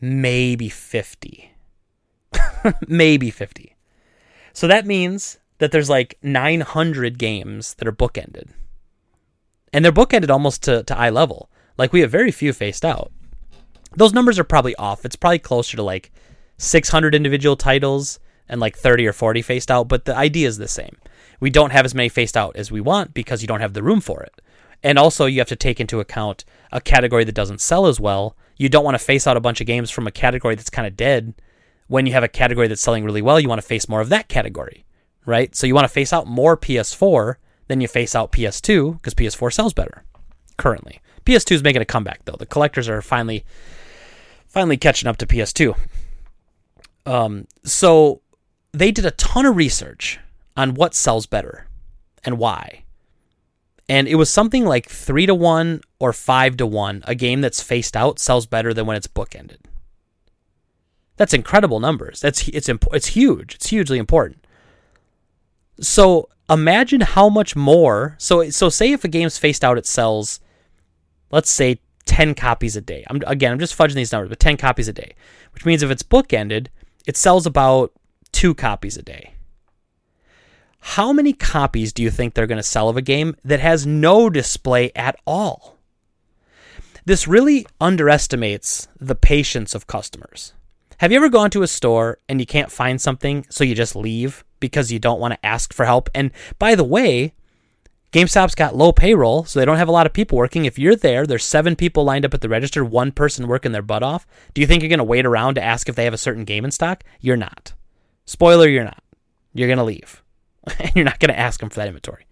maybe 0.00 0.68
50. 0.68 1.52
maybe 2.86 3.30
50. 3.30 3.76
So 4.52 4.66
that 4.66 4.86
means 4.86 5.38
that 5.62 5.70
there's 5.70 5.88
like 5.88 6.18
900 6.24 7.20
games 7.20 7.74
that 7.74 7.86
are 7.86 7.92
bookended. 7.92 8.48
And 9.72 9.84
they're 9.84 9.92
bookended 9.92 10.28
almost 10.28 10.64
to, 10.64 10.82
to 10.82 10.98
eye 10.98 11.10
level. 11.10 11.48
Like 11.78 11.92
we 11.92 12.00
have 12.00 12.10
very 12.10 12.32
few 12.32 12.52
faced 12.52 12.84
out. 12.84 13.12
Those 13.94 14.12
numbers 14.12 14.40
are 14.40 14.44
probably 14.44 14.74
off. 14.74 15.04
It's 15.04 15.14
probably 15.14 15.38
closer 15.38 15.76
to 15.76 15.82
like 15.84 16.10
600 16.56 17.14
individual 17.14 17.54
titles 17.54 18.18
and 18.48 18.60
like 18.60 18.76
30 18.76 19.06
or 19.06 19.12
40 19.12 19.40
faced 19.40 19.70
out, 19.70 19.86
but 19.86 20.04
the 20.04 20.16
idea 20.16 20.48
is 20.48 20.58
the 20.58 20.66
same. 20.66 20.96
We 21.38 21.48
don't 21.48 21.70
have 21.70 21.84
as 21.84 21.94
many 21.94 22.08
faced 22.08 22.36
out 22.36 22.56
as 22.56 22.72
we 22.72 22.80
want 22.80 23.14
because 23.14 23.40
you 23.40 23.46
don't 23.46 23.60
have 23.60 23.74
the 23.74 23.84
room 23.84 24.00
for 24.00 24.20
it. 24.24 24.42
And 24.82 24.98
also, 24.98 25.26
you 25.26 25.38
have 25.38 25.46
to 25.46 25.54
take 25.54 25.78
into 25.78 26.00
account 26.00 26.44
a 26.72 26.80
category 26.80 27.22
that 27.22 27.36
doesn't 27.36 27.60
sell 27.60 27.86
as 27.86 28.00
well. 28.00 28.36
You 28.56 28.68
don't 28.68 28.84
want 28.84 28.96
to 28.96 29.04
face 29.04 29.28
out 29.28 29.36
a 29.36 29.40
bunch 29.40 29.60
of 29.60 29.68
games 29.68 29.92
from 29.92 30.08
a 30.08 30.10
category 30.10 30.56
that's 30.56 30.70
kind 30.70 30.88
of 30.88 30.96
dead. 30.96 31.34
When 31.86 32.04
you 32.04 32.14
have 32.14 32.24
a 32.24 32.28
category 32.28 32.66
that's 32.66 32.82
selling 32.82 33.04
really 33.04 33.22
well, 33.22 33.38
you 33.38 33.48
want 33.48 33.60
to 33.60 33.66
face 33.66 33.88
more 33.88 34.00
of 34.00 34.08
that 34.08 34.26
category 34.26 34.84
right? 35.26 35.54
So 35.54 35.66
you 35.66 35.74
want 35.74 35.84
to 35.84 35.92
face 35.92 36.12
out 36.12 36.26
more 36.26 36.56
PS4 36.56 37.36
than 37.68 37.80
you 37.80 37.88
face 37.88 38.14
out 38.14 38.32
PS2 38.32 38.94
because 38.94 39.14
PS4 39.14 39.52
sells 39.52 39.72
better 39.72 40.04
currently. 40.56 41.00
PS2 41.24 41.52
is 41.52 41.62
making 41.62 41.82
a 41.82 41.86
comeback 41.86 42.24
though. 42.24 42.36
The 42.38 42.46
collectors 42.46 42.88
are 42.88 43.02
finally 43.02 43.44
finally 44.48 44.76
catching 44.76 45.08
up 45.08 45.16
to 45.18 45.26
PS2. 45.26 45.76
Um, 47.06 47.46
so 47.64 48.20
they 48.72 48.90
did 48.90 49.06
a 49.06 49.10
ton 49.12 49.46
of 49.46 49.56
research 49.56 50.18
on 50.56 50.74
what 50.74 50.94
sells 50.94 51.26
better 51.26 51.66
and 52.24 52.38
why. 52.38 52.84
And 53.88 54.06
it 54.06 54.14
was 54.14 54.30
something 54.30 54.64
like 54.64 54.88
three 54.88 55.26
to 55.26 55.34
one 55.34 55.80
or 55.98 56.12
five 56.12 56.56
to 56.58 56.66
one. 56.66 57.02
A 57.06 57.14
game 57.14 57.40
that's 57.40 57.62
faced 57.62 57.96
out 57.96 58.18
sells 58.18 58.46
better 58.46 58.72
than 58.72 58.86
when 58.86 58.96
it's 58.96 59.08
bookended. 59.08 59.58
That's 61.16 61.34
incredible 61.34 61.80
numbers. 61.80 62.20
That's 62.20 62.48
it's 62.48 62.68
it's 62.68 63.08
huge. 63.08 63.56
It's 63.56 63.68
hugely 63.68 63.98
important. 63.98 64.41
So 65.80 66.28
imagine 66.48 67.00
how 67.00 67.28
much 67.28 67.56
more. 67.56 68.16
So 68.18 68.50
so 68.50 68.68
say 68.68 68.92
if 68.92 69.04
a 69.04 69.08
game's 69.08 69.38
faced 69.38 69.64
out, 69.64 69.78
it 69.78 69.86
sells, 69.86 70.40
let's 71.30 71.50
say, 71.50 71.80
ten 72.04 72.34
copies 72.34 72.76
a 72.76 72.80
day. 72.80 73.04
I'm 73.08 73.20
again, 73.26 73.52
I'm 73.52 73.58
just 73.58 73.76
fudging 73.76 73.94
these 73.94 74.12
numbers, 74.12 74.28
but 74.28 74.40
ten 74.40 74.56
copies 74.56 74.88
a 74.88 74.92
day, 74.92 75.14
which 75.52 75.64
means 75.64 75.82
if 75.82 75.90
it's 75.90 76.02
bookended, 76.02 76.68
it 77.06 77.16
sells 77.16 77.46
about 77.46 77.92
two 78.32 78.54
copies 78.54 78.96
a 78.96 79.02
day. 79.02 79.34
How 80.80 81.12
many 81.12 81.32
copies 81.32 81.92
do 81.92 82.02
you 82.02 82.10
think 82.10 82.34
they're 82.34 82.48
going 82.48 82.56
to 82.56 82.62
sell 82.62 82.88
of 82.88 82.96
a 82.96 83.02
game 83.02 83.36
that 83.44 83.60
has 83.60 83.86
no 83.86 84.28
display 84.28 84.90
at 84.96 85.16
all? 85.26 85.78
This 87.04 87.28
really 87.28 87.66
underestimates 87.80 88.88
the 89.00 89.14
patience 89.14 89.74
of 89.76 89.86
customers. 89.86 90.54
Have 90.98 91.12
you 91.12 91.16
ever 91.16 91.28
gone 91.28 91.50
to 91.50 91.62
a 91.62 91.68
store 91.68 92.18
and 92.28 92.40
you 92.40 92.46
can't 92.46 92.70
find 92.70 93.00
something, 93.00 93.46
so 93.48 93.64
you 93.64 93.74
just 93.74 93.94
leave 93.94 94.44
because 94.62 94.90
you 94.90 94.98
don't 94.98 95.20
want 95.20 95.34
to 95.34 95.46
ask 95.46 95.74
for 95.74 95.84
help? 95.84 96.08
And 96.14 96.30
by 96.58 96.74
the 96.74 96.84
way, 96.84 97.34
GameStop's 98.12 98.54
got 98.54 98.76
low 98.76 98.92
payroll, 98.92 99.44
so 99.44 99.58
they 99.58 99.66
don't 99.66 99.76
have 99.76 99.88
a 99.88 99.92
lot 99.92 100.06
of 100.06 100.12
people 100.12 100.38
working. 100.38 100.64
If 100.64 100.78
you're 100.78 100.96
there, 100.96 101.26
there's 101.26 101.44
seven 101.44 101.76
people 101.76 102.04
lined 102.04 102.24
up 102.24 102.34
at 102.34 102.40
the 102.40 102.48
register, 102.48 102.84
one 102.84 103.12
person 103.12 103.48
working 103.48 103.72
their 103.72 103.82
butt 103.82 104.02
off. 104.02 104.26
Do 104.54 104.60
you 104.60 104.66
think 104.66 104.82
you're 104.82 104.88
going 104.88 104.98
to 104.98 105.04
wait 105.04 105.26
around 105.26 105.54
to 105.54 105.62
ask 105.62 105.88
if 105.88 105.96
they 105.96 106.04
have 106.04 106.14
a 106.14 106.18
certain 106.18 106.44
game 106.44 106.64
in 106.64 106.70
stock? 106.70 107.04
You're 107.20 107.36
not. 107.36 107.74
Spoiler, 108.24 108.68
you're 108.68 108.84
not. 108.84 109.02
You're 109.54 109.68
going 109.68 109.78
to 109.78 109.84
leave. 109.84 110.22
and 110.78 110.94
you're 110.94 111.04
not 111.04 111.18
going 111.18 111.32
to 111.32 111.38
ask 111.38 111.60
them 111.60 111.70
for 111.70 111.76
that 111.76 111.88
inventory. 111.88 112.26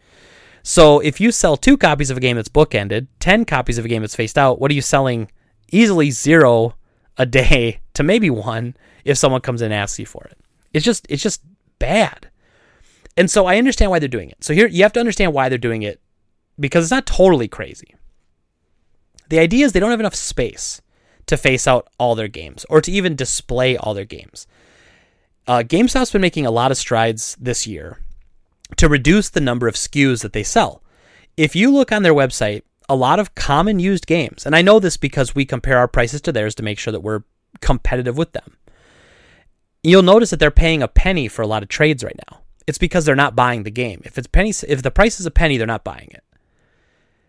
So 0.63 1.01
if 1.01 1.21
you 1.21 1.33
sell 1.33 1.57
two 1.57 1.77
copies 1.77 2.11
of 2.11 2.17
a 2.17 2.21
game 2.21 2.37
that's 2.37 2.49
bookended, 2.49 3.07
10 3.21 3.45
copies 3.45 3.79
of 3.79 3.85
a 3.85 3.89
game 3.89 4.03
that's 4.03 4.15
faced 4.15 4.37
out, 4.37 4.61
what 4.61 4.71
are 4.71 4.75
you 4.75 4.83
selling? 4.83 5.31
Easily 5.73 6.11
zero 6.11 6.75
a 7.17 7.27
day 7.27 7.81
to 7.95 8.03
maybe 8.03 8.31
one 8.31 8.77
if 9.05 9.19
someone 9.19 9.41
comes 9.41 9.63
in 9.63 9.73
and 9.73 9.75
asks 9.75 9.99
you 9.99 10.07
for 10.07 10.25
it. 10.25 10.39
It's 10.73 10.85
just 10.85 11.07
it's 11.09 11.23
just 11.23 11.43
bad. 11.81 12.31
And 13.17 13.29
so 13.29 13.47
I 13.47 13.59
understand 13.59 13.91
why 13.91 13.99
they're 13.99 14.09
doing 14.09 14.31
it. 14.31 14.45
So 14.45 14.55
here 14.55 14.69
you 14.69 14.85
have 14.85 14.93
to 14.93 15.01
understand 15.01 15.35
why 15.35 15.49
they're 15.49 15.59
doing 15.59 15.83
it 15.83 16.01
because 16.59 16.85
it's 16.85 16.93
not 16.93 17.07
totally 17.07 17.49
crazy. 17.49 17.97
The 19.29 19.41
idea 19.41 19.65
is 19.65 19.73
they 19.73 19.81
don't 19.81 19.91
have 19.91 20.01
enough 20.01 20.15
space 20.15 20.81
to 21.27 21.37
face 21.37 21.67
out 21.67 21.89
all 21.99 22.15
their 22.15 22.29
games 22.29 22.65
or 22.71 22.81
to 22.81 22.93
even 22.93 23.17
display 23.17 23.77
all 23.77 23.95
their 23.95 24.05
games. 24.05 24.47
Uh, 25.47 25.63
GameStop's 25.67 26.13
been 26.13 26.21
making 26.21 26.47
a 26.47 26.51
lot 26.51 26.71
of 26.71 26.77
strides 26.77 27.37
this 27.41 27.67
year 27.67 27.99
to 28.77 28.89
reduce 28.89 29.29
the 29.29 29.41
number 29.41 29.67
of 29.67 29.75
SKUs 29.75 30.23
that 30.23 30.33
they 30.33 30.43
sell. 30.43 30.83
If 31.37 31.57
you 31.57 31.71
look 31.71 31.91
on 31.91 32.03
their 32.03 32.15
website, 32.15 32.63
a 32.89 32.97
lot 32.97 33.21
of 33.21 33.35
common 33.35 33.79
used 33.79 34.07
games. 34.07 34.45
And 34.45 34.55
I 34.55 34.63
know 34.63 34.81
this 34.81 34.97
because 34.97 35.35
we 35.35 35.45
compare 35.45 35.79
our 35.79 35.89
prices 35.89 36.21
to 36.23 36.33
theirs 36.33 36.55
to 36.57 36.63
make 36.63 36.79
sure 36.79 36.93
that 36.93 37.01
we're 37.01 37.23
competitive 37.61 38.17
with 38.17 38.33
them. 38.33 38.57
You'll 39.83 40.03
notice 40.03 40.31
that 40.31 40.39
they're 40.39 40.51
paying 40.51 40.83
a 40.83 40.89
penny 40.89 41.29
for 41.29 41.43
a 41.43 41.47
lot 41.47 41.63
of 41.63 41.69
trades 41.69 42.05
right 42.05 42.19
now. 42.31 42.41
It's 42.67 42.79
because 42.79 43.05
they're 43.05 43.17
not 43.17 43.35
buying 43.35 43.63
the 43.63 43.71
game. 43.71 44.03
If 44.05 44.19
it's 44.19 44.27
penny 44.27 44.51
if 44.51 44.83
the 44.83 44.91
price 44.91 45.19
is 45.19 45.27
a 45.27 45.31
penny, 45.31 45.57
they're 45.57 45.67
not 45.67 45.85
buying 45.85 46.09
it. 46.11 46.23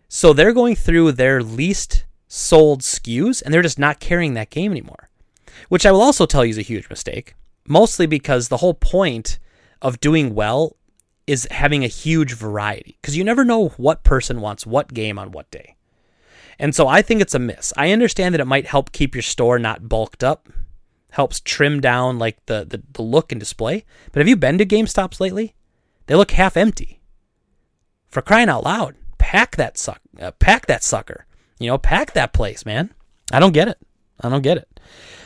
So 0.08 0.32
they're 0.32 0.52
going 0.52 0.76
through 0.76 1.12
their 1.12 1.42
least 1.42 2.04
sold 2.28 2.82
SKUs 2.82 3.42
and 3.42 3.52
they're 3.52 3.62
just 3.62 3.78
not 3.78 4.00
carrying 4.00 4.34
that 4.34 4.50
game 4.50 4.70
anymore. 4.70 5.08
Which 5.68 5.86
I 5.86 5.92
will 5.92 6.02
also 6.02 6.26
tell 6.26 6.44
you 6.44 6.50
is 6.50 6.58
a 6.58 6.62
huge 6.62 6.88
mistake. 6.90 7.34
Mostly 7.66 8.06
because 8.06 8.48
the 8.48 8.58
whole 8.58 8.74
point 8.74 9.38
of 9.80 10.00
doing 10.00 10.34
well 10.34 10.76
is 11.26 11.48
having 11.50 11.84
a 11.84 11.88
huge 11.88 12.34
variety 12.34 12.98
because 13.00 13.16
you 13.16 13.24
never 13.24 13.44
know 13.44 13.68
what 13.70 14.04
person 14.04 14.40
wants 14.40 14.66
what 14.66 14.92
game 14.92 15.18
on 15.18 15.32
what 15.32 15.50
day. 15.50 15.76
And 16.58 16.74
so 16.74 16.88
I 16.88 17.02
think 17.02 17.20
it's 17.20 17.34
a 17.34 17.38
miss. 17.38 17.72
I 17.76 17.92
understand 17.92 18.34
that 18.34 18.40
it 18.40 18.46
might 18.46 18.66
help 18.66 18.92
keep 18.92 19.14
your 19.14 19.22
store 19.22 19.58
not 19.58 19.88
bulked 19.88 20.22
up, 20.22 20.48
helps 21.12 21.40
trim 21.40 21.80
down 21.80 22.18
like 22.18 22.44
the, 22.46 22.64
the, 22.64 22.82
the 22.92 23.02
look 23.02 23.32
and 23.32 23.38
display. 23.38 23.84
But 24.10 24.20
have 24.20 24.28
you 24.28 24.36
been 24.36 24.58
to 24.58 24.66
GameStops 24.66 25.20
lately? 25.20 25.54
They 26.06 26.14
look 26.14 26.32
half 26.32 26.56
empty. 26.56 27.00
For 28.08 28.22
crying 28.22 28.48
out 28.48 28.64
loud, 28.64 28.96
pack 29.18 29.56
that 29.56 29.78
suck, 29.78 30.00
uh, 30.20 30.32
pack 30.32 30.66
that 30.66 30.82
sucker. 30.82 31.26
You 31.58 31.68
know, 31.68 31.78
pack 31.78 32.12
that 32.12 32.32
place, 32.32 32.66
man. 32.66 32.92
I 33.32 33.40
don't 33.40 33.52
get 33.52 33.68
it. 33.68 33.78
I 34.20 34.28
don't 34.28 34.42
get 34.42 34.58
it. 34.58 34.80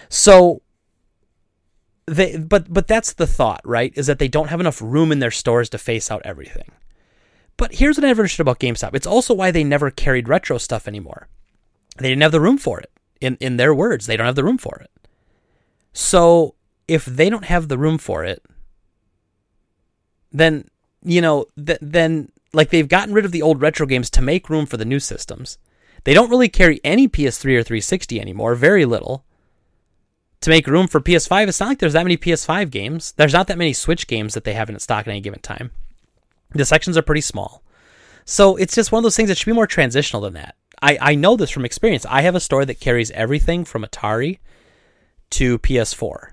So 0.08 0.62
they 2.06 2.36
but 2.36 2.72
but 2.72 2.86
that's 2.86 3.12
the 3.14 3.26
thought, 3.26 3.60
right? 3.64 3.92
Is 3.96 4.06
that 4.06 4.18
they 4.18 4.28
don't 4.28 4.48
have 4.48 4.60
enough 4.60 4.80
room 4.80 5.10
in 5.10 5.18
their 5.18 5.30
stores 5.30 5.68
to 5.70 5.78
face 5.78 6.10
out 6.10 6.22
everything. 6.24 6.70
But 7.56 7.74
here's 7.74 7.96
what 7.96 8.04
I 8.04 8.08
never 8.08 8.22
understood 8.22 8.44
about 8.44 8.60
GameStop. 8.60 8.94
It's 8.94 9.06
also 9.06 9.34
why 9.34 9.50
they 9.50 9.64
never 9.64 9.90
carried 9.90 10.28
retro 10.28 10.58
stuff 10.58 10.86
anymore. 10.86 11.26
They 11.96 12.08
didn't 12.08 12.22
have 12.22 12.32
the 12.32 12.40
room 12.40 12.58
for 12.58 12.78
it. 12.80 12.90
In 13.20 13.36
in 13.40 13.56
their 13.56 13.74
words, 13.74 14.06
they 14.06 14.16
don't 14.16 14.26
have 14.26 14.36
the 14.36 14.44
room 14.44 14.58
for 14.58 14.76
it. 14.76 14.90
So 15.96 16.56
if 16.86 17.06
they 17.06 17.30
don't 17.30 17.46
have 17.46 17.68
the 17.68 17.78
room 17.78 17.96
for 17.96 18.22
it, 18.22 18.44
then 20.30 20.68
you 21.02 21.22
know 21.22 21.46
th- 21.56 21.78
then 21.80 22.30
like 22.52 22.68
they've 22.68 22.86
gotten 22.86 23.14
rid 23.14 23.24
of 23.24 23.32
the 23.32 23.40
old 23.40 23.62
retro 23.62 23.86
games 23.86 24.10
to 24.10 24.20
make 24.20 24.50
room 24.50 24.66
for 24.66 24.76
the 24.76 24.84
new 24.84 25.00
systems. 25.00 25.56
They 26.04 26.12
don't 26.12 26.28
really 26.28 26.50
carry 26.50 26.82
any 26.84 27.08
PS3 27.08 27.44
or 27.56 27.62
360 27.62 28.20
anymore, 28.20 28.54
very 28.54 28.84
little 28.84 29.24
to 30.42 30.50
make 30.50 30.66
room 30.66 30.86
for 30.86 31.00
PS5. 31.00 31.48
It's 31.48 31.60
not 31.60 31.70
like 31.70 31.78
there's 31.78 31.94
that 31.94 32.04
many 32.04 32.18
PS5 32.18 32.70
games. 32.70 33.12
There's 33.12 33.32
not 33.32 33.46
that 33.46 33.56
many 33.56 33.72
Switch 33.72 34.06
games 34.06 34.34
that 34.34 34.44
they 34.44 34.52
have 34.52 34.68
in 34.68 34.78
stock 34.78 35.08
at 35.08 35.10
any 35.10 35.22
given 35.22 35.40
time. 35.40 35.70
The 36.50 36.66
sections 36.66 36.98
are 36.98 37.02
pretty 37.02 37.22
small. 37.22 37.62
So 38.26 38.56
it's 38.56 38.74
just 38.74 38.92
one 38.92 38.98
of 38.98 39.02
those 39.04 39.16
things 39.16 39.30
that 39.30 39.38
should 39.38 39.46
be 39.46 39.52
more 39.52 39.66
transitional 39.66 40.20
than 40.20 40.34
that. 40.34 40.56
I, 40.82 40.98
I 41.00 41.14
know 41.14 41.36
this 41.36 41.50
from 41.50 41.64
experience. 41.64 42.04
I 42.04 42.20
have 42.20 42.34
a 42.34 42.40
store 42.40 42.66
that 42.66 42.80
carries 42.80 43.10
everything 43.12 43.64
from 43.64 43.82
Atari 43.82 44.40
to 45.30 45.58
PS4 45.58 46.32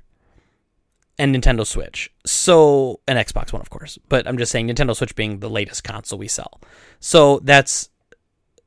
and 1.18 1.36
Nintendo 1.36 1.66
Switch. 1.66 2.12
So, 2.26 3.00
an 3.08 3.18
Xbox 3.18 3.54
One, 3.54 3.62
of 3.62 3.70
course. 3.70 3.98
But 4.10 4.28
I'm 4.28 4.38
just 4.38 4.52
saying 4.52 4.68
Nintendo 4.68 4.96
Switch 4.96 5.16
being 5.16 5.40
the 5.40 5.50
latest 5.50 5.84
console 5.84 6.20
we 6.20 6.28
sell. 6.28 6.60
So 7.00 7.40
that's 7.40 7.90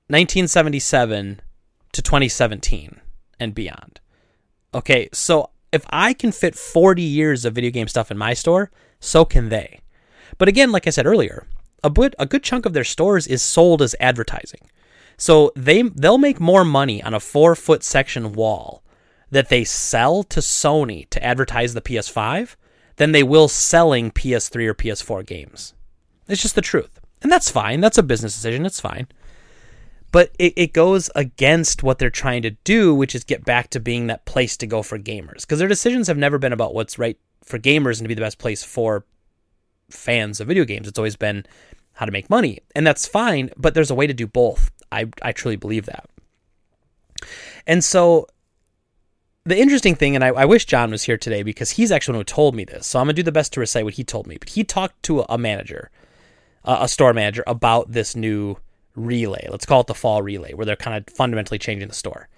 1977 0.09 1.41
to 1.93 2.03
2017 2.03 3.01
and 3.41 3.55
beyond. 3.55 4.01
Okay, 4.74 5.09
so 5.12 5.51
if 5.72 5.85
I 5.91 6.12
can 6.12 6.33
fit 6.33 6.55
40 6.55 7.03
years 7.03 7.45
of 7.45 7.55
video 7.55 7.70
game 7.70 7.89
stuff 7.89 8.11
in 8.11 8.18
my 8.18 8.35
store, 8.35 8.70
so 9.01 9.24
can 9.24 9.49
they. 9.49 9.81
But 10.39 10.49
again, 10.49 10.70
like 10.70 10.87
I 10.87 10.91
said 10.91 11.07
earlier, 11.07 11.47
a 11.83 11.91
good, 11.91 12.14
a 12.18 12.27
good 12.27 12.43
chunk 12.43 12.66
of 12.66 12.72
their 12.72 12.85
stores 12.85 13.27
is 13.27 13.43
sold 13.43 13.83
as 13.83 13.97
advertising. 14.01 14.61
So 15.16 15.51
they 15.57 15.83
they'll 15.83 16.18
make 16.18 16.41
more 16.41 16.64
money 16.64 17.03
on 17.03 17.14
a 17.14 17.20
four 17.20 17.55
foot 17.55 17.83
section 17.83 18.33
wall 18.33 18.83
that 19.31 19.49
they 19.49 19.64
sell 19.64 20.22
to 20.24 20.41
Sony 20.41 21.09
to 21.11 21.22
advertise 21.24 21.74
the 21.74 21.81
PS5 21.81 22.57
than 22.97 23.12
they 23.12 23.22
will 23.22 23.49
selling 23.49 24.11
PS3 24.11 24.66
or 24.66 24.74
PS4 24.74 25.27
games. 25.27 25.74
It's 26.29 26.43
just 26.43 26.55
the 26.55 26.62
truth. 26.62 27.01
And 27.22 27.31
that's 27.31 27.51
fine. 27.51 27.81
That's 27.81 27.99
a 27.99 28.03
business 28.03 28.35
decision. 28.35 28.66
It's 28.66 28.81
fine. 28.81 29.09
But 30.12 30.31
it, 30.39 30.55
it 30.57 30.72
goes 30.72 31.11
against 31.14 31.83
what 31.83 31.99
they're 31.99 32.11
trying 32.11 32.43
to 32.43 32.51
do, 32.51 32.95
which 32.95 33.14
is 33.14 33.24
get 33.24 33.45
back 33.45 33.68
to 33.70 33.81
being 33.81 34.07
that 34.07 34.24
place 34.24 34.57
to 34.59 34.66
go 34.66 34.83
for 34.83 34.99
gamers. 34.99 35.43
Because 35.43 35.59
their 35.59 35.68
decisions 35.68 36.09
have 36.09 36.16
never 36.16 36.39
been 36.39 36.53
about 36.53 36.74
what's 36.74 36.99
right 36.99 37.18
for 37.45 37.59
gamers 37.59 37.99
and 37.99 38.05
to 38.05 38.09
be 38.09 38.14
the 38.14 38.20
best 38.20 38.39
place 38.39 38.62
for 38.62 39.05
fans 39.91 40.41
of 40.41 40.49
video 40.49 40.64
games. 40.64 40.89
It's 40.89 40.99
always 40.99 41.16
been 41.16 41.45
how 41.95 42.07
to 42.07 42.12
make 42.12 42.31
money. 42.31 42.61
And 42.74 42.87
that's 42.87 43.07
fine, 43.07 43.51
but 43.57 43.74
there's 43.74 43.91
a 43.91 43.95
way 43.95 44.07
to 44.07 44.14
do 44.14 44.27
both. 44.27 44.70
I, 44.93 45.07
I 45.22 45.33
truly 45.33 45.57
believe 45.57 45.87
that. 45.87 46.09
And 47.66 47.83
so 47.83 48.29
the 49.47 49.59
interesting 49.59 49.94
thing, 49.94 50.14
and 50.14 50.24
I, 50.24 50.28
I, 50.28 50.44
wish 50.44 50.66
John 50.66 50.90
was 50.90 51.05
here 51.05 51.16
today 51.16 51.42
because 51.42 51.70
he's 51.70 51.92
actually 51.92 52.12
one 52.12 52.20
who 52.20 52.24
told 52.24 52.55
me 52.55 52.64
this. 52.64 52.86
So 52.86 52.99
I'm 52.99 53.07
gonna 53.07 53.14
do 53.14 53.22
the 53.22 53.32
best 53.32 53.53
to 53.55 53.61
recite 53.61 53.84
what 53.84 53.94
he 53.94 54.05
told 54.05 54.26
me. 54.26 54.36
But 54.38 54.51
he 54.51 54.64
talked 54.64 55.03
to 55.05 55.20
a, 55.20 55.26
a 55.30 55.38
manager, 55.38 55.90
a 56.64 56.88
store 56.88 57.14
manager, 57.14 57.44
about 57.47 57.92
this 57.92 58.14
new 58.14 58.57
relay. 58.94 59.47
Let's 59.51 59.66
call 59.66 59.80
it 59.80 59.86
the 59.86 59.94
fall 59.94 60.22
relay, 60.22 60.53
where 60.53 60.66
they're 60.66 60.76
kind 60.76 60.97
of 60.97 61.14
fundamentally 61.14 61.59
changing 61.59 61.88
the 61.88 61.94
store. 61.94 62.28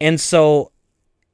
And 0.00 0.20
so 0.20 0.72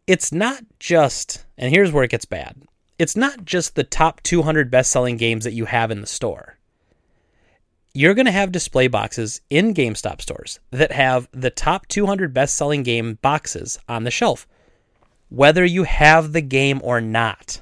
it's 0.06 0.32
not 0.32 0.62
just, 0.78 1.44
and 1.56 1.72
here's 1.72 1.92
where 1.92 2.04
it 2.04 2.10
gets 2.10 2.24
bad. 2.24 2.62
It's 2.98 3.16
not 3.16 3.44
just 3.44 3.74
the 3.74 3.84
top 3.84 4.22
200 4.22 4.70
best-selling 4.70 5.16
games 5.16 5.44
that 5.44 5.52
you 5.52 5.66
have 5.66 5.90
in 5.90 6.00
the 6.00 6.06
store 6.06 6.58
you're 7.94 8.14
going 8.14 8.26
to 8.26 8.30
have 8.30 8.52
display 8.52 8.86
boxes 8.86 9.40
in 9.50 9.74
GameStop 9.74 10.20
stores 10.20 10.60
that 10.70 10.92
have 10.92 11.28
the 11.32 11.50
top 11.50 11.86
200 11.88 12.32
best 12.32 12.56
selling 12.56 12.84
game 12.84 13.18
boxes 13.22 13.76
on 13.88 14.04
the 14.04 14.10
shelf, 14.12 14.46
whether 15.28 15.64
you 15.64 15.84
have 15.84 16.32
the 16.32 16.40
game 16.40 16.80
or 16.82 17.00
not. 17.00 17.60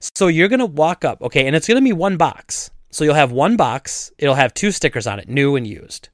So 0.00 0.26
you're 0.26 0.48
going 0.48 0.60
to 0.60 0.66
walk 0.66 1.04
up, 1.04 1.22
okay, 1.22 1.46
and 1.46 1.56
it's 1.56 1.66
going 1.66 1.80
to 1.80 1.84
be 1.84 1.92
one 1.92 2.16
box. 2.16 2.70
So 2.90 3.04
you'll 3.04 3.14
have 3.14 3.32
one 3.32 3.56
box, 3.56 4.12
it'll 4.18 4.34
have 4.34 4.54
two 4.54 4.70
stickers 4.70 5.06
on 5.06 5.18
it, 5.18 5.28
new 5.28 5.56
and 5.56 5.66
used. 5.66 6.10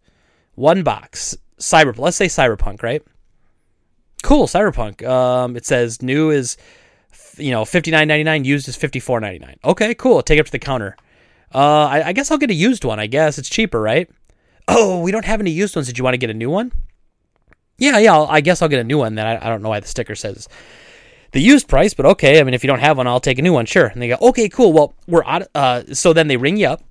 One 0.55 0.83
box, 0.83 1.37
Cyber, 1.59 1.97
let's 1.99 2.17
say 2.17 2.27
Cyberpunk, 2.27 2.83
right? 2.83 3.03
Cool, 4.23 4.47
Cyberpunk. 4.47 5.07
Um, 5.07 5.57
it 5.57 5.67
says 5.67 6.03
new 6.03 6.31
is, 6.31 6.57
you 7.37 7.51
know, 7.51 7.65
fifty 7.65 7.91
nine 7.91 8.09
ninety 8.09 8.25
nine, 8.25 8.45
used 8.45 8.69
is 8.69 8.77
fifty 8.77 9.01
four 9.01 9.21
ninety 9.21 9.39
nine. 9.39 9.57
Okay, 9.65 9.95
cool. 9.95 10.23
Take 10.23 10.39
it 10.39 10.41
up 10.41 10.47
to 10.47 10.53
the 10.53 10.59
counter. 10.59 10.97
Uh, 11.55 11.87
I, 11.87 12.09
I 12.09 12.13
guess 12.13 12.31
I'll 12.31 12.39
get 12.39 12.51
a 12.51 12.55
used 12.55 12.85
one. 12.85 13.01
I 13.01 13.07
guess 13.07 13.39
it's 13.39 13.49
cheaper, 13.49 13.81
right? 13.81 14.09
Oh, 14.69 15.01
we 15.01 15.11
don't 15.11 15.25
have 15.25 15.41
any 15.41 15.51
used 15.51 15.75
ones. 15.75 15.87
Did 15.89 15.99
you 15.99 16.05
want 16.05 16.15
to 16.15 16.19
get 16.19 16.31
a 16.31 16.35
new 16.35 16.51
one? 16.51 16.73
Yeah, 17.81 17.99
yeah. 17.99 18.15
I'll, 18.15 18.27
i 18.27 18.41
guess 18.41 18.63
I'll 18.63 18.69
get 18.69 18.79
a 18.79 18.85
new 18.85 18.99
one. 18.99 19.17
Then 19.17 19.27
I, 19.27 19.45
I 19.45 19.49
don't 19.49 19.63
know 19.63 19.71
why 19.71 19.81
the 19.81 19.89
sticker 19.89 20.15
says 20.15 20.49
the 21.33 21.41
used 21.41 21.67
price, 21.67 21.95
but 21.95 22.07
okay. 22.07 22.39
I 22.39 22.45
mean, 22.45 22.55
if 22.55 22.63
you 22.63 22.69
don't 22.69 22.81
have 22.81 22.97
one, 22.97 23.09
I'll 23.09 23.21
take 23.21 23.39
a 23.39 23.43
new 23.43 23.53
one. 23.53 23.67
Sure. 23.67 23.87
And 23.87 24.01
they 24.01 24.09
go, 24.09 24.19
okay, 24.21 24.49
cool. 24.49 24.73
Well, 24.73 24.95
we're 25.09 25.25
out. 25.25 25.49
Uh, 25.55 25.83
so 25.93 26.13
then 26.13 26.29
they 26.29 26.37
ring 26.37 26.57
you 26.57 26.69
up. 26.69 26.85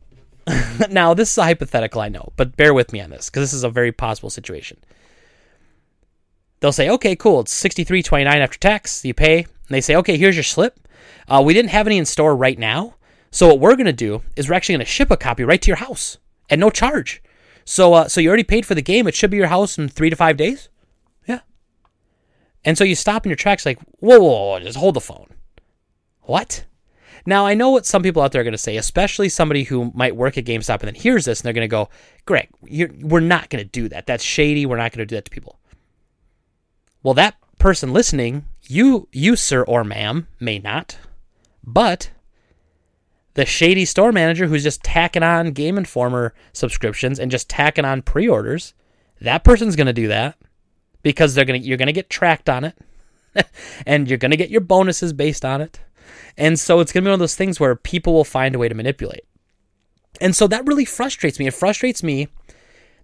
now 0.90 1.14
this 1.14 1.32
is 1.32 1.38
a 1.38 1.44
hypothetical, 1.44 2.02
I 2.02 2.10
know, 2.10 2.32
but 2.36 2.58
bear 2.58 2.74
with 2.74 2.92
me 2.92 3.02
on 3.02 3.10
this 3.10 3.30
because 3.30 3.44
this 3.44 3.54
is 3.54 3.64
a 3.64 3.70
very 3.70 3.92
possible 3.92 4.30
situation. 4.30 4.78
They'll 6.60 6.72
say, 6.72 6.90
okay, 6.90 7.16
cool. 7.16 7.42
It's 7.42 7.54
sixty 7.54 7.84
three 7.84 8.04
twenty 8.04 8.26
nine 8.26 8.42
after 8.42 8.58
tax. 8.58 9.06
You 9.06 9.14
pay, 9.14 9.38
and 9.38 9.48
they 9.70 9.82
say, 9.82 9.96
okay, 9.98 10.18
here's 10.18 10.36
your 10.36 10.44
slip. 10.44 10.80
Uh, 11.28 11.42
we 11.46 11.54
didn't 11.54 11.70
have 11.70 11.88
any 11.88 11.98
in 11.98 12.06
store 12.06 12.36
right 12.36 12.58
now, 12.58 12.96
so 13.32 13.48
what 13.48 13.60
we're 13.60 13.76
going 13.76 13.86
to 13.86 13.94
do 13.94 14.22
is 14.36 14.50
we're 14.50 14.56
actually 14.56 14.74
going 14.74 14.86
to 14.86 14.92
ship 14.92 15.12
a 15.12 15.18
copy 15.18 15.44
right 15.44 15.62
to 15.62 15.68
your 15.68 15.78
house 15.78 16.18
at 16.50 16.60
no 16.60 16.70
charge. 16.70 17.22
So 17.64 17.94
uh, 17.94 18.08
so 18.08 18.20
you 18.20 18.28
already 18.28 18.44
paid 18.44 18.66
for 18.66 18.76
the 18.76 18.82
game. 18.82 19.08
It 19.08 19.16
should 19.16 19.32
be 19.32 19.38
your 19.38 19.48
house 19.48 19.78
in 19.78 19.88
three 19.88 20.10
to 20.10 20.16
five 20.16 20.36
days. 20.36 20.70
And 22.70 22.78
so 22.78 22.84
you 22.84 22.94
stop 22.94 23.26
in 23.26 23.32
your 23.32 23.36
tracks 23.36 23.66
like, 23.66 23.80
whoa, 23.98 24.20
whoa, 24.20 24.52
whoa 24.52 24.60
just 24.60 24.78
hold 24.78 24.94
the 24.94 25.02
phone. 25.02 25.34
What? 26.22 26.66
Now 27.26 27.48
I 27.48 27.56
know 27.56 27.72
what 27.72 27.88
some 27.88 28.04
people 28.04 28.22
out 28.22 28.32
there 28.32 28.42
are 28.42 28.44
going 28.44 28.52
to 28.52 28.60
say, 28.60 28.78
especially 28.78 29.28
somebody 29.28 29.64
who 29.64 29.92
might 29.96 30.16
work 30.16 30.38
at 30.38 30.46
GameStop 30.46 30.82
and 30.82 30.90
then 30.90 30.94
hears 30.94 31.26
this 31.26 31.40
and 31.40 31.48
they're 31.48 31.54
going 31.54 31.68
to 31.68 31.68
go, 31.68 31.90
Greg, 32.26 32.48
we're 32.62 33.22
not 33.22 33.50
going 33.50 33.64
to 33.64 33.68
do 33.68 33.90
that. 33.90 34.06
That's 34.06 34.24
shady. 34.24 34.68
We're 34.68 34.78
not 34.78 34.92
going 34.92 35.00
to 35.00 35.08
do 35.08 35.16
that 35.16 35.26
to 35.26 35.32
people. 35.32 35.60
Well, 37.02 37.16
that 37.16 37.38
person 37.58 37.92
listening, 37.92 38.46
you, 38.68 39.08
you 39.12 39.36
sir 39.36 39.64
or 39.64 39.84
ma'am, 39.84 40.28
may 40.40 40.60
not, 40.60 41.00
but 41.64 42.12
the 43.34 43.48
shady 43.48 43.86
store 43.86 44.12
manager 44.12 44.46
who's 44.46 44.62
just 44.62 44.84
tacking 44.84 45.24
on 45.24 45.54
Game 45.54 45.76
Informer 45.76 46.36
subscriptions 46.54 47.18
and 47.18 47.32
just 47.32 47.50
tacking 47.50 47.86
on 47.86 48.04
pre-orders, 48.04 48.76
that 49.22 49.44
person's 49.44 49.76
going 49.76 49.88
to 49.88 49.92
do 49.94 50.10
that 50.10 50.38
because 51.02 51.34
they're 51.34 51.46
to 51.46 51.68
you're 51.68 51.78
to 51.88 51.94
get 51.94 52.10
tracked 52.10 52.50
on 52.50 52.64
it 52.64 52.78
and 53.86 54.10
you're 54.10 54.18
to 54.32 54.38
get 54.38 54.50
your 54.50 54.62
bonuses 54.62 55.14
based 55.14 55.46
on 55.46 55.62
it. 55.62 55.80
And 56.38 56.60
so 56.60 56.80
it's 56.80 56.92
to 57.04 57.08
be 57.08 57.12
one 57.12 57.14
of 57.14 57.20
those 57.20 57.36
things 57.36 57.60
where 57.60 57.76
people 57.76 58.14
will 58.14 58.24
find 58.24 58.56
a 58.56 58.60
way 58.60 58.70
to 58.70 58.76
manipulate. 58.76 59.26
And 60.22 60.36
so 60.36 60.48
that 60.48 60.66
really 60.66 60.86
frustrates 60.86 61.40
me. 61.40 61.48
It 61.48 61.54
frustrates 61.54 62.04
me 62.04 62.30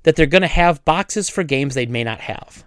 that 0.04 0.16
they're 0.16 0.26
to 0.41 0.48
have 0.48 0.86
boxes 0.86 1.30
for 1.30 1.43
games 1.43 1.74
they 1.74 1.86
may 1.86 2.04
not 2.04 2.22
have. 2.22 2.64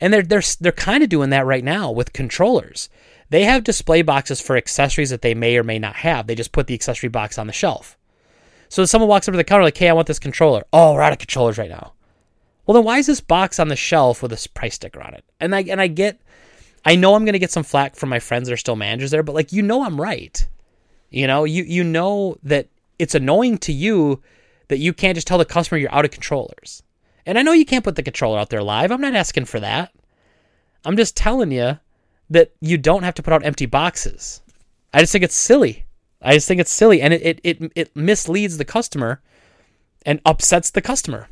And 0.00 0.12
they're 0.12 0.22
they're 0.22 0.42
they're 0.60 0.72
kind 0.72 1.02
of 1.02 1.08
doing 1.08 1.30
that 1.30 1.46
right 1.46 1.64
now 1.64 1.90
with 1.90 2.12
controllers. 2.12 2.88
They 3.30 3.44
have 3.44 3.64
display 3.64 4.02
boxes 4.02 4.40
for 4.40 4.56
accessories 4.56 5.10
that 5.10 5.22
they 5.22 5.34
may 5.34 5.56
or 5.56 5.62
may 5.62 5.78
not 5.78 5.96
have. 5.96 6.26
They 6.26 6.34
just 6.34 6.52
put 6.52 6.66
the 6.66 6.74
accessory 6.74 7.08
box 7.08 7.38
on 7.38 7.46
the 7.46 7.52
shelf. 7.52 7.96
So 8.68 8.82
if 8.82 8.88
someone 8.88 9.08
walks 9.08 9.28
up 9.28 9.32
to 9.32 9.36
the 9.36 9.44
counter 9.44 9.64
like, 9.64 9.76
"Hey, 9.76 9.88
I 9.88 9.92
want 9.92 10.06
this 10.06 10.18
controller." 10.18 10.64
Oh, 10.72 10.94
we're 10.94 11.02
out 11.02 11.12
of 11.12 11.18
controllers 11.18 11.58
right 11.58 11.70
now. 11.70 11.92
Well, 12.66 12.74
then 12.74 12.84
why 12.84 12.98
is 12.98 13.06
this 13.06 13.20
box 13.20 13.58
on 13.58 13.68
the 13.68 13.76
shelf 13.76 14.22
with 14.22 14.32
a 14.32 14.48
price 14.50 14.74
sticker 14.74 15.02
on 15.02 15.14
it? 15.14 15.24
And 15.40 15.54
I 15.54 15.62
and 15.62 15.80
I 15.80 15.88
get, 15.88 16.20
I 16.84 16.96
know 16.96 17.14
I'm 17.14 17.24
gonna 17.24 17.38
get 17.38 17.50
some 17.50 17.64
flack 17.64 17.96
from 17.96 18.08
my 18.08 18.18
friends 18.18 18.48
that 18.48 18.54
are 18.54 18.58
still 18.58 18.76
managers 18.76 19.10
there, 19.10 19.22
but 19.22 19.34
like 19.34 19.52
you 19.52 19.62
know 19.62 19.84
I'm 19.84 20.00
right. 20.00 20.46
You 21.10 21.26
know, 21.26 21.44
you 21.44 21.64
you 21.64 21.84
know 21.84 22.36
that 22.42 22.68
it's 22.98 23.14
annoying 23.14 23.58
to 23.58 23.72
you 23.72 24.22
that 24.68 24.78
you 24.78 24.92
can't 24.92 25.16
just 25.16 25.26
tell 25.26 25.38
the 25.38 25.44
customer 25.44 25.78
you're 25.78 25.94
out 25.94 26.04
of 26.04 26.10
controllers. 26.10 26.82
And 27.26 27.38
I 27.38 27.42
know 27.42 27.52
you 27.52 27.64
can't 27.64 27.84
put 27.84 27.96
the 27.96 28.02
controller 28.02 28.38
out 28.38 28.50
there 28.50 28.62
live. 28.62 28.90
I'm 28.90 29.00
not 29.00 29.14
asking 29.14 29.44
for 29.44 29.60
that. 29.60 29.92
I'm 30.84 30.96
just 30.96 31.16
telling 31.16 31.52
you 31.52 31.78
that 32.30 32.52
you 32.60 32.78
don't 32.78 33.02
have 33.02 33.14
to 33.14 33.22
put 33.22 33.32
out 33.32 33.44
empty 33.44 33.66
boxes. 33.66 34.40
I 34.94 35.00
just 35.00 35.12
think 35.12 35.24
it's 35.24 35.36
silly. 35.36 35.84
I 36.20 36.34
just 36.34 36.48
think 36.48 36.60
it's 36.60 36.70
silly 36.70 37.00
and 37.02 37.12
it, 37.12 37.22
it, 37.22 37.40
it, 37.42 37.72
it 37.74 37.96
misleads 37.96 38.56
the 38.58 38.64
customer 38.64 39.20
and 40.06 40.20
upsets 40.24 40.70
the 40.70 40.80
customer. 40.80 41.28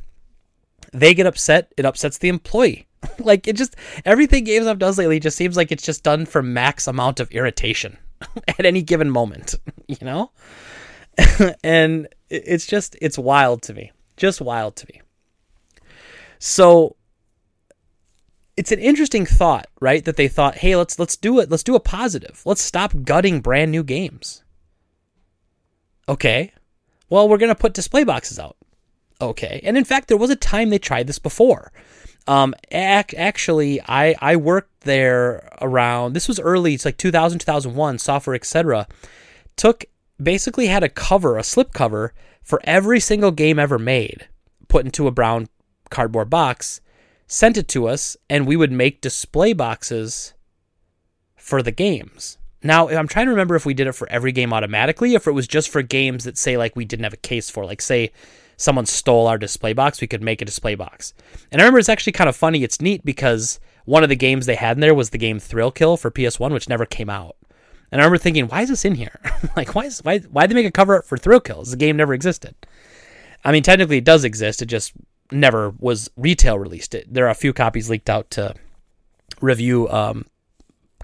They 0.92 1.14
get 1.14 1.26
upset, 1.26 1.72
it 1.76 1.84
upsets 1.84 2.18
the 2.18 2.28
employee. 2.28 2.86
like 3.18 3.48
it 3.48 3.56
just 3.56 3.76
everything 4.04 4.44
GameStop 4.44 4.78
does 4.78 4.98
lately 4.98 5.20
just 5.20 5.36
seems 5.36 5.56
like 5.56 5.72
it's 5.72 5.82
just 5.82 6.02
done 6.02 6.26
for 6.26 6.42
max 6.42 6.86
amount 6.86 7.20
of 7.20 7.30
irritation 7.30 7.96
at 8.48 8.66
any 8.66 8.82
given 8.82 9.10
moment, 9.10 9.54
you 9.86 9.96
know? 10.02 10.30
and 11.64 12.08
it's 12.28 12.66
just 12.66 12.96
it's 13.00 13.18
wild 13.18 13.62
to 13.62 13.74
me. 13.74 13.92
Just 14.16 14.40
wild 14.40 14.76
to 14.76 14.86
me. 14.92 15.00
So 16.38 16.96
it's 18.56 18.72
an 18.72 18.78
interesting 18.78 19.24
thought, 19.24 19.66
right? 19.80 20.04
That 20.04 20.16
they 20.16 20.28
thought, 20.28 20.56
hey, 20.56 20.76
let's 20.76 20.98
let's 20.98 21.16
do 21.16 21.38
it. 21.40 21.50
Let's 21.50 21.62
do 21.62 21.74
a 21.74 21.80
positive. 21.80 22.42
Let's 22.44 22.60
stop 22.60 22.92
gutting 23.04 23.40
brand 23.40 23.70
new 23.70 23.82
games. 23.82 24.44
Okay. 26.08 26.52
Well, 27.08 27.28
we're 27.28 27.38
gonna 27.38 27.54
put 27.54 27.74
display 27.74 28.04
boxes 28.04 28.38
out. 28.38 28.56
Okay. 29.20 29.60
And 29.64 29.76
in 29.76 29.84
fact, 29.84 30.08
there 30.08 30.16
was 30.16 30.30
a 30.30 30.36
time 30.36 30.70
they 30.70 30.78
tried 30.78 31.06
this 31.06 31.18
before. 31.18 31.72
Um, 32.26 32.54
ac- 32.70 33.16
actually, 33.16 33.80
I 33.82 34.14
I 34.20 34.36
worked 34.36 34.82
there 34.82 35.48
around. 35.60 36.12
This 36.12 36.28
was 36.28 36.38
early. 36.40 36.74
It's 36.74 36.84
like 36.84 36.96
2000, 36.96 37.40
2001. 37.40 37.98
Software 37.98 38.36
Etc. 38.36 38.86
Took 39.56 39.84
basically 40.22 40.66
had 40.66 40.84
a 40.84 40.88
cover, 40.88 41.36
a 41.36 41.42
slip 41.42 41.72
cover 41.72 42.12
for 42.42 42.60
every 42.64 43.00
single 43.00 43.30
game 43.30 43.58
ever 43.58 43.78
made, 43.78 44.28
put 44.68 44.84
into 44.84 45.06
a 45.06 45.12
brown 45.12 45.48
cardboard 45.90 46.30
box 46.30 46.80
sent 47.30 47.56
it 47.56 47.68
to 47.68 47.86
us, 47.86 48.16
and 48.28 48.44
we 48.44 48.56
would 48.56 48.72
make 48.72 49.00
display 49.00 49.52
boxes 49.52 50.34
for 51.36 51.62
the 51.62 51.70
games. 51.70 52.38
Now, 52.60 52.88
I'm 52.88 53.06
trying 53.06 53.26
to 53.26 53.30
remember 53.30 53.54
if 53.54 53.64
we 53.64 53.72
did 53.72 53.86
it 53.86 53.92
for 53.92 54.10
every 54.10 54.32
game 54.32 54.52
automatically, 54.52 55.14
if 55.14 55.28
it 55.28 55.32
was 55.32 55.46
just 55.46 55.70
for 55.70 55.80
games 55.80 56.24
that 56.24 56.36
say 56.36 56.56
like 56.56 56.74
we 56.74 56.84
didn't 56.84 57.04
have 57.04 57.12
a 57.12 57.18
case 57.18 57.48
for, 57.48 57.64
like 57.64 57.80
say 57.80 58.10
someone 58.60 58.86
stole 58.86 59.26
our 59.26 59.38
display 59.38 59.72
box, 59.72 60.00
we 60.00 60.06
could 60.06 60.22
make 60.22 60.42
a 60.42 60.44
display 60.44 60.74
box. 60.74 61.14
And 61.50 61.60
I 61.60 61.64
remember 61.64 61.78
it's 61.78 61.88
actually 61.88 62.12
kind 62.12 62.28
of 62.28 62.36
funny. 62.36 62.62
It's 62.62 62.80
neat 62.80 63.04
because 63.04 63.58
one 63.86 64.02
of 64.02 64.08
the 64.08 64.16
games 64.16 64.46
they 64.46 64.54
had 64.54 64.76
in 64.76 64.80
there 64.80 64.94
was 64.94 65.10
the 65.10 65.18
game 65.18 65.38
Thrill 65.38 65.70
Kill 65.70 65.96
for 65.96 66.10
PS1, 66.10 66.52
which 66.52 66.68
never 66.68 66.84
came 66.84 67.08
out. 67.08 67.36
And 67.90 68.00
I 68.00 68.04
remember 68.04 68.18
thinking, 68.18 68.46
why 68.46 68.62
is 68.62 68.68
this 68.68 68.84
in 68.84 68.94
here? 68.94 69.18
like, 69.56 69.74
why 69.74 69.86
is 69.86 70.00
why 70.04 70.18
why 70.18 70.46
did 70.46 70.50
they 70.50 70.60
make 70.60 70.68
a 70.68 70.70
cover 70.70 70.98
up 70.98 71.06
for 71.06 71.16
Thrill 71.16 71.40
Kill? 71.40 71.64
The 71.64 71.76
game 71.76 71.96
never 71.96 72.14
existed. 72.14 72.54
I 73.44 73.52
mean, 73.52 73.62
technically 73.62 73.98
it 73.98 74.04
does 74.04 74.24
exist. 74.24 74.62
It 74.62 74.66
just 74.66 74.92
never 75.32 75.70
was 75.78 76.10
retail 76.16 76.58
released. 76.58 76.94
It, 76.94 77.12
there 77.12 77.26
are 77.26 77.30
a 77.30 77.34
few 77.34 77.52
copies 77.52 77.88
leaked 77.88 78.10
out 78.10 78.30
to 78.32 78.54
review 79.40 79.88
um, 79.88 80.26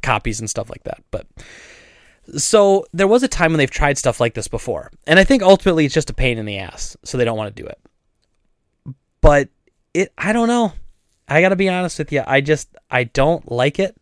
copies 0.02 0.40
and 0.40 0.50
stuff 0.50 0.68
like 0.68 0.84
that. 0.84 1.02
But 1.10 1.26
so 2.36 2.86
there 2.92 3.06
was 3.06 3.22
a 3.22 3.28
time 3.28 3.52
when 3.52 3.58
they've 3.58 3.70
tried 3.70 3.98
stuff 3.98 4.20
like 4.20 4.34
this 4.34 4.48
before, 4.48 4.90
and 5.06 5.18
I 5.18 5.24
think 5.24 5.42
ultimately 5.42 5.84
it's 5.84 5.94
just 5.94 6.10
a 6.10 6.14
pain 6.14 6.38
in 6.38 6.46
the 6.46 6.58
ass, 6.58 6.96
so 7.04 7.16
they 7.16 7.24
don't 7.24 7.36
want 7.36 7.54
to 7.54 7.62
do 7.62 7.68
it. 7.68 7.78
But 9.20 9.48
it 9.94 10.12
I 10.18 10.32
don't 10.32 10.48
know. 10.48 10.72
I 11.28 11.40
got 11.40 11.48
to 11.50 11.56
be 11.56 11.68
honest 11.68 11.98
with 11.98 12.12
you. 12.12 12.22
I 12.26 12.40
just 12.40 12.76
I 12.90 13.04
don't 13.04 13.50
like 13.50 13.78
it. 13.78 13.96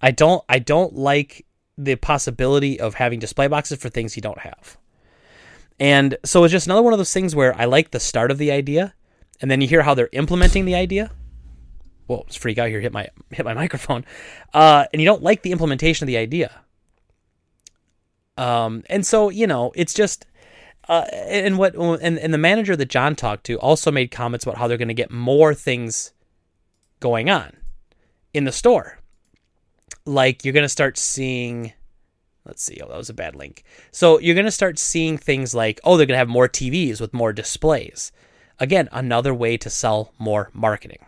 I 0.00 0.10
don't 0.10 0.44
I 0.48 0.58
don't 0.58 0.94
like 0.94 1.46
the 1.78 1.96
possibility 1.96 2.80
of 2.80 2.94
having 2.94 3.18
display 3.18 3.48
boxes 3.48 3.78
for 3.78 3.88
things 3.88 4.16
you 4.16 4.22
don't 4.22 4.40
have. 4.40 4.76
And 5.78 6.16
so 6.24 6.44
it's 6.44 6.52
just 6.52 6.66
another 6.66 6.82
one 6.82 6.94
of 6.94 6.98
those 6.98 7.12
things 7.12 7.34
where 7.34 7.54
I 7.54 7.66
like 7.66 7.90
the 7.90 8.00
start 8.00 8.30
of 8.30 8.38
the 8.38 8.50
idea, 8.50 8.94
and 9.40 9.50
then 9.50 9.60
you 9.60 9.68
hear 9.68 9.82
how 9.82 9.94
they're 9.94 10.08
implementing 10.12 10.64
the 10.64 10.74
idea. 10.74 11.10
Whoa, 12.06 12.24
it's 12.26 12.36
freak 12.36 12.56
out 12.58 12.68
here! 12.68 12.80
Hit 12.80 12.92
my 12.92 13.08
hit 13.30 13.44
my 13.44 13.54
microphone, 13.62 14.04
uh, 14.54 14.86
and 14.92 15.02
you 15.02 15.06
don't 15.06 15.22
like 15.22 15.42
the 15.42 15.52
implementation 15.52 16.04
of 16.04 16.06
the 16.06 16.16
idea. 16.16 16.62
Um, 18.36 18.84
and 18.88 19.06
so 19.06 19.30
you 19.30 19.46
know, 19.46 19.72
it's 19.74 19.94
just, 19.94 20.26
uh, 20.88 21.04
and 21.12 21.58
what 21.58 21.74
and, 21.74 22.18
and 22.18 22.34
the 22.34 22.38
manager 22.38 22.76
that 22.76 22.88
John 22.88 23.16
talked 23.16 23.44
to 23.46 23.58
also 23.58 23.90
made 23.90 24.10
comments 24.10 24.44
about 24.44 24.58
how 24.58 24.68
they're 24.68 24.76
going 24.76 24.88
to 24.88 24.94
get 24.94 25.10
more 25.10 25.54
things 25.54 26.12
going 27.00 27.30
on 27.30 27.56
in 28.34 28.44
the 28.44 28.52
store. 28.52 28.98
Like 30.04 30.44
you're 30.44 30.54
going 30.54 30.64
to 30.64 30.68
start 30.68 30.98
seeing 30.98 31.72
let's 32.46 32.62
see. 32.62 32.80
Oh, 32.82 32.88
that 32.88 32.96
was 32.96 33.10
a 33.10 33.14
bad 33.14 33.34
link. 33.34 33.64
So 33.90 34.18
you're 34.18 34.34
going 34.34 34.46
to 34.46 34.52
start 34.52 34.78
seeing 34.78 35.18
things 35.18 35.54
like, 35.54 35.80
oh, 35.84 35.96
they're 35.96 36.06
going 36.06 36.14
to 36.14 36.18
have 36.18 36.28
more 36.28 36.48
TVs 36.48 37.00
with 37.00 37.12
more 37.12 37.32
displays. 37.32 38.12
Again, 38.58 38.88
another 38.92 39.34
way 39.34 39.56
to 39.58 39.68
sell 39.68 40.12
more 40.18 40.50
marketing. 40.52 41.04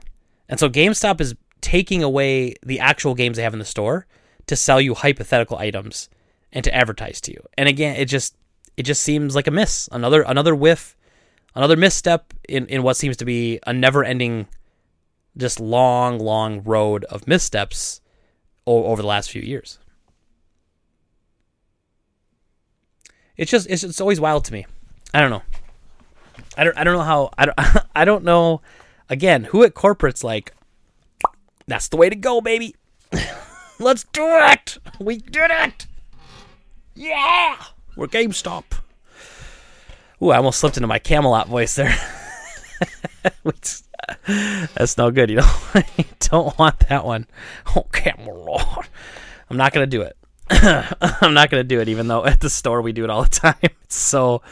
And 0.48 0.58
so 0.60 0.68
GameStop 0.68 1.20
is 1.20 1.34
taking 1.60 2.02
away 2.02 2.54
the 2.62 2.80
actual 2.80 3.14
games 3.14 3.36
they 3.36 3.42
have 3.42 3.52
in 3.52 3.58
the 3.58 3.64
store 3.64 4.06
to 4.46 4.56
sell 4.56 4.80
you 4.80 4.94
hypothetical 4.94 5.58
items 5.58 6.08
and 6.52 6.64
to 6.64 6.74
advertise 6.74 7.20
to 7.22 7.32
you. 7.32 7.42
And 7.56 7.68
again, 7.68 7.96
it 7.96 8.06
just 8.06 8.36
it 8.76 8.84
just 8.84 9.02
seems 9.02 9.34
like 9.34 9.46
a 9.46 9.50
miss. 9.50 9.88
Another 9.92 10.22
another 10.22 10.54
whiff, 10.54 10.96
another 11.54 11.76
misstep 11.76 12.34
in 12.48 12.66
in 12.66 12.82
what 12.82 12.96
seems 12.96 13.16
to 13.18 13.24
be 13.24 13.58
a 13.66 13.72
never-ending 13.72 14.48
just 15.36 15.60
long 15.60 16.18
long 16.18 16.62
road 16.62 17.04
of 17.04 17.26
missteps 17.26 18.00
over 18.66 19.00
the 19.00 19.08
last 19.08 19.30
few 19.30 19.40
years. 19.40 19.78
it's 23.38 23.50
just 23.50 23.70
it's, 23.70 23.84
it's 23.84 24.00
always 24.00 24.20
wild 24.20 24.44
to 24.44 24.52
me. 24.52 24.66
I 25.14 25.20
don't 25.20 25.30
know. 25.30 25.42
I 26.56 26.64
don't 26.64 26.76
I 26.76 26.84
don't 26.84 26.94
know 26.94 27.04
how 27.04 27.30
I 27.38 27.46
don't 27.46 27.58
I 27.96 28.04
don't 28.04 28.24
know 28.24 28.60
again 29.08 29.44
who 29.44 29.62
at 29.62 29.74
corporate's 29.74 30.22
like 30.22 30.52
that's 31.66 31.88
the 31.88 31.96
way 31.96 32.10
to 32.10 32.16
go, 32.16 32.40
baby. 32.40 32.74
Let's 33.78 34.04
do 34.12 34.26
it. 34.26 34.78
We 34.98 35.18
did 35.18 35.50
it. 35.50 35.86
Yeah. 36.98 37.62
We're 37.94 38.08
GameStop. 38.08 38.64
Ooh, 40.20 40.30
I 40.30 40.36
almost 40.38 40.58
slipped 40.58 40.76
into 40.76 40.88
my 40.88 40.98
Camelot 40.98 41.46
voice 41.46 41.76
there. 41.76 41.96
that's 44.74 44.98
no 44.98 45.12
good. 45.12 45.30
You 45.30 45.36
know, 45.36 45.42
I 45.74 45.84
don't 46.18 46.58
want 46.58 46.88
that 46.88 47.04
one. 47.04 47.28
Oh, 47.76 47.86
Camelot. 47.92 48.88
I'm 49.48 49.56
not 49.56 49.72
gonna 49.72 49.86
do 49.86 50.02
it. 50.02 50.16
I'm 50.50 51.34
not 51.34 51.50
gonna 51.50 51.62
do 51.62 51.80
it, 51.80 51.88
even 51.88 52.08
though 52.08 52.24
at 52.24 52.40
the 52.40 52.50
store 52.50 52.82
we 52.82 52.90
do 52.90 53.04
it 53.04 53.10
all 53.10 53.22
the 53.22 53.28
time. 53.28 53.54
It's 53.62 53.96
so, 53.96 54.42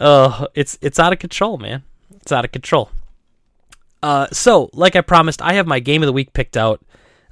oh, 0.00 0.48
it's 0.54 0.76
it's 0.82 0.98
out 0.98 1.12
of 1.12 1.20
control, 1.20 1.56
man. 1.56 1.84
It's 2.16 2.32
out 2.32 2.44
of 2.44 2.50
control. 2.50 2.90
Uh, 4.02 4.26
so 4.32 4.70
like 4.72 4.96
I 4.96 5.02
promised, 5.02 5.40
I 5.40 5.52
have 5.52 5.68
my 5.68 5.78
game 5.78 6.02
of 6.02 6.08
the 6.08 6.12
week 6.12 6.32
picked 6.32 6.56
out. 6.56 6.82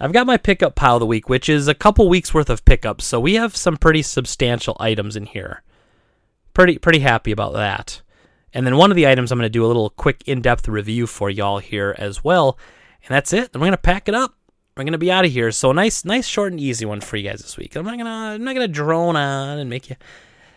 I've 0.02 0.12
got 0.12 0.26
my 0.26 0.36
pickup 0.36 0.74
pile 0.74 0.96
of 0.96 1.00
the 1.00 1.06
week, 1.06 1.28
which 1.28 1.48
is 1.48 1.68
a 1.68 1.74
couple 1.74 2.08
weeks 2.08 2.34
worth 2.34 2.50
of 2.50 2.64
pickups. 2.64 3.04
So 3.06 3.20
we 3.20 3.34
have 3.34 3.56
some 3.56 3.76
pretty 3.76 4.02
substantial 4.02 4.76
items 4.80 5.16
in 5.16 5.26
here. 5.26 5.62
Pretty 6.52 6.76
pretty 6.76 6.98
happy 6.98 7.32
about 7.32 7.54
that. 7.54 8.02
And 8.52 8.66
then 8.66 8.76
one 8.76 8.90
of 8.90 8.96
the 8.96 9.06
items 9.06 9.32
I'm 9.32 9.38
going 9.38 9.46
to 9.46 9.50
do 9.50 9.64
a 9.64 9.68
little 9.68 9.88
quick 9.88 10.22
in-depth 10.26 10.68
review 10.68 11.06
for 11.06 11.30
y'all 11.30 11.58
here 11.58 11.94
as 11.98 12.22
well. 12.22 12.58
And 13.06 13.14
that's 13.14 13.32
it. 13.32 13.52
Then 13.52 13.60
we're 13.60 13.68
going 13.68 13.72
to 13.72 13.78
pack 13.78 14.08
it 14.08 14.14
up 14.14 14.34
we're 14.76 14.84
gonna 14.84 14.98
be 14.98 15.12
out 15.12 15.24
of 15.24 15.32
here. 15.32 15.50
So 15.50 15.72
nice, 15.72 16.04
nice, 16.04 16.26
short 16.26 16.52
and 16.52 16.60
easy 16.60 16.84
one 16.84 17.00
for 17.00 17.16
you 17.16 17.28
guys 17.28 17.40
this 17.40 17.56
week. 17.56 17.76
I'm 17.76 17.84
not 17.84 17.98
gonna, 17.98 18.10
I'm 18.10 18.44
not 18.44 18.54
gonna 18.54 18.68
drone 18.68 19.16
on 19.16 19.58
and 19.58 19.68
make 19.68 19.90
you, 19.90 19.96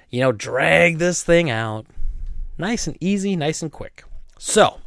you 0.09 0.21
know, 0.21 0.31
drag 0.31 0.97
this 0.97 1.23
thing 1.23 1.49
out. 1.49 1.85
Nice 2.57 2.87
and 2.87 2.97
easy, 3.01 3.35
nice 3.35 3.61
and 3.61 3.71
quick. 3.71 4.03
So, 4.39 4.79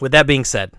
with 0.00 0.12
that 0.12 0.26
being 0.26 0.44
said, 0.44 0.72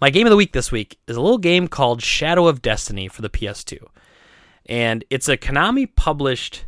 my 0.00 0.10
game 0.10 0.26
of 0.26 0.30
the 0.30 0.36
week 0.36 0.52
this 0.52 0.72
week 0.72 0.98
is 1.06 1.16
a 1.16 1.20
little 1.20 1.38
game 1.38 1.68
called 1.68 2.02
Shadow 2.02 2.46
of 2.48 2.62
Destiny 2.62 3.08
for 3.08 3.22
the 3.22 3.30
PS2, 3.30 3.78
and 4.66 5.04
it's 5.10 5.28
a 5.28 5.36
Konami 5.36 5.94
published. 5.94 6.64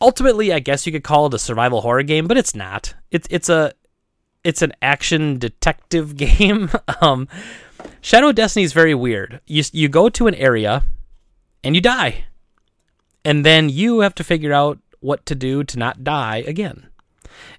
Ultimately, 0.00 0.52
I 0.52 0.58
guess 0.58 0.86
you 0.86 0.92
could 0.92 1.04
call 1.04 1.26
it 1.26 1.34
a 1.34 1.38
survival 1.38 1.80
horror 1.80 2.02
game, 2.02 2.26
but 2.26 2.36
it's 2.36 2.54
not. 2.54 2.94
It's 3.10 3.26
it's 3.30 3.48
a 3.48 3.72
it's 4.44 4.62
an 4.62 4.72
action 4.80 5.38
detective 5.38 6.16
game. 6.26 6.70
um, 7.00 7.28
Shadow 8.00 8.28
of 8.28 8.36
Destiny 8.36 8.64
is 8.64 8.72
very 8.72 8.94
weird. 8.94 9.40
You 9.46 9.64
you 9.72 9.88
go 9.88 10.08
to 10.08 10.26
an 10.26 10.34
area 10.34 10.84
and 11.64 11.74
you 11.74 11.80
die. 11.80 12.24
And 13.24 13.44
then 13.44 13.68
you 13.68 14.00
have 14.00 14.14
to 14.14 14.24
figure 14.24 14.52
out 14.52 14.78
what 15.00 15.26
to 15.26 15.34
do 15.34 15.64
to 15.64 15.78
not 15.78 16.04
die 16.04 16.44
again. 16.46 16.86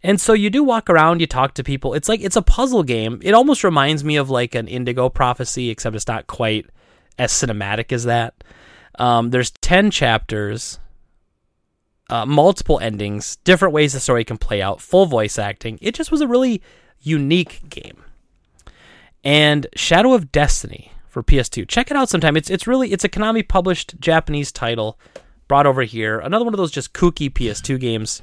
And 0.03 0.19
so 0.19 0.33
you 0.33 0.49
do 0.49 0.63
walk 0.63 0.89
around, 0.89 1.19
you 1.19 1.27
talk 1.27 1.53
to 1.55 1.63
people. 1.63 1.93
It's 1.93 2.09
like 2.09 2.21
it's 2.21 2.35
a 2.35 2.41
puzzle 2.41 2.83
game. 2.83 3.19
It 3.23 3.33
almost 3.33 3.63
reminds 3.63 4.03
me 4.03 4.15
of 4.15 4.29
like 4.29 4.55
an 4.55 4.67
Indigo 4.67 5.09
Prophecy, 5.09 5.69
except 5.69 5.95
it's 5.95 6.07
not 6.07 6.27
quite 6.27 6.65
as 7.17 7.31
cinematic 7.31 7.91
as 7.91 8.03
that. 8.05 8.43
Um, 8.99 9.29
there's 9.29 9.51
10 9.51 9.91
chapters, 9.91 10.79
uh, 12.09 12.25
multiple 12.25 12.79
endings, 12.79 13.37
different 13.37 13.73
ways 13.73 13.93
the 13.93 13.99
story 13.99 14.23
can 14.23 14.37
play 14.37 14.61
out, 14.61 14.81
full 14.81 15.05
voice 15.05 15.37
acting. 15.37 15.77
It 15.81 15.93
just 15.93 16.11
was 16.11 16.21
a 16.21 16.27
really 16.27 16.61
unique 16.99 17.69
game 17.69 18.03
and 19.27 19.67
Shadow 19.75 20.13
of 20.13 20.31
Destiny 20.31 20.93
for 21.09 21.21
PS2. 21.21 21.67
Check 21.67 21.91
it 21.91 21.97
out 21.97 22.07
sometime. 22.07 22.37
It's 22.37 22.49
it's 22.49 22.65
really 22.65 22.93
it's 22.93 23.03
a 23.03 23.09
Konami 23.09 23.45
published 23.45 23.99
Japanese 23.99 24.53
title 24.53 24.97
brought 25.49 25.65
over 25.65 25.83
here. 25.83 26.19
Another 26.19 26.45
one 26.45 26.53
of 26.53 26.57
those 26.57 26.71
just 26.71 26.93
kooky 26.93 27.29
PS2 27.29 27.77
games 27.77 28.21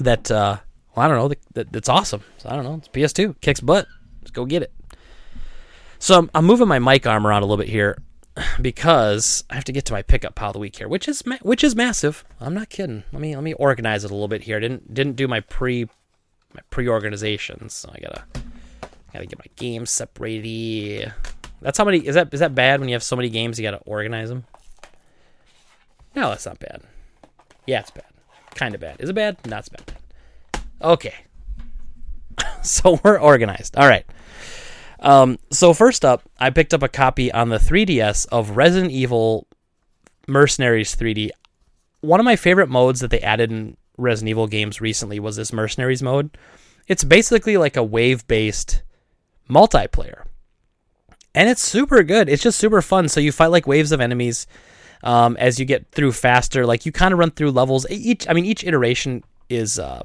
that 0.00 0.30
uh, 0.30 0.58
well, 0.94 1.06
I 1.06 1.08
don't 1.08 1.16
know 1.16 1.34
that, 1.54 1.72
that's 1.72 1.88
awesome. 1.88 2.22
So 2.38 2.48
I 2.48 2.56
don't 2.56 2.64
know. 2.64 2.74
It's 2.74 2.88
PS2 2.88 3.40
kicks 3.40 3.60
butt. 3.60 3.86
Let's 4.20 4.30
go 4.30 4.44
get 4.44 4.62
it. 4.62 4.72
So 5.98 6.18
I'm, 6.18 6.30
I'm 6.34 6.44
moving 6.44 6.68
my 6.68 6.78
mic 6.78 7.06
arm 7.06 7.26
around 7.26 7.42
a 7.42 7.46
little 7.46 7.62
bit 7.62 7.68
here 7.68 7.98
because 8.60 9.44
I 9.50 9.54
have 9.54 9.64
to 9.64 9.72
get 9.72 9.84
to 9.86 9.92
my 9.92 10.02
pickup 10.02 10.34
pile 10.34 10.50
of 10.50 10.54
the 10.54 10.58
week 10.58 10.76
here, 10.76 10.88
which 10.88 11.08
is 11.08 11.24
ma- 11.26 11.38
which 11.42 11.62
is 11.64 11.76
massive. 11.76 12.24
I'm 12.40 12.54
not 12.54 12.68
kidding. 12.68 13.04
Let 13.12 13.20
me 13.20 13.34
let 13.34 13.44
me 13.44 13.54
organize 13.54 14.04
it 14.04 14.10
a 14.10 14.14
little 14.14 14.28
bit 14.28 14.42
here. 14.42 14.56
I 14.56 14.60
didn't 14.60 14.92
didn't 14.92 15.16
do 15.16 15.28
my 15.28 15.40
pre 15.40 15.84
my 16.54 16.62
pre 16.70 16.88
organization, 16.88 17.68
so 17.68 17.90
I 17.94 18.00
gotta 18.00 18.24
Gotta 19.12 19.26
get 19.26 19.38
my 19.38 19.46
games 19.56 19.90
separated. 19.90 21.12
That's 21.60 21.76
how 21.76 21.84
many 21.84 21.98
is 22.06 22.14
that 22.14 22.32
is 22.32 22.40
that 22.40 22.54
bad 22.54 22.80
when 22.80 22.88
you 22.88 22.94
have 22.94 23.02
so 23.02 23.16
many 23.16 23.28
games 23.28 23.58
you 23.58 23.64
gotta 23.64 23.82
organize 23.84 24.28
them? 24.28 24.44
No, 26.14 26.28
that's 26.30 26.46
not 26.46 26.58
bad. 26.58 26.82
Yeah, 27.66 27.80
it's 27.80 27.90
bad. 27.90 28.04
Kind 28.54 28.74
of 28.74 28.80
bad. 28.80 28.96
Is 29.00 29.08
it 29.08 29.14
bad? 29.14 29.36
Not 29.46 29.66
so 29.66 29.72
bad. 29.76 30.62
Okay. 30.82 31.14
so 32.62 33.00
we're 33.02 33.18
organized. 33.18 33.76
All 33.76 33.88
right. 33.88 34.04
Um, 35.00 35.38
so 35.50 35.72
first 35.72 36.04
up, 36.04 36.22
I 36.38 36.50
picked 36.50 36.74
up 36.74 36.82
a 36.82 36.88
copy 36.88 37.32
on 37.32 37.48
the 37.48 37.58
3DS 37.58 38.26
of 38.30 38.56
Resident 38.56 38.92
Evil 38.92 39.46
Mercenaries 40.26 40.94
3D. 40.94 41.30
One 42.00 42.20
of 42.20 42.24
my 42.24 42.36
favorite 42.36 42.68
modes 42.68 43.00
that 43.00 43.10
they 43.10 43.20
added 43.20 43.50
in 43.50 43.76
Resident 43.96 44.30
Evil 44.30 44.46
games 44.46 44.80
recently 44.80 45.20
was 45.20 45.36
this 45.36 45.52
Mercenaries 45.52 46.02
mode. 46.02 46.36
It's 46.86 47.04
basically 47.04 47.56
like 47.56 47.76
a 47.76 47.84
wave-based 47.84 48.82
multiplayer. 49.48 50.24
And 51.34 51.48
it's 51.48 51.62
super 51.62 52.02
good. 52.02 52.28
It's 52.28 52.42
just 52.42 52.58
super 52.58 52.82
fun. 52.82 53.08
So 53.08 53.20
you 53.20 53.32
fight 53.32 53.48
like 53.48 53.66
waves 53.66 53.92
of 53.92 54.00
enemies 54.00 54.46
um, 55.02 55.36
as 55.38 55.58
you 55.58 55.64
get 55.64 55.90
through 55.92 56.12
faster. 56.12 56.66
Like 56.66 56.86
you 56.86 56.92
kind 56.92 57.12
of 57.12 57.18
run 57.18 57.30
through 57.30 57.52
levels. 57.52 57.86
Each, 57.90 58.28
I 58.28 58.32
mean, 58.32 58.44
each 58.44 58.64
iteration 58.64 59.22
is 59.48 59.78
uh, 59.78 60.02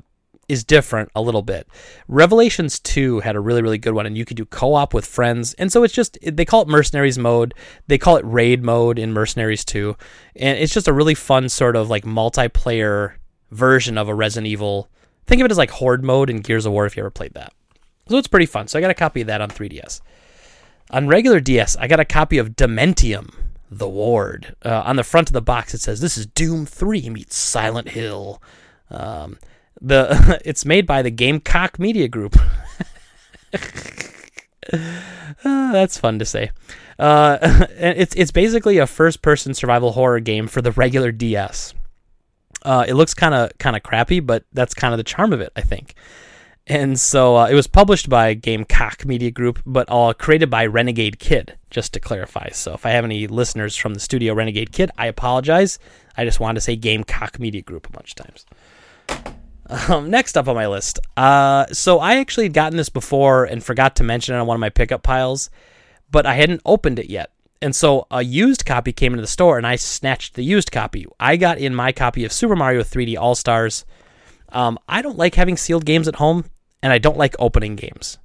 is 0.47 0.63
different 0.63 1.11
a 1.15 1.21
little 1.21 1.41
bit. 1.41 1.67
Revelations 2.07 2.79
2 2.79 3.21
had 3.21 3.35
a 3.35 3.39
really, 3.39 3.61
really 3.61 3.77
good 3.77 3.93
one, 3.93 4.05
and 4.05 4.17
you 4.17 4.25
could 4.25 4.37
do 4.37 4.45
co 4.45 4.73
op 4.75 4.93
with 4.93 5.05
friends. 5.05 5.53
And 5.55 5.71
so 5.71 5.83
it's 5.83 5.93
just, 5.93 6.17
they 6.21 6.45
call 6.45 6.61
it 6.61 6.67
Mercenaries 6.67 7.17
mode. 7.17 7.53
They 7.87 7.97
call 7.97 8.17
it 8.17 8.25
Raid 8.25 8.63
mode 8.63 8.99
in 8.99 9.13
Mercenaries 9.13 9.65
2. 9.65 9.95
And 10.35 10.59
it's 10.59 10.73
just 10.73 10.87
a 10.87 10.93
really 10.93 11.15
fun 11.15 11.49
sort 11.49 11.75
of 11.75 11.89
like 11.89 12.03
multiplayer 12.03 13.13
version 13.51 13.97
of 13.97 14.07
a 14.07 14.13
Resident 14.13 14.47
Evil. 14.47 14.89
Think 15.25 15.41
of 15.41 15.45
it 15.45 15.51
as 15.51 15.57
like 15.57 15.71
Horde 15.71 16.03
mode 16.03 16.29
in 16.29 16.41
Gears 16.41 16.65
of 16.65 16.71
War 16.71 16.85
if 16.85 16.95
you 16.95 17.01
ever 17.01 17.09
played 17.09 17.33
that. 17.33 17.53
So 18.07 18.17
it's 18.17 18.27
pretty 18.27 18.45
fun. 18.45 18.67
So 18.67 18.77
I 18.77 18.81
got 18.81 18.91
a 18.91 18.95
copy 18.95 19.21
of 19.21 19.27
that 19.27 19.41
on 19.41 19.49
3DS. 19.49 20.01
On 20.91 21.07
regular 21.07 21.39
DS, 21.39 21.75
I 21.77 21.87
got 21.87 21.99
a 21.99 22.05
copy 22.05 22.37
of 22.37 22.51
Dementium, 22.51 23.33
The 23.77 23.89
Ward. 23.89 24.55
Uh, 24.63 24.83
on 24.85 24.95
the 24.95 25.03
front 25.03 25.29
of 25.29 25.33
the 25.33 25.41
box, 25.41 25.73
it 25.73 25.81
says, 25.81 25.99
This 25.99 26.17
is 26.17 26.25
Doom 26.25 26.65
3 26.65 27.09
meets 27.09 27.35
Silent 27.35 27.89
Hill. 27.89 28.41
Um, 28.89 29.37
the 29.81 30.39
It's 30.45 30.65
made 30.65 30.87
by 30.87 31.01
the 31.01 31.11
Gamecock 31.11 31.77
Media 31.77 32.07
Group. 32.07 32.37
uh, 34.73 34.79
that's 35.43 35.97
fun 35.97 36.19
to 36.19 36.25
say. 36.25 36.51
Uh, 36.97 37.37
it's 37.77 38.15
it's 38.15 38.31
basically 38.31 38.77
a 38.77 38.87
first 38.87 39.21
person 39.21 39.53
survival 39.53 39.91
horror 39.91 40.21
game 40.21 40.47
for 40.47 40.61
the 40.61 40.71
regular 40.71 41.11
DS. 41.11 41.73
Uh, 42.63 42.85
it 42.87 42.93
looks 42.93 43.13
kind 43.13 43.35
of 43.35 43.55
kind 43.57 43.75
of 43.75 43.83
crappy, 43.83 44.21
but 44.21 44.45
that's 44.53 44.73
kind 44.73 44.93
of 44.93 44.97
the 44.97 45.03
charm 45.03 45.33
of 45.33 45.41
it, 45.41 45.51
I 45.55 45.61
think. 45.61 45.95
And 46.67 46.99
so 46.99 47.37
uh, 47.37 47.47
it 47.47 47.53
was 47.53 47.67
published 47.67 48.09
by 48.09 48.33
Gamecock 48.33 49.05
Media 49.05 49.29
Group, 49.29 49.59
but 49.67 49.87
all 49.87 50.13
created 50.15 50.49
by 50.49 50.65
Renegade 50.65 51.19
Kid, 51.19 51.57
just 51.69 51.93
to 51.93 51.99
clarify. 51.99 52.49
So 52.49 52.73
if 52.73 52.87
I 52.87 52.89
have 52.91 53.05
any 53.05 53.27
listeners 53.27 53.75
from 53.75 53.93
the 53.93 53.99
studio 53.99 54.33
Renegade 54.33 54.71
Kid, 54.71 54.89
I 54.97 55.05
apologize. 55.05 55.77
I 56.17 56.25
just 56.25 56.39
wanted 56.39 56.55
to 56.55 56.61
say 56.61 56.75
Gamecock 56.75 57.39
Media 57.39 57.61
Group 57.61 57.87
a 57.87 57.91
bunch 57.91 58.11
of 58.11 58.25
times. 58.25 58.45
Um, 59.89 60.09
next 60.09 60.37
up 60.37 60.47
on 60.47 60.55
my 60.55 60.67
list. 60.67 60.99
Uh, 61.15 61.67
so 61.67 61.99
I 61.99 62.17
actually 62.17 62.45
had 62.45 62.53
gotten 62.53 62.77
this 62.77 62.89
before 62.89 63.45
and 63.45 63.63
forgot 63.63 63.95
to 63.97 64.03
mention 64.03 64.35
it 64.35 64.39
on 64.39 64.47
one 64.47 64.55
of 64.55 64.61
my 64.61 64.69
pickup 64.69 65.03
piles, 65.03 65.51
but 66.09 66.25
I 66.25 66.33
hadn't 66.33 66.61
opened 66.65 66.97
it 66.97 67.09
yet. 67.09 67.31
And 67.61 67.75
so 67.75 68.07
a 68.09 68.23
used 68.23 68.65
copy 68.65 68.91
came 68.91 69.13
into 69.13 69.21
the 69.21 69.27
store 69.27 69.57
and 69.57 69.65
I 69.65 69.75
snatched 69.75 70.33
the 70.33 70.43
used 70.43 70.71
copy. 70.71 71.05
I 71.19 71.37
got 71.37 71.57
in 71.57 71.73
my 71.73 71.91
copy 71.91 72.25
of 72.25 72.33
Super 72.33 72.55
Mario 72.55 72.81
3D 72.81 73.17
All 73.17 73.35
Stars. 73.35 73.85
Um, 74.49 74.77
I 74.87 75.01
don't 75.01 75.17
like 75.17 75.35
having 75.35 75.57
sealed 75.57 75.85
games 75.85 76.07
at 76.07 76.15
home 76.15 76.45
and 76.81 76.91
I 76.93 76.97
don't 76.97 77.17
like 77.17 77.35
opening 77.39 77.75
games 77.75 78.17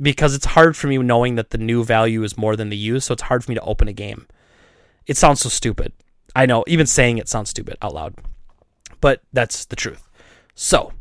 because 0.00 0.34
it's 0.34 0.46
hard 0.46 0.76
for 0.76 0.86
me 0.86 0.98
knowing 0.98 1.34
that 1.34 1.50
the 1.50 1.58
new 1.58 1.84
value 1.84 2.22
is 2.22 2.38
more 2.38 2.56
than 2.56 2.68
the 2.68 2.76
used, 2.76 3.06
so 3.06 3.12
it's 3.12 3.22
hard 3.22 3.44
for 3.44 3.50
me 3.50 3.56
to 3.56 3.62
open 3.62 3.88
a 3.88 3.92
game. 3.92 4.26
It 5.06 5.16
sounds 5.16 5.40
so 5.40 5.48
stupid. 5.48 5.92
I 6.36 6.46
know, 6.46 6.64
even 6.66 6.86
saying 6.86 7.18
it 7.18 7.28
sounds 7.28 7.50
stupid 7.50 7.76
out 7.82 7.94
loud, 7.94 8.14
but 9.00 9.22
that's 9.32 9.64
the 9.64 9.76
truth. 9.76 10.08
So, 10.54 10.92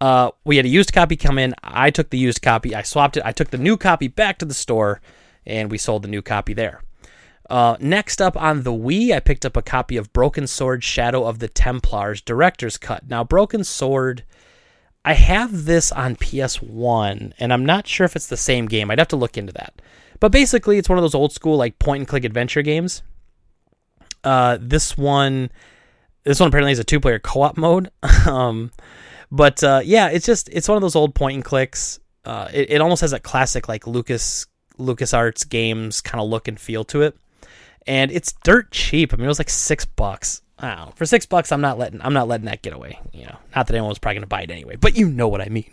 uh, 0.00 0.30
we 0.44 0.56
had 0.56 0.64
a 0.64 0.68
used 0.70 0.92
copy 0.92 1.16
come 1.16 1.38
in. 1.38 1.54
I 1.62 1.90
took 1.90 2.10
the 2.10 2.18
used 2.18 2.42
copy, 2.42 2.74
I 2.74 2.82
swapped 2.82 3.16
it, 3.16 3.22
I 3.24 3.32
took 3.32 3.50
the 3.50 3.58
new 3.58 3.76
copy 3.76 4.08
back 4.08 4.38
to 4.38 4.44
the 4.44 4.54
store, 4.54 5.00
and 5.44 5.70
we 5.70 5.78
sold 5.78 6.02
the 6.02 6.08
new 6.08 6.22
copy 6.22 6.54
there. 6.54 6.82
Uh, 7.48 7.76
next 7.78 8.20
up 8.20 8.36
on 8.36 8.62
the 8.62 8.72
Wii, 8.72 9.14
I 9.14 9.20
picked 9.20 9.46
up 9.46 9.56
a 9.56 9.62
copy 9.62 9.96
of 9.96 10.12
Broken 10.12 10.46
Sword 10.46 10.82
Shadow 10.82 11.24
of 11.24 11.38
the 11.38 11.48
Templars 11.48 12.20
Director's 12.20 12.76
Cut. 12.76 13.08
Now, 13.08 13.22
Broken 13.22 13.62
Sword 13.62 14.24
I 15.06 15.14
have 15.14 15.66
this 15.66 15.92
on 15.92 16.16
PS1, 16.16 17.32
and 17.38 17.52
I'm 17.52 17.64
not 17.64 17.86
sure 17.86 18.04
if 18.04 18.16
it's 18.16 18.26
the 18.26 18.36
same 18.36 18.66
game. 18.66 18.90
I'd 18.90 18.98
have 18.98 19.06
to 19.08 19.16
look 19.16 19.38
into 19.38 19.52
that. 19.52 19.80
But 20.18 20.32
basically, 20.32 20.78
it's 20.78 20.88
one 20.88 20.98
of 20.98 21.02
those 21.02 21.14
old 21.14 21.32
school 21.32 21.56
like 21.56 21.78
point 21.78 22.00
and 22.00 22.08
click 22.08 22.24
adventure 22.24 22.62
games. 22.62 23.04
Uh, 24.24 24.58
this 24.60 24.98
one, 24.98 25.52
this 26.24 26.40
one 26.40 26.48
apparently 26.48 26.72
is 26.72 26.80
a 26.80 26.84
two 26.84 26.98
player 26.98 27.20
co 27.20 27.42
op 27.42 27.56
mode. 27.56 27.92
um, 28.26 28.72
but 29.30 29.62
uh, 29.62 29.80
yeah, 29.84 30.08
it's 30.08 30.26
just 30.26 30.48
it's 30.50 30.68
one 30.68 30.76
of 30.76 30.82
those 30.82 30.96
old 30.96 31.14
point 31.14 31.36
and 31.36 31.44
clicks. 31.44 32.00
Uh, 32.24 32.48
it, 32.52 32.72
it 32.72 32.80
almost 32.80 33.02
has 33.02 33.12
that 33.12 33.22
classic 33.22 33.68
like 33.68 33.86
Lucas 33.86 34.48
LucasArts 34.76 35.48
games 35.48 36.00
kind 36.00 36.20
of 36.20 36.28
look 36.28 36.48
and 36.48 36.58
feel 36.58 36.82
to 36.86 37.02
it, 37.02 37.16
and 37.86 38.10
it's 38.10 38.34
dirt 38.42 38.72
cheap. 38.72 39.14
I 39.14 39.16
mean, 39.18 39.26
it 39.26 39.28
was 39.28 39.38
like 39.38 39.50
six 39.50 39.84
bucks. 39.84 40.42
I 40.58 40.68
don't 40.68 40.86
know. 40.86 40.92
For 40.96 41.04
six 41.04 41.26
bucks, 41.26 41.52
I'm 41.52 41.60
not 41.60 41.78
letting 41.78 42.00
I'm 42.02 42.14
not 42.14 42.28
letting 42.28 42.46
that 42.46 42.62
get 42.62 42.72
away. 42.72 42.98
You 43.12 43.26
know, 43.26 43.36
not 43.54 43.66
that 43.66 43.74
anyone 43.74 43.90
was 43.90 43.98
probably 43.98 44.16
gonna 44.16 44.26
buy 44.26 44.42
it 44.42 44.50
anyway, 44.50 44.76
but 44.76 44.96
you 44.96 45.08
know 45.08 45.28
what 45.28 45.40
I 45.40 45.48
mean. 45.48 45.70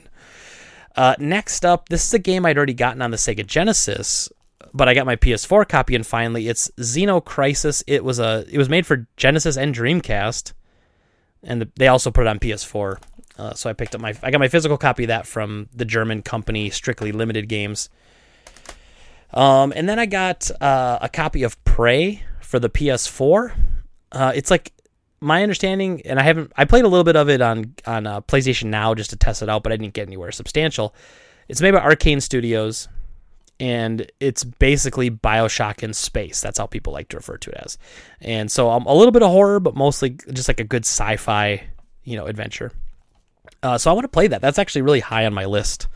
Uh, 0.95 1.15
next 1.19 1.65
up, 1.65 1.89
this 1.89 2.05
is 2.05 2.13
a 2.13 2.19
game 2.19 2.45
I'd 2.45 2.57
already 2.57 2.73
gotten 2.73 3.01
on 3.01 3.11
the 3.11 3.17
Sega 3.17 3.45
Genesis, 3.45 4.29
but 4.73 4.87
I 4.87 4.93
got 4.93 5.05
my 5.05 5.15
PS4 5.15 5.67
copy, 5.67 5.95
and 5.95 6.05
finally, 6.05 6.47
it's 6.47 6.69
Xeno 6.77 7.23
Crisis. 7.23 7.83
It 7.87 8.03
was 8.03 8.19
a 8.19 8.45
it 8.49 8.57
was 8.57 8.69
made 8.69 8.85
for 8.85 9.07
Genesis 9.17 9.57
and 9.57 9.73
Dreamcast, 9.73 10.53
and 11.43 11.61
the, 11.61 11.69
they 11.75 11.87
also 11.87 12.11
put 12.11 12.25
it 12.25 12.27
on 12.27 12.39
PS4. 12.39 12.97
Uh, 13.35 13.53
so 13.53 13.69
I 13.69 13.73
picked 13.73 13.95
up 13.95 14.01
my 14.01 14.13
I 14.21 14.31
got 14.31 14.39
my 14.39 14.47
physical 14.47 14.77
copy 14.77 15.03
of 15.03 15.07
that 15.07 15.25
from 15.25 15.69
the 15.73 15.85
German 15.85 16.21
company 16.21 16.69
Strictly 16.69 17.11
Limited 17.11 17.47
Games. 17.47 17.89
Um, 19.33 19.73
and 19.75 19.89
then 19.89 19.97
I 19.97 20.05
got 20.05 20.51
uh, 20.61 20.99
a 21.01 21.09
copy 21.09 21.41
of 21.41 21.63
Prey 21.63 22.23
for 22.39 22.59
the 22.59 22.69
PS4. 22.69 23.55
Uh, 24.13 24.31
it's 24.33 24.51
like 24.51 24.71
my 25.19 25.41
understanding, 25.41 26.01
and 26.05 26.19
I 26.19 26.23
haven't. 26.23 26.51
I 26.55 26.65
played 26.65 26.85
a 26.85 26.87
little 26.87 27.03
bit 27.03 27.15
of 27.15 27.29
it 27.29 27.41
on 27.41 27.73
on 27.85 28.07
uh, 28.07 28.21
PlayStation 28.21 28.65
Now 28.65 28.93
just 28.93 29.09
to 29.09 29.15
test 29.15 29.41
it 29.41 29.49
out, 29.49 29.63
but 29.63 29.71
I 29.71 29.77
didn't 29.77 29.93
get 29.93 30.07
anywhere 30.07 30.31
substantial. 30.31 30.93
It's 31.47 31.61
made 31.61 31.71
by 31.71 31.79
Arkane 31.79 32.21
Studios, 32.21 32.87
and 33.59 34.09
it's 34.19 34.43
basically 34.43 35.09
Bioshock 35.09 35.83
in 35.83 35.93
space. 35.93 36.41
That's 36.41 36.59
how 36.59 36.67
people 36.67 36.93
like 36.93 37.09
to 37.09 37.17
refer 37.17 37.37
to 37.37 37.49
it 37.49 37.57
as. 37.65 37.77
And 38.21 38.51
so 38.51 38.69
um, 38.69 38.85
a 38.85 38.93
little 38.93 39.11
bit 39.11 39.23
of 39.23 39.31
horror, 39.31 39.59
but 39.59 39.75
mostly 39.75 40.11
just 40.31 40.47
like 40.47 40.59
a 40.59 40.63
good 40.63 40.85
sci-fi, 40.85 41.63
you 42.03 42.15
know, 42.17 42.25
adventure. 42.25 42.71
Uh, 43.61 43.77
so 43.77 43.89
I 43.89 43.93
want 43.93 44.05
to 44.05 44.09
play 44.09 44.27
that. 44.27 44.41
That's 44.41 44.59
actually 44.59 44.83
really 44.83 44.99
high 44.99 45.25
on 45.25 45.33
my 45.33 45.45
list 45.45 45.87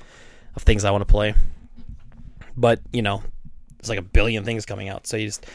of 0.55 0.63
things 0.63 0.83
I 0.83 0.91
want 0.91 1.01
to 1.01 1.11
play. 1.11 1.35
But 2.55 2.79
you 2.91 3.01
know, 3.01 3.21
there's 3.77 3.89
like 3.89 3.99
a 3.99 4.03
billion 4.03 4.43
things 4.43 4.65
coming 4.65 4.89
out, 4.89 5.05
so 5.05 5.17
you 5.17 5.27
just 5.27 5.45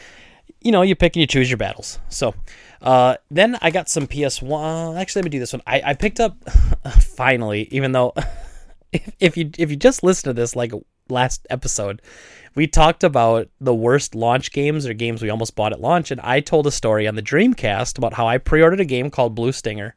you 0.61 0.71
know, 0.71 0.81
you 0.81 0.95
pick 0.95 1.15
and 1.15 1.21
you 1.21 1.27
choose 1.27 1.49
your 1.49 1.57
battles. 1.57 1.99
So 2.09 2.33
uh, 2.81 3.17
then 3.29 3.57
I 3.61 3.71
got 3.71 3.89
some 3.89 4.07
PS1. 4.07 4.99
Actually, 4.99 5.21
let 5.21 5.25
me 5.25 5.29
do 5.29 5.39
this 5.39 5.53
one. 5.53 5.61
I, 5.67 5.81
I 5.85 5.93
picked 5.93 6.19
up 6.19 6.37
finally, 6.99 7.67
even 7.71 7.91
though 7.91 8.13
if, 8.93 9.15
if 9.19 9.37
you 9.37 9.49
if 9.57 9.69
you 9.69 9.77
just 9.77 10.03
listen 10.03 10.29
to 10.29 10.33
this 10.33 10.55
like 10.55 10.71
last 11.09 11.45
episode, 11.49 12.01
we 12.55 12.67
talked 12.67 13.03
about 13.03 13.49
the 13.59 13.73
worst 13.73 14.15
launch 14.15 14.51
games 14.51 14.85
or 14.85 14.93
games 14.93 15.21
we 15.21 15.29
almost 15.29 15.55
bought 15.55 15.73
at 15.73 15.81
launch, 15.81 16.11
and 16.11 16.21
I 16.21 16.39
told 16.39 16.67
a 16.67 16.71
story 16.71 17.07
on 17.07 17.15
the 17.15 17.21
Dreamcast 17.21 17.97
about 17.97 18.13
how 18.13 18.27
I 18.27 18.37
pre-ordered 18.37 18.79
a 18.79 18.85
game 18.85 19.09
called 19.09 19.35
Blue 19.35 19.51
Stinger, 19.51 19.95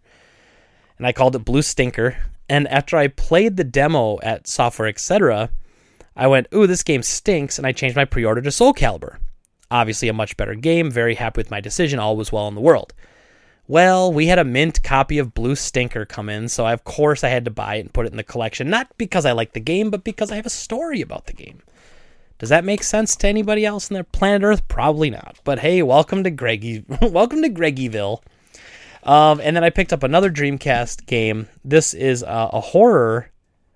and 0.98 1.06
I 1.06 1.12
called 1.12 1.36
it 1.36 1.44
Blue 1.44 1.62
Stinker. 1.62 2.16
And 2.48 2.68
after 2.68 2.96
I 2.96 3.08
played 3.08 3.56
the 3.56 3.64
demo 3.64 4.20
at 4.22 4.46
Software 4.46 4.86
Etc., 4.86 5.50
I 6.14 6.26
went, 6.28 6.46
"Ooh, 6.54 6.66
this 6.66 6.82
game 6.82 7.02
stinks," 7.02 7.58
and 7.58 7.66
I 7.66 7.72
changed 7.72 7.96
my 7.96 8.04
pre-order 8.04 8.40
to 8.40 8.50
Soul 8.52 8.72
Calibur. 8.72 9.18
Obviously, 9.70 10.08
a 10.08 10.12
much 10.12 10.36
better 10.36 10.54
game. 10.54 10.90
Very 10.90 11.14
happy 11.14 11.40
with 11.40 11.50
my 11.50 11.60
decision. 11.60 11.98
All 11.98 12.16
was 12.16 12.32
well 12.32 12.48
in 12.48 12.54
the 12.54 12.60
world. 12.60 12.94
Well, 13.68 14.12
we 14.12 14.28
had 14.28 14.38
a 14.38 14.44
mint 14.44 14.82
copy 14.84 15.18
of 15.18 15.34
Blue 15.34 15.56
Stinker 15.56 16.04
come 16.04 16.28
in, 16.28 16.48
so 16.48 16.66
of 16.68 16.84
course 16.84 17.24
I 17.24 17.30
had 17.30 17.44
to 17.46 17.50
buy 17.50 17.76
it 17.76 17.80
and 17.80 17.92
put 17.92 18.06
it 18.06 18.12
in 18.12 18.16
the 18.16 18.22
collection. 18.22 18.70
Not 18.70 18.96
because 18.96 19.26
I 19.26 19.32
like 19.32 19.54
the 19.54 19.60
game, 19.60 19.90
but 19.90 20.04
because 20.04 20.30
I 20.30 20.36
have 20.36 20.46
a 20.46 20.50
story 20.50 21.00
about 21.00 21.26
the 21.26 21.32
game. 21.32 21.62
Does 22.38 22.50
that 22.50 22.64
make 22.64 22.84
sense 22.84 23.16
to 23.16 23.28
anybody 23.28 23.64
else 23.64 23.90
in 23.90 23.94
their 23.94 24.04
planet 24.04 24.44
Earth? 24.44 24.68
Probably 24.68 25.10
not. 25.10 25.38
But 25.42 25.58
hey, 25.58 25.82
welcome 25.82 26.22
to 26.22 26.30
Greggy. 26.30 26.84
welcome 27.02 27.42
to 27.42 27.48
Greggyville. 27.48 28.20
Um, 29.02 29.40
and 29.42 29.56
then 29.56 29.64
I 29.64 29.70
picked 29.70 29.92
up 29.92 30.02
another 30.02 30.30
Dreamcast 30.30 31.06
game. 31.06 31.48
This 31.64 31.94
is 31.94 32.22
a, 32.22 32.50
a 32.52 32.60
horror, 32.60 33.30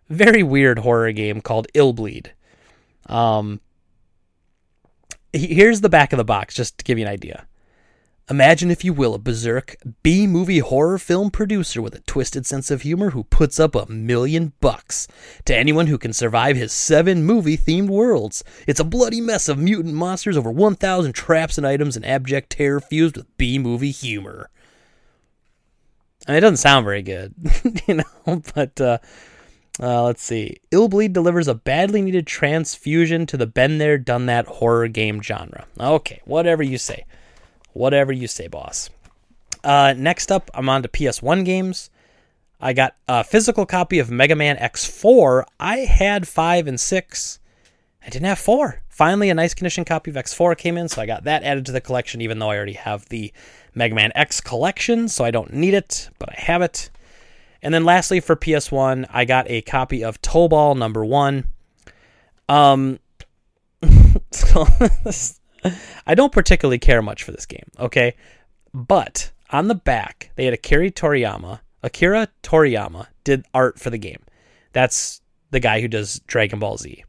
very 0.09 0.43
weird 0.43 0.81
horror 0.81 1.11
game 1.13 1.41
called 1.41 1.69
Illbleed. 1.75 2.29
Um, 3.07 3.61
here's 5.33 5.81
the 5.81 5.89
back 5.89 6.13
of 6.13 6.17
the 6.17 6.25
box, 6.25 6.55
just 6.55 6.79
to 6.79 6.85
give 6.85 6.99
you 6.99 7.07
an 7.07 7.13
idea. 7.13 7.47
Imagine, 8.31 8.71
if 8.71 8.85
you 8.85 8.93
will, 8.93 9.15
a 9.15 9.19
berserk 9.19 9.77
B 10.05 10.25
movie 10.25 10.61
horror 10.61 10.99
film 10.99 11.33
producer 11.33 11.83
with 11.83 11.97
a 11.97 12.01
twisted 12.03 12.47
sense 12.47 12.71
of 12.71 12.83
humor 12.83 13.11
who 13.11 13.25
puts 13.25 13.59
up 13.59 13.75
a 13.75 13.91
million 13.91 14.53
bucks 14.61 15.09
to 15.47 15.57
anyone 15.57 15.89
who 15.89 15.99
can 15.99 16.13
survive 16.13 16.55
his 16.55 16.71
seven 16.71 17.25
movie 17.25 17.57
themed 17.57 17.89
worlds. 17.89 18.45
It's 18.69 18.79
a 18.79 18.85
bloody 18.85 19.21
mess 19.21 19.49
of 19.49 19.59
mutant 19.59 19.95
monsters, 19.95 20.37
over 20.37 20.53
1,000 20.53 21.13
traps 21.13 21.59
and 21.59 21.67
items, 21.67 21.97
and 21.97 22.07
abject 22.07 22.51
terror 22.51 22.79
fused 22.79 23.17
with 23.17 23.37
B 23.37 23.59
movie 23.59 23.91
humor. 23.91 24.49
I 26.29 26.33
mean, 26.33 26.39
it 26.39 26.43
doesn't 26.43 26.59
sound 26.59 26.85
very 26.85 27.03
good, 27.03 27.35
you 27.89 27.95
know, 27.95 28.43
but 28.55 28.81
uh, 28.81 28.99
uh, 29.79 30.05
let's 30.05 30.23
see. 30.23 30.59
Illbleed 30.73 31.13
delivers 31.13 31.49
a 31.49 31.55
badly 31.55 32.03
needed 32.03 32.27
transfusion 32.27 33.27
to 33.27 33.37
the 33.37 33.47
been 33.47 33.79
there, 33.79 33.99
done 33.99 34.27
that 34.27 34.47
horror 34.47 34.89
game 34.89 35.23
genre. 35.23 35.67
Okay, 35.79 36.21
whatever 36.25 36.63
you 36.63 36.79
say. 36.79 37.05
Whatever 37.73 38.13
you 38.13 38.27
say, 38.27 38.49
boss. 38.49 38.91
Uh, 39.63 39.95
next 39.97 40.33
up, 40.33 40.51
I'm 40.55 40.69
on 40.69 40.83
to 40.83 40.89
PS1 40.89 41.45
games. 41.45 41.91
I 42.61 42.73
got 42.73 42.97
a 43.09 43.25
physical 43.25 43.65
copy 43.65 43.99
of 43.99 44.11
Mega 44.11 44.35
Man 44.35 44.57
X4. 44.57 45.45
I 45.59 45.79
had 45.79 46.29
5 46.29 46.67
and 46.67 46.79
6. 46.79 47.39
I 48.05 48.09
didn't 48.09 48.27
have 48.27 48.39
4. 48.39 48.83
Finally, 48.89 49.31
a 49.31 49.35
nice 49.35 49.55
condition 49.55 49.85
copy 49.85 50.11
of 50.11 50.17
X4 50.17 50.59
came 50.59 50.77
in, 50.77 50.89
so 50.89 51.01
I 51.01 51.07
got 51.07 51.25
that 51.25 51.43
added 51.43 51.65
to 51.67 51.73
the 51.73 51.81
collection, 51.81 52.21
even 52.21 52.39
though 52.39 52.51
I 52.51 52.57
already 52.57 52.75
have 52.75 53.09
the 53.09 53.33
Mega 53.75 53.95
Man 53.95 54.13
X 54.15 54.41
collection, 54.41 55.09
so 55.09 55.25
I 55.25 55.31
don't 55.31 55.55
need 55.55 55.75
it, 55.75 56.11
but 56.19 56.29
I 56.31 56.41
have 56.41 56.61
it. 56.61 56.91
And 57.63 57.75
then 57.75 57.85
lastly 57.85 58.21
for 58.21 58.37
PS1, 58.37 59.07
I 59.11 59.25
got 59.25 59.51
a 59.51 59.63
copy 59.63 60.03
of 60.03 60.21
Tobal 60.23 60.77
number 60.77 61.05
1. 61.05 61.45
Um 62.49 62.99
I 66.07 66.15
don't 66.15 66.33
particularly 66.33 66.79
care 66.79 67.03
much 67.03 67.23
for 67.23 67.33
this 67.33 67.47
game, 67.47 67.71
okay? 67.79 68.15
But 68.73 69.33
on 69.51 69.69
the 69.69 69.75
back, 69.75 70.31
they 70.37 70.45
had 70.45 70.55
Akira 70.55 70.91
Toriyama. 70.91 71.61
Akira 71.83 72.29
Toriyama 72.43 73.07
did 73.25 73.45
art 73.55 73.79
for 73.79 73.91
the 73.91 73.99
game. 73.99 74.23
That's 74.73 75.21
the 75.51 75.61
guy 75.61 75.81
who 75.81 75.89
does 75.89 76.21
Dragon 76.27 76.59
Ball 76.59 76.77
Z. 76.77 77.05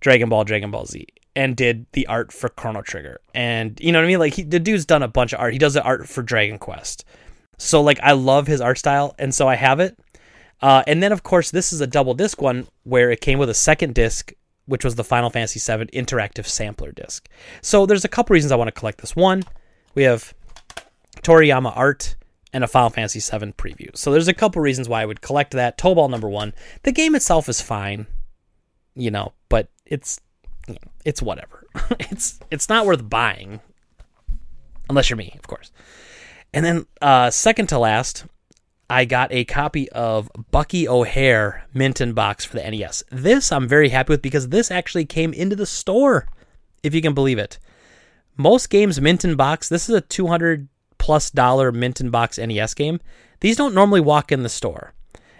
Dragon 0.00 0.28
Ball, 0.28 0.44
Dragon 0.44 0.70
Ball 0.70 0.86
Z. 0.86 1.06
And 1.36 1.56
did 1.56 1.86
the 1.92 2.06
art 2.08 2.32
for 2.32 2.48
Chrono 2.48 2.82
Trigger. 2.82 3.20
And 3.34 3.78
you 3.80 3.92
know 3.92 4.00
what 4.00 4.04
I 4.04 4.08
mean? 4.08 4.18
Like 4.18 4.34
he, 4.34 4.42
the 4.42 4.58
dude's 4.58 4.84
done 4.84 5.02
a 5.02 5.08
bunch 5.08 5.32
of 5.32 5.40
art. 5.40 5.52
He 5.52 5.58
does 5.58 5.74
the 5.74 5.82
art 5.82 6.08
for 6.08 6.22
Dragon 6.22 6.58
Quest. 6.58 7.04
So 7.60 7.82
like 7.82 8.00
I 8.02 8.12
love 8.12 8.46
his 8.46 8.60
art 8.60 8.78
style, 8.78 9.14
and 9.18 9.34
so 9.34 9.46
I 9.48 9.54
have 9.54 9.80
it. 9.80 9.98
Uh, 10.62 10.82
and 10.86 11.02
then 11.02 11.12
of 11.12 11.22
course 11.22 11.50
this 11.50 11.72
is 11.72 11.80
a 11.80 11.86
double 11.86 12.14
disc 12.14 12.40
one 12.40 12.66
where 12.84 13.10
it 13.10 13.20
came 13.20 13.38
with 13.38 13.50
a 13.50 13.54
second 13.54 13.94
disc, 13.94 14.32
which 14.66 14.84
was 14.84 14.94
the 14.94 15.04
Final 15.04 15.30
Fantasy 15.30 15.58
VII 15.60 15.86
interactive 15.86 16.46
sampler 16.46 16.92
disc. 16.92 17.28
So 17.62 17.86
there's 17.86 18.04
a 18.04 18.08
couple 18.08 18.34
reasons 18.34 18.52
I 18.52 18.56
want 18.56 18.68
to 18.68 18.78
collect 18.78 19.00
this. 19.00 19.14
One, 19.16 19.42
we 19.94 20.02
have 20.04 20.34
Toriyama 21.22 21.76
art. 21.76 22.16
and 22.52 22.64
a 22.64 22.66
Final 22.66 22.90
Fantasy 22.90 23.20
VII 23.20 23.52
preview. 23.52 23.96
So 23.96 24.10
there's 24.10 24.26
a 24.28 24.34
couple 24.34 24.60
reasons 24.60 24.88
why 24.88 25.02
I 25.02 25.06
would 25.06 25.20
collect 25.20 25.52
that. 25.52 25.78
Tobal 25.78 26.10
number 26.10 26.28
one. 26.28 26.52
The 26.82 26.92
game 26.92 27.14
itself 27.14 27.48
is 27.48 27.60
fine, 27.60 28.06
you 28.94 29.10
know, 29.10 29.34
but 29.48 29.68
it's 29.86 30.20
it's 31.04 31.22
whatever. 31.22 31.66
it's 32.00 32.40
it's 32.50 32.68
not 32.68 32.86
worth 32.86 33.08
buying, 33.08 33.60
unless 34.88 35.10
you're 35.10 35.16
me, 35.16 35.34
of 35.38 35.46
course. 35.46 35.70
And 36.52 36.64
then 36.64 36.86
uh, 37.00 37.30
second 37.30 37.68
to 37.68 37.78
last, 37.78 38.24
I 38.88 39.04
got 39.04 39.32
a 39.32 39.44
copy 39.44 39.88
of 39.90 40.30
Bucky 40.50 40.88
O'Hare 40.88 41.64
Mint 41.72 42.00
in 42.00 42.12
Box 42.12 42.44
for 42.44 42.56
the 42.56 42.68
NES. 42.68 43.04
This 43.10 43.52
I'm 43.52 43.68
very 43.68 43.90
happy 43.90 44.12
with 44.12 44.22
because 44.22 44.48
this 44.48 44.70
actually 44.70 45.04
came 45.04 45.32
into 45.32 45.54
the 45.54 45.66
store, 45.66 46.26
if 46.82 46.94
you 46.94 47.00
can 47.00 47.14
believe 47.14 47.38
it. 47.38 47.58
Most 48.36 48.70
games 48.70 49.00
Mint 49.00 49.24
in 49.24 49.36
Box, 49.36 49.68
this 49.68 49.88
is 49.88 49.94
a 49.94 50.00
200 50.00 50.68
plus 50.98 51.30
dollar 51.30 51.70
Mint 51.70 52.00
in 52.00 52.10
Box 52.10 52.38
NES 52.38 52.74
game. 52.74 53.00
These 53.40 53.56
don't 53.56 53.74
normally 53.74 54.00
walk 54.00 54.32
in 54.32 54.42
the 54.42 54.48
store. 54.48 54.92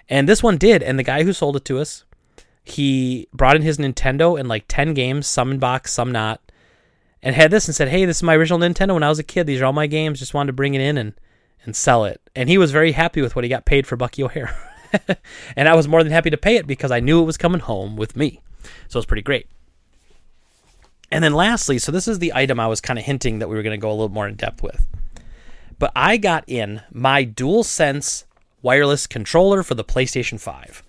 And 0.08 0.28
this 0.28 0.42
one 0.42 0.56
did, 0.56 0.82
and 0.82 0.98
the 0.98 1.04
guy 1.04 1.22
who 1.22 1.32
sold 1.32 1.56
it 1.56 1.64
to 1.66 1.78
us, 1.78 2.04
he 2.64 3.28
brought 3.32 3.56
in 3.56 3.62
his 3.62 3.78
Nintendo 3.78 4.38
and 4.38 4.48
like 4.48 4.64
10 4.68 4.94
games, 4.94 5.26
some 5.26 5.50
in 5.50 5.58
box, 5.58 5.92
some 5.92 6.12
not, 6.12 6.40
and 7.22 7.34
had 7.34 7.50
this 7.50 7.68
and 7.68 7.74
said, 7.74 7.88
Hey, 7.88 8.04
this 8.04 8.18
is 8.18 8.22
my 8.22 8.34
original 8.34 8.58
Nintendo 8.58 8.94
when 8.94 9.02
I 9.02 9.08
was 9.08 9.18
a 9.18 9.24
kid. 9.24 9.46
These 9.46 9.60
are 9.60 9.66
all 9.66 9.72
my 9.72 9.86
games. 9.86 10.18
Just 10.18 10.34
wanted 10.34 10.48
to 10.48 10.52
bring 10.54 10.74
it 10.74 10.80
in 10.80 10.96
and 10.98 11.14
and 11.64 11.76
sell 11.76 12.04
it. 12.04 12.20
And 12.34 12.48
he 12.48 12.58
was 12.58 12.70
very 12.70 12.92
happy 12.92 13.20
with 13.20 13.36
what 13.36 13.44
he 13.44 13.48
got 13.50 13.66
paid 13.66 13.86
for 13.86 13.96
Bucky 13.96 14.22
O'Hare. 14.22 14.56
and 15.56 15.68
I 15.68 15.74
was 15.74 15.86
more 15.86 16.02
than 16.02 16.12
happy 16.12 16.30
to 16.30 16.38
pay 16.38 16.56
it 16.56 16.66
because 16.66 16.90
I 16.90 17.00
knew 17.00 17.20
it 17.20 17.26
was 17.26 17.36
coming 17.36 17.60
home 17.60 17.96
with 17.96 18.16
me. 18.16 18.40
So 18.88 18.96
it 18.96 19.00
was 19.00 19.06
pretty 19.06 19.22
great. 19.22 19.46
And 21.10 21.22
then 21.22 21.34
lastly, 21.34 21.78
so 21.78 21.92
this 21.92 22.08
is 22.08 22.18
the 22.18 22.32
item 22.34 22.58
I 22.60 22.66
was 22.66 22.80
kind 22.80 22.98
of 22.98 23.04
hinting 23.04 23.40
that 23.40 23.48
we 23.48 23.56
were 23.56 23.62
going 23.62 23.78
to 23.78 23.82
go 23.82 23.90
a 23.90 23.92
little 23.92 24.08
more 24.08 24.28
in 24.28 24.36
depth 24.36 24.62
with. 24.62 24.86
But 25.78 25.92
I 25.94 26.16
got 26.16 26.44
in 26.46 26.82
my 26.92 27.24
DualSense 27.24 28.24
wireless 28.62 29.06
controller 29.06 29.62
for 29.62 29.74
the 29.74 29.84
PlayStation 29.84 30.38
5. 30.38 30.82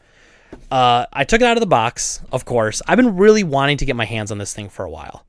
Uh, 0.69 1.05
I 1.11 1.23
took 1.23 1.41
it 1.41 1.47
out 1.47 1.57
of 1.57 1.61
the 1.61 1.67
box, 1.67 2.21
of 2.32 2.45
course. 2.45 2.82
I've 2.88 2.97
been 2.97 3.15
really 3.17 3.43
wanting 3.43 3.77
to 3.77 3.86
get 3.86 3.95
my 3.95 4.05
hands 4.05 4.32
on 4.32 4.38
this 4.38 4.53
thing 4.53 4.69
for 4.69 4.86
a 4.86 4.89
while 4.89 5.25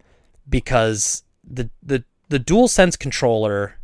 because 0.48 1.24
the 1.44 1.70
the 1.82 2.04
the 2.28 2.40
DualSense 2.40 2.98
controller 2.98 3.78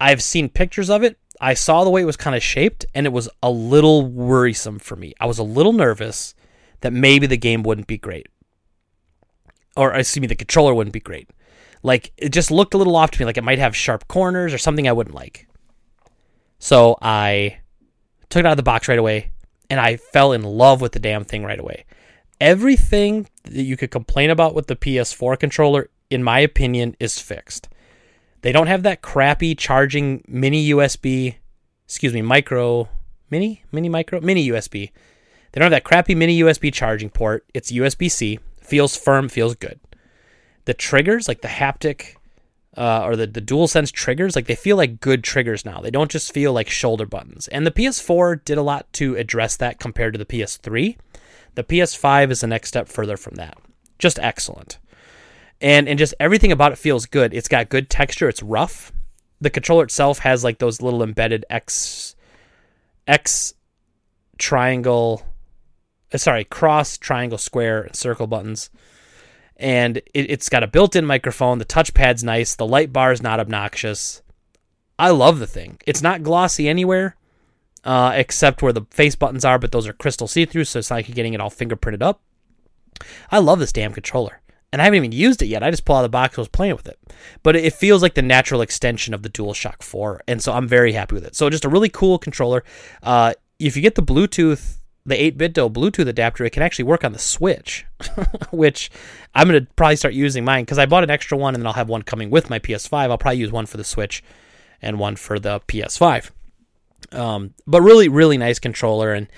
I've 0.00 0.22
seen 0.22 0.48
pictures 0.48 0.90
of 0.90 1.02
it. 1.02 1.18
I 1.40 1.54
saw 1.54 1.84
the 1.84 1.90
way 1.90 2.02
it 2.02 2.06
was 2.06 2.16
kind 2.16 2.36
of 2.36 2.42
shaped, 2.42 2.84
and 2.94 3.06
it 3.06 3.12
was 3.12 3.28
a 3.42 3.50
little 3.50 4.06
worrisome 4.06 4.78
for 4.78 4.96
me. 4.96 5.14
I 5.20 5.26
was 5.26 5.38
a 5.38 5.42
little 5.42 5.72
nervous 5.72 6.34
that 6.80 6.92
maybe 6.92 7.26
the 7.26 7.36
game 7.36 7.62
wouldn't 7.62 7.86
be 7.86 7.98
great. 7.98 8.26
Or, 9.76 9.92
excuse 9.94 10.20
me, 10.20 10.26
the 10.26 10.36
controller 10.36 10.74
wouldn't 10.74 10.92
be 10.92 11.00
great. 11.00 11.30
Like, 11.82 12.12
it 12.16 12.30
just 12.30 12.50
looked 12.50 12.74
a 12.74 12.78
little 12.78 12.96
off 12.96 13.10
to 13.12 13.20
me, 13.20 13.26
like 13.26 13.36
it 13.36 13.44
might 13.44 13.58
have 13.58 13.74
sharp 13.74 14.06
corners 14.08 14.52
or 14.54 14.58
something 14.58 14.86
I 14.86 14.92
wouldn't 14.92 15.14
like. 15.14 15.48
So 16.58 16.96
I 17.02 17.58
took 18.30 18.40
it 18.40 18.46
out 18.46 18.52
of 18.52 18.56
the 18.56 18.62
box 18.62 18.88
right 18.88 18.98
away, 18.98 19.32
and 19.68 19.80
I 19.80 19.96
fell 19.96 20.32
in 20.32 20.42
love 20.42 20.80
with 20.80 20.92
the 20.92 21.00
damn 21.00 21.24
thing 21.24 21.44
right 21.44 21.58
away. 21.58 21.84
Everything 22.44 23.26
that 23.44 23.62
you 23.62 23.74
could 23.74 23.90
complain 23.90 24.28
about 24.28 24.54
with 24.54 24.66
the 24.66 24.76
PS4 24.76 25.38
controller, 25.38 25.88
in 26.10 26.22
my 26.22 26.40
opinion, 26.40 26.94
is 27.00 27.18
fixed. 27.18 27.70
They 28.42 28.52
don't 28.52 28.66
have 28.66 28.82
that 28.82 29.00
crappy 29.00 29.54
charging 29.54 30.22
mini 30.28 30.68
USB, 30.68 31.36
excuse 31.86 32.12
me, 32.12 32.20
micro, 32.20 32.90
mini, 33.30 33.64
mini 33.72 33.88
micro, 33.88 34.20
mini 34.20 34.46
USB. 34.50 34.90
They 35.52 35.58
don't 35.58 35.62
have 35.62 35.70
that 35.70 35.84
crappy 35.84 36.14
mini 36.14 36.38
USB 36.38 36.70
charging 36.70 37.08
port. 37.08 37.46
It's 37.54 37.72
USB 37.72 38.10
C. 38.10 38.38
Feels 38.60 38.94
firm, 38.94 39.30
feels 39.30 39.54
good. 39.54 39.80
The 40.66 40.74
triggers, 40.74 41.26
like 41.28 41.40
the 41.40 41.48
haptic 41.48 42.16
uh, 42.76 43.06
or 43.06 43.16
the, 43.16 43.26
the 43.26 43.40
dual 43.40 43.68
sense 43.68 43.90
triggers, 43.90 44.36
like 44.36 44.48
they 44.48 44.54
feel 44.54 44.76
like 44.76 45.00
good 45.00 45.24
triggers 45.24 45.64
now. 45.64 45.80
They 45.80 45.90
don't 45.90 46.10
just 46.10 46.34
feel 46.34 46.52
like 46.52 46.68
shoulder 46.68 47.06
buttons. 47.06 47.48
And 47.48 47.66
the 47.66 47.70
PS4 47.70 48.44
did 48.44 48.58
a 48.58 48.62
lot 48.62 48.92
to 48.94 49.16
address 49.16 49.56
that 49.56 49.80
compared 49.80 50.12
to 50.12 50.18
the 50.18 50.26
PS3. 50.26 50.98
The 51.54 51.64
PS5 51.64 52.30
is 52.30 52.40
the 52.40 52.46
next 52.46 52.68
step 52.68 52.88
further 52.88 53.16
from 53.16 53.34
that. 53.36 53.58
Just 53.98 54.18
excellent 54.18 54.78
and 55.60 55.88
and 55.88 55.98
just 55.98 56.14
everything 56.20 56.52
about 56.52 56.72
it 56.72 56.78
feels 56.78 57.06
good. 57.06 57.34
It's 57.34 57.48
got 57.48 57.68
good 57.68 57.88
texture. 57.88 58.28
It's 58.28 58.42
rough. 58.42 58.92
The 59.40 59.50
controller 59.50 59.84
itself 59.84 60.20
has 60.20 60.44
like 60.44 60.58
those 60.58 60.82
little 60.82 61.02
embedded 61.02 61.44
X 61.50 62.16
X 63.06 63.54
triangle, 64.38 65.22
uh, 66.12 66.18
sorry, 66.18 66.44
cross, 66.44 66.98
triangle, 66.98 67.38
square, 67.38 67.82
and 67.82 67.96
circle 67.96 68.26
buttons. 68.26 68.70
And 69.56 70.02
it, 70.12 70.30
has 70.30 70.48
got 70.48 70.64
a 70.64 70.68
built-in 70.68 71.06
microphone. 71.06 71.58
The 71.58 71.64
touchpad's 71.64 72.24
nice. 72.24 72.56
The 72.56 72.66
light 72.66 72.92
bar 72.92 73.12
is 73.12 73.22
not 73.22 73.38
obnoxious. 73.38 74.20
I 74.98 75.10
love 75.10 75.38
the 75.38 75.46
thing. 75.46 75.78
It's 75.86 76.02
not 76.02 76.24
glossy 76.24 76.68
anywhere, 76.68 77.16
uh, 77.84 78.12
except 78.14 78.62
where 78.62 78.72
the 78.72 78.86
face 78.90 79.14
buttons 79.14 79.44
are, 79.44 79.58
but 79.58 79.72
those 79.72 79.86
are 79.86 79.92
crystal 79.92 80.26
see-through, 80.26 80.64
so 80.64 80.78
it's 80.78 80.90
not 80.90 80.96
like 80.96 81.08
you're 81.08 81.14
getting 81.14 81.34
it 81.34 81.40
all 81.40 81.50
fingerprinted 81.50 82.02
up. 82.02 82.20
I 83.30 83.38
love 83.38 83.58
this 83.58 83.72
damn 83.72 83.92
controller 83.92 84.40
and 84.74 84.82
I 84.82 84.86
haven't 84.86 84.96
even 84.96 85.12
used 85.12 85.40
it 85.40 85.46
yet. 85.46 85.62
I 85.62 85.70
just 85.70 85.84
pulled 85.84 86.00
out 86.00 86.02
the 86.02 86.08
box 86.08 86.34
and 86.34 86.42
was 86.42 86.48
playing 86.48 86.74
with 86.74 86.88
it. 86.88 86.98
But 87.44 87.54
it 87.54 87.74
feels 87.74 88.02
like 88.02 88.14
the 88.14 88.22
natural 88.22 88.60
extension 88.60 89.14
of 89.14 89.22
the 89.22 89.30
DualShock 89.30 89.84
4, 89.84 90.22
and 90.26 90.42
so 90.42 90.52
I'm 90.52 90.66
very 90.66 90.94
happy 90.94 91.14
with 91.14 91.24
it. 91.24 91.36
So 91.36 91.48
just 91.48 91.64
a 91.64 91.68
really 91.68 91.88
cool 91.88 92.18
controller. 92.18 92.64
Uh, 93.00 93.34
if 93.60 93.76
you 93.76 93.82
get 93.82 93.94
the 93.94 94.02
Bluetooth, 94.02 94.78
the 95.06 95.14
8BitDo 95.14 95.72
Bluetooth 95.72 96.08
adapter, 96.08 96.44
it 96.44 96.50
can 96.50 96.64
actually 96.64 96.86
work 96.86 97.04
on 97.04 97.12
the 97.12 97.20
Switch, 97.20 97.86
which 98.50 98.90
I'm 99.32 99.46
going 99.46 99.64
to 99.64 99.72
probably 99.76 99.94
start 99.94 100.12
using 100.12 100.44
mine 100.44 100.64
because 100.64 100.80
I 100.80 100.86
bought 100.86 101.04
an 101.04 101.10
extra 101.10 101.38
one 101.38 101.54
and 101.54 101.62
then 101.62 101.68
I'll 101.68 101.74
have 101.74 101.88
one 101.88 102.02
coming 102.02 102.28
with 102.28 102.50
my 102.50 102.58
PS5. 102.58 103.10
I'll 103.10 103.16
probably 103.16 103.38
use 103.38 103.52
one 103.52 103.66
for 103.66 103.76
the 103.76 103.84
Switch 103.84 104.24
and 104.82 104.98
one 104.98 105.14
for 105.14 105.38
the 105.38 105.60
PS5. 105.60 106.32
Um, 107.14 107.54
but 107.66 107.82
really, 107.82 108.08
really 108.08 108.38
nice 108.38 108.58
controller 108.58 109.12
and. 109.12 109.28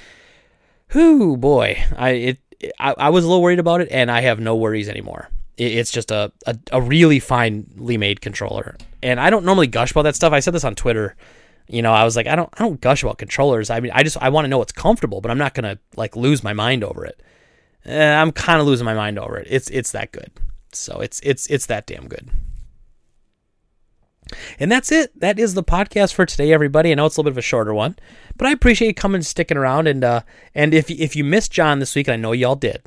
Whoo 0.94 1.36
boy, 1.36 1.82
I 1.96 2.10
it 2.10 2.38
I, 2.78 2.94
I, 2.96 3.10
was 3.10 3.24
a 3.24 3.28
little 3.28 3.42
worried 3.42 3.58
about 3.58 3.80
it, 3.80 3.88
and 3.90 4.10
I 4.10 4.22
have 4.22 4.40
no 4.40 4.56
worries 4.56 4.88
anymore. 4.88 5.28
It, 5.56 5.72
it's 5.72 5.90
just 5.90 6.10
a, 6.10 6.32
a, 6.46 6.58
a 6.72 6.80
really 6.80 7.18
finely 7.18 7.96
made 7.96 8.20
controller, 8.20 8.76
and 9.02 9.20
I 9.20 9.30
don't 9.30 9.44
normally 9.44 9.66
gush 9.66 9.90
about 9.90 10.02
that 10.02 10.16
stuff. 10.16 10.32
I 10.32 10.40
said 10.40 10.54
this 10.54 10.64
on 10.64 10.74
Twitter. 10.74 11.16
You 11.68 11.82
know, 11.82 11.92
I 11.92 12.04
was 12.04 12.14
like, 12.14 12.28
I 12.28 12.36
don't, 12.36 12.48
I 12.54 12.62
don't 12.62 12.80
gush 12.80 13.02
about 13.02 13.18
controllers. 13.18 13.70
I 13.70 13.80
mean, 13.80 13.90
I 13.94 14.02
just, 14.04 14.16
I 14.22 14.28
want 14.28 14.44
to 14.44 14.48
know 14.48 14.58
what's 14.58 14.72
comfortable, 14.72 15.20
but 15.20 15.30
I'm 15.30 15.38
not 15.38 15.54
gonna 15.54 15.78
like 15.96 16.14
lose 16.14 16.44
my 16.44 16.52
mind 16.52 16.84
over 16.84 17.04
it. 17.04 17.20
Eh, 17.84 18.14
I'm 18.14 18.32
kind 18.32 18.60
of 18.60 18.66
losing 18.66 18.84
my 18.84 18.94
mind 18.94 19.18
over 19.18 19.36
it. 19.36 19.48
It's, 19.50 19.68
it's 19.70 19.92
that 19.92 20.12
good. 20.12 20.30
So 20.72 21.00
it's, 21.00 21.20
it's, 21.24 21.46
it's 21.48 21.66
that 21.66 21.86
damn 21.86 22.08
good. 22.08 22.30
And 24.58 24.70
that's 24.70 24.90
it. 24.90 25.18
That 25.18 25.38
is 25.38 25.54
the 25.54 25.62
podcast 25.62 26.14
for 26.14 26.26
today, 26.26 26.52
everybody. 26.52 26.90
I 26.90 26.94
know 26.94 27.06
it's 27.06 27.16
a 27.16 27.20
little 27.20 27.30
bit 27.30 27.34
of 27.34 27.38
a 27.38 27.42
shorter 27.42 27.72
one, 27.72 27.96
but 28.36 28.46
I 28.46 28.52
appreciate 28.52 28.88
you 28.88 28.94
coming 28.94 29.16
and 29.16 29.26
sticking 29.26 29.56
around. 29.56 29.86
And 29.86 30.02
uh, 30.02 30.22
and 30.54 30.74
if 30.74 30.90
if 30.90 31.14
you 31.14 31.24
missed 31.24 31.52
John 31.52 31.78
this 31.78 31.94
week, 31.94 32.08
I 32.08 32.16
know 32.16 32.32
y'all 32.32 32.56
did. 32.56 32.82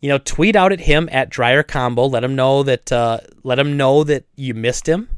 You 0.00 0.08
know, 0.08 0.18
tweet 0.18 0.56
out 0.56 0.72
at 0.72 0.80
him 0.80 1.08
at 1.12 1.28
Dryer 1.28 1.62
Combo. 1.62 2.06
Let 2.06 2.24
him 2.24 2.34
know 2.34 2.62
that 2.62 2.90
uh, 2.90 3.20
let 3.42 3.58
him 3.58 3.76
know 3.76 4.04
that 4.04 4.24
you 4.36 4.54
missed 4.54 4.88
him. 4.88 5.08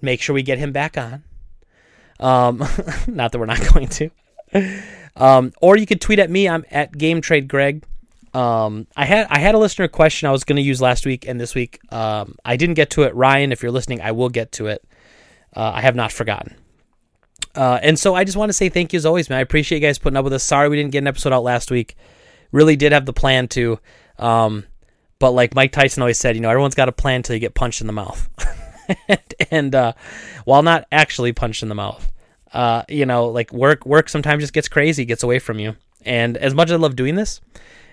Make 0.00 0.20
sure 0.20 0.34
we 0.34 0.42
get 0.42 0.58
him 0.58 0.70
back 0.70 0.96
on. 0.96 1.24
Um, 2.20 2.58
not 3.08 3.32
that 3.32 3.38
we're 3.38 3.46
not 3.46 3.60
going 3.74 3.88
to. 3.88 4.10
Um, 5.16 5.52
or 5.60 5.76
you 5.76 5.86
could 5.86 6.00
tweet 6.00 6.20
at 6.20 6.30
me. 6.30 6.48
I'm 6.48 6.64
at 6.70 6.96
Game 6.96 7.20
Trade 7.20 7.48
Greg. 7.48 7.84
Um, 8.34 8.86
I 8.96 9.04
had 9.04 9.26
I 9.30 9.38
had 9.38 9.54
a 9.54 9.58
listener 9.58 9.88
question 9.88 10.28
I 10.28 10.32
was 10.32 10.44
going 10.44 10.56
to 10.56 10.62
use 10.62 10.80
last 10.80 11.06
week 11.06 11.26
and 11.26 11.40
this 11.40 11.54
week. 11.54 11.80
Um, 11.92 12.36
I 12.44 12.56
didn't 12.56 12.74
get 12.74 12.90
to 12.90 13.02
it. 13.02 13.14
Ryan, 13.14 13.52
if 13.52 13.62
you're 13.62 13.72
listening, 13.72 14.00
I 14.00 14.12
will 14.12 14.28
get 14.28 14.52
to 14.52 14.66
it. 14.66 14.84
Uh, 15.54 15.72
I 15.74 15.80
have 15.80 15.94
not 15.94 16.12
forgotten. 16.12 16.56
Uh, 17.54 17.78
and 17.82 17.98
so 17.98 18.14
I 18.14 18.24
just 18.24 18.36
want 18.36 18.50
to 18.50 18.52
say 18.52 18.68
thank 18.68 18.92
you 18.92 18.98
as 18.98 19.06
always, 19.06 19.30
man. 19.30 19.38
I 19.38 19.42
appreciate 19.42 19.78
you 19.78 19.86
guys 19.86 19.98
putting 19.98 20.16
up 20.16 20.24
with 20.24 20.32
us. 20.32 20.44
Sorry 20.44 20.68
we 20.68 20.76
didn't 20.76 20.92
get 20.92 20.98
an 20.98 21.06
episode 21.06 21.32
out 21.32 21.42
last 21.42 21.70
week. 21.70 21.96
Really 22.52 22.76
did 22.76 22.92
have 22.92 23.06
the 23.06 23.12
plan 23.12 23.48
to. 23.48 23.80
Um, 24.18 24.64
but 25.18 25.32
like 25.32 25.54
Mike 25.54 25.72
Tyson 25.72 26.02
always 26.02 26.18
said, 26.18 26.36
you 26.36 26.42
know, 26.42 26.50
everyone's 26.50 26.74
got 26.74 26.88
a 26.88 26.92
plan 26.92 27.16
until 27.16 27.34
you 27.34 27.40
get 27.40 27.54
punched 27.54 27.80
in 27.80 27.86
the 27.86 27.92
mouth. 27.92 28.28
and 29.50 29.74
uh, 29.74 29.92
while 30.44 30.62
not 30.62 30.86
actually 30.92 31.32
punched 31.32 31.62
in 31.62 31.68
the 31.68 31.74
mouth, 31.74 32.10
uh, 32.52 32.82
you 32.88 33.06
know, 33.06 33.26
like 33.26 33.52
work 33.52 33.84
work 33.84 34.08
sometimes 34.08 34.42
just 34.42 34.52
gets 34.52 34.68
crazy, 34.68 35.04
gets 35.04 35.22
away 35.22 35.38
from 35.38 35.58
you. 35.58 35.76
And 36.04 36.36
as 36.36 36.54
much 36.54 36.68
as 36.68 36.72
I 36.72 36.76
love 36.76 36.96
doing 36.96 37.16
this, 37.16 37.40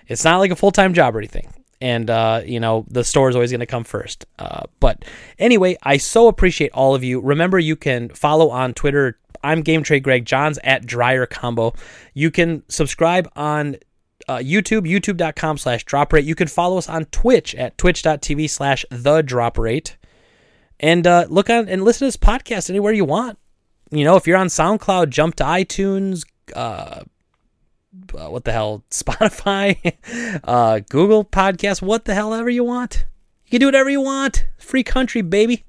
it's 0.06 0.24
not 0.24 0.38
like 0.38 0.50
a 0.50 0.56
full 0.56 0.70
time 0.70 0.94
job 0.94 1.14
or 1.14 1.18
anything. 1.18 1.52
And, 1.80 2.08
uh, 2.08 2.40
you 2.44 2.58
know, 2.58 2.86
the 2.88 3.04
store 3.04 3.28
is 3.28 3.36
always 3.36 3.50
going 3.50 3.60
to 3.60 3.66
come 3.66 3.84
first. 3.84 4.24
Uh, 4.38 4.62
but 4.80 5.04
anyway, 5.38 5.76
I 5.82 5.98
so 5.98 6.28
appreciate 6.28 6.72
all 6.72 6.94
of 6.94 7.04
you. 7.04 7.20
Remember, 7.20 7.58
you 7.58 7.76
can 7.76 8.08
follow 8.08 8.48
on 8.50 8.72
Twitter. 8.72 9.18
I'm 9.44 9.60
Game 9.60 9.82
Trade 9.82 10.02
Greg. 10.02 10.24
John's 10.24 10.58
at 10.64 10.86
Dryer 10.86 11.26
Combo. 11.26 11.74
You 12.14 12.30
can 12.30 12.62
subscribe 12.68 13.30
on 13.36 13.76
uh, 14.28 14.38
YouTube, 14.38 14.88
youtube.com 14.90 15.58
slash 15.58 15.84
drop 15.84 16.12
rate. 16.12 16.24
You 16.24 16.34
can 16.34 16.48
follow 16.48 16.78
us 16.78 16.88
on 16.88 17.04
Twitch 17.06 17.54
at 17.54 17.76
twitch.tv 17.78 18.48
slash 18.48 18.84
the 18.90 19.22
drop 19.22 19.58
rate. 19.58 19.96
And 20.80 21.06
uh, 21.06 21.26
look 21.28 21.48
on 21.50 21.68
and 21.68 21.84
listen 21.84 22.00
to 22.00 22.06
this 22.06 22.16
podcast 22.16 22.70
anywhere 22.70 22.92
you 22.92 23.04
want. 23.04 23.38
You 23.90 24.04
know, 24.04 24.16
if 24.16 24.26
you're 24.26 24.36
on 24.36 24.48
SoundCloud, 24.48 25.10
jump 25.10 25.36
to 25.36 25.44
iTunes, 25.44 26.24
uh, 26.54 27.02
uh, 28.14 28.28
what 28.28 28.44
the 28.44 28.52
hell, 28.52 28.84
Spotify, 28.90 29.94
uh, 30.44 30.80
Google 30.88 31.24
Podcast, 31.24 31.82
what 31.82 32.04
the 32.04 32.14
hell 32.14 32.34
ever 32.34 32.50
you 32.50 32.64
want. 32.64 33.06
You 33.46 33.50
can 33.52 33.60
do 33.60 33.66
whatever 33.66 33.90
you 33.90 34.00
want. 34.00 34.46
Free 34.58 34.82
country, 34.82 35.22
baby. 35.22 35.64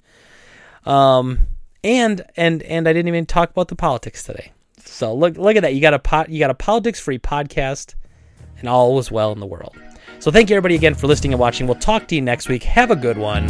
Um, 0.86 1.48
and 1.84 2.24
and 2.36 2.64
and 2.64 2.88
I 2.88 2.94
didn't 2.94 3.08
even 3.08 3.26
talk 3.26 3.52
about 3.52 3.68
the 3.68 3.76
politics 3.76 4.24
today. 4.24 4.52
So 4.84 5.14
look 5.14 5.38
look 5.38 5.56
at 5.56 5.62
that. 5.62 5.76
You 5.76 5.82
got 5.82 5.94
a 5.94 6.00
pot 6.00 6.30
you 6.30 6.40
got 6.40 6.50
a 6.50 6.56
politics 6.56 7.00
free 7.00 7.20
podcast 7.20 7.94
and 8.60 8.68
all 8.68 8.98
is 9.00 9.12
well 9.12 9.32
in 9.32 9.40
the 9.40 9.46
world. 9.46 9.78
So 10.20 10.32
thank 10.32 10.50
you 10.50 10.56
everybody 10.56 10.76
again 10.76 10.96
for 10.96 11.08
listening 11.08 11.34
and 11.34 11.40
watching. 11.40 11.68
We'll 11.68 11.76
talk 11.76 12.08
to 12.08 12.16
you 12.16 12.22
next 12.22 12.50
week. 12.50 12.64
Have 12.64 12.90
a 12.90 12.96
good 12.96 13.18
one. 13.18 13.48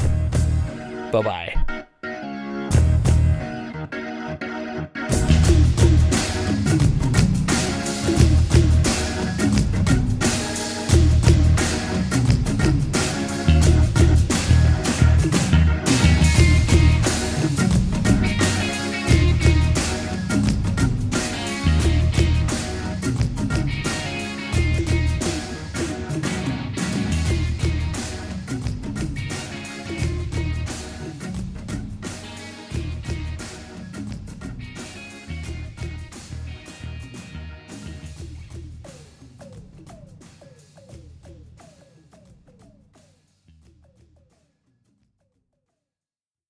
Bye-bye. 1.12 1.86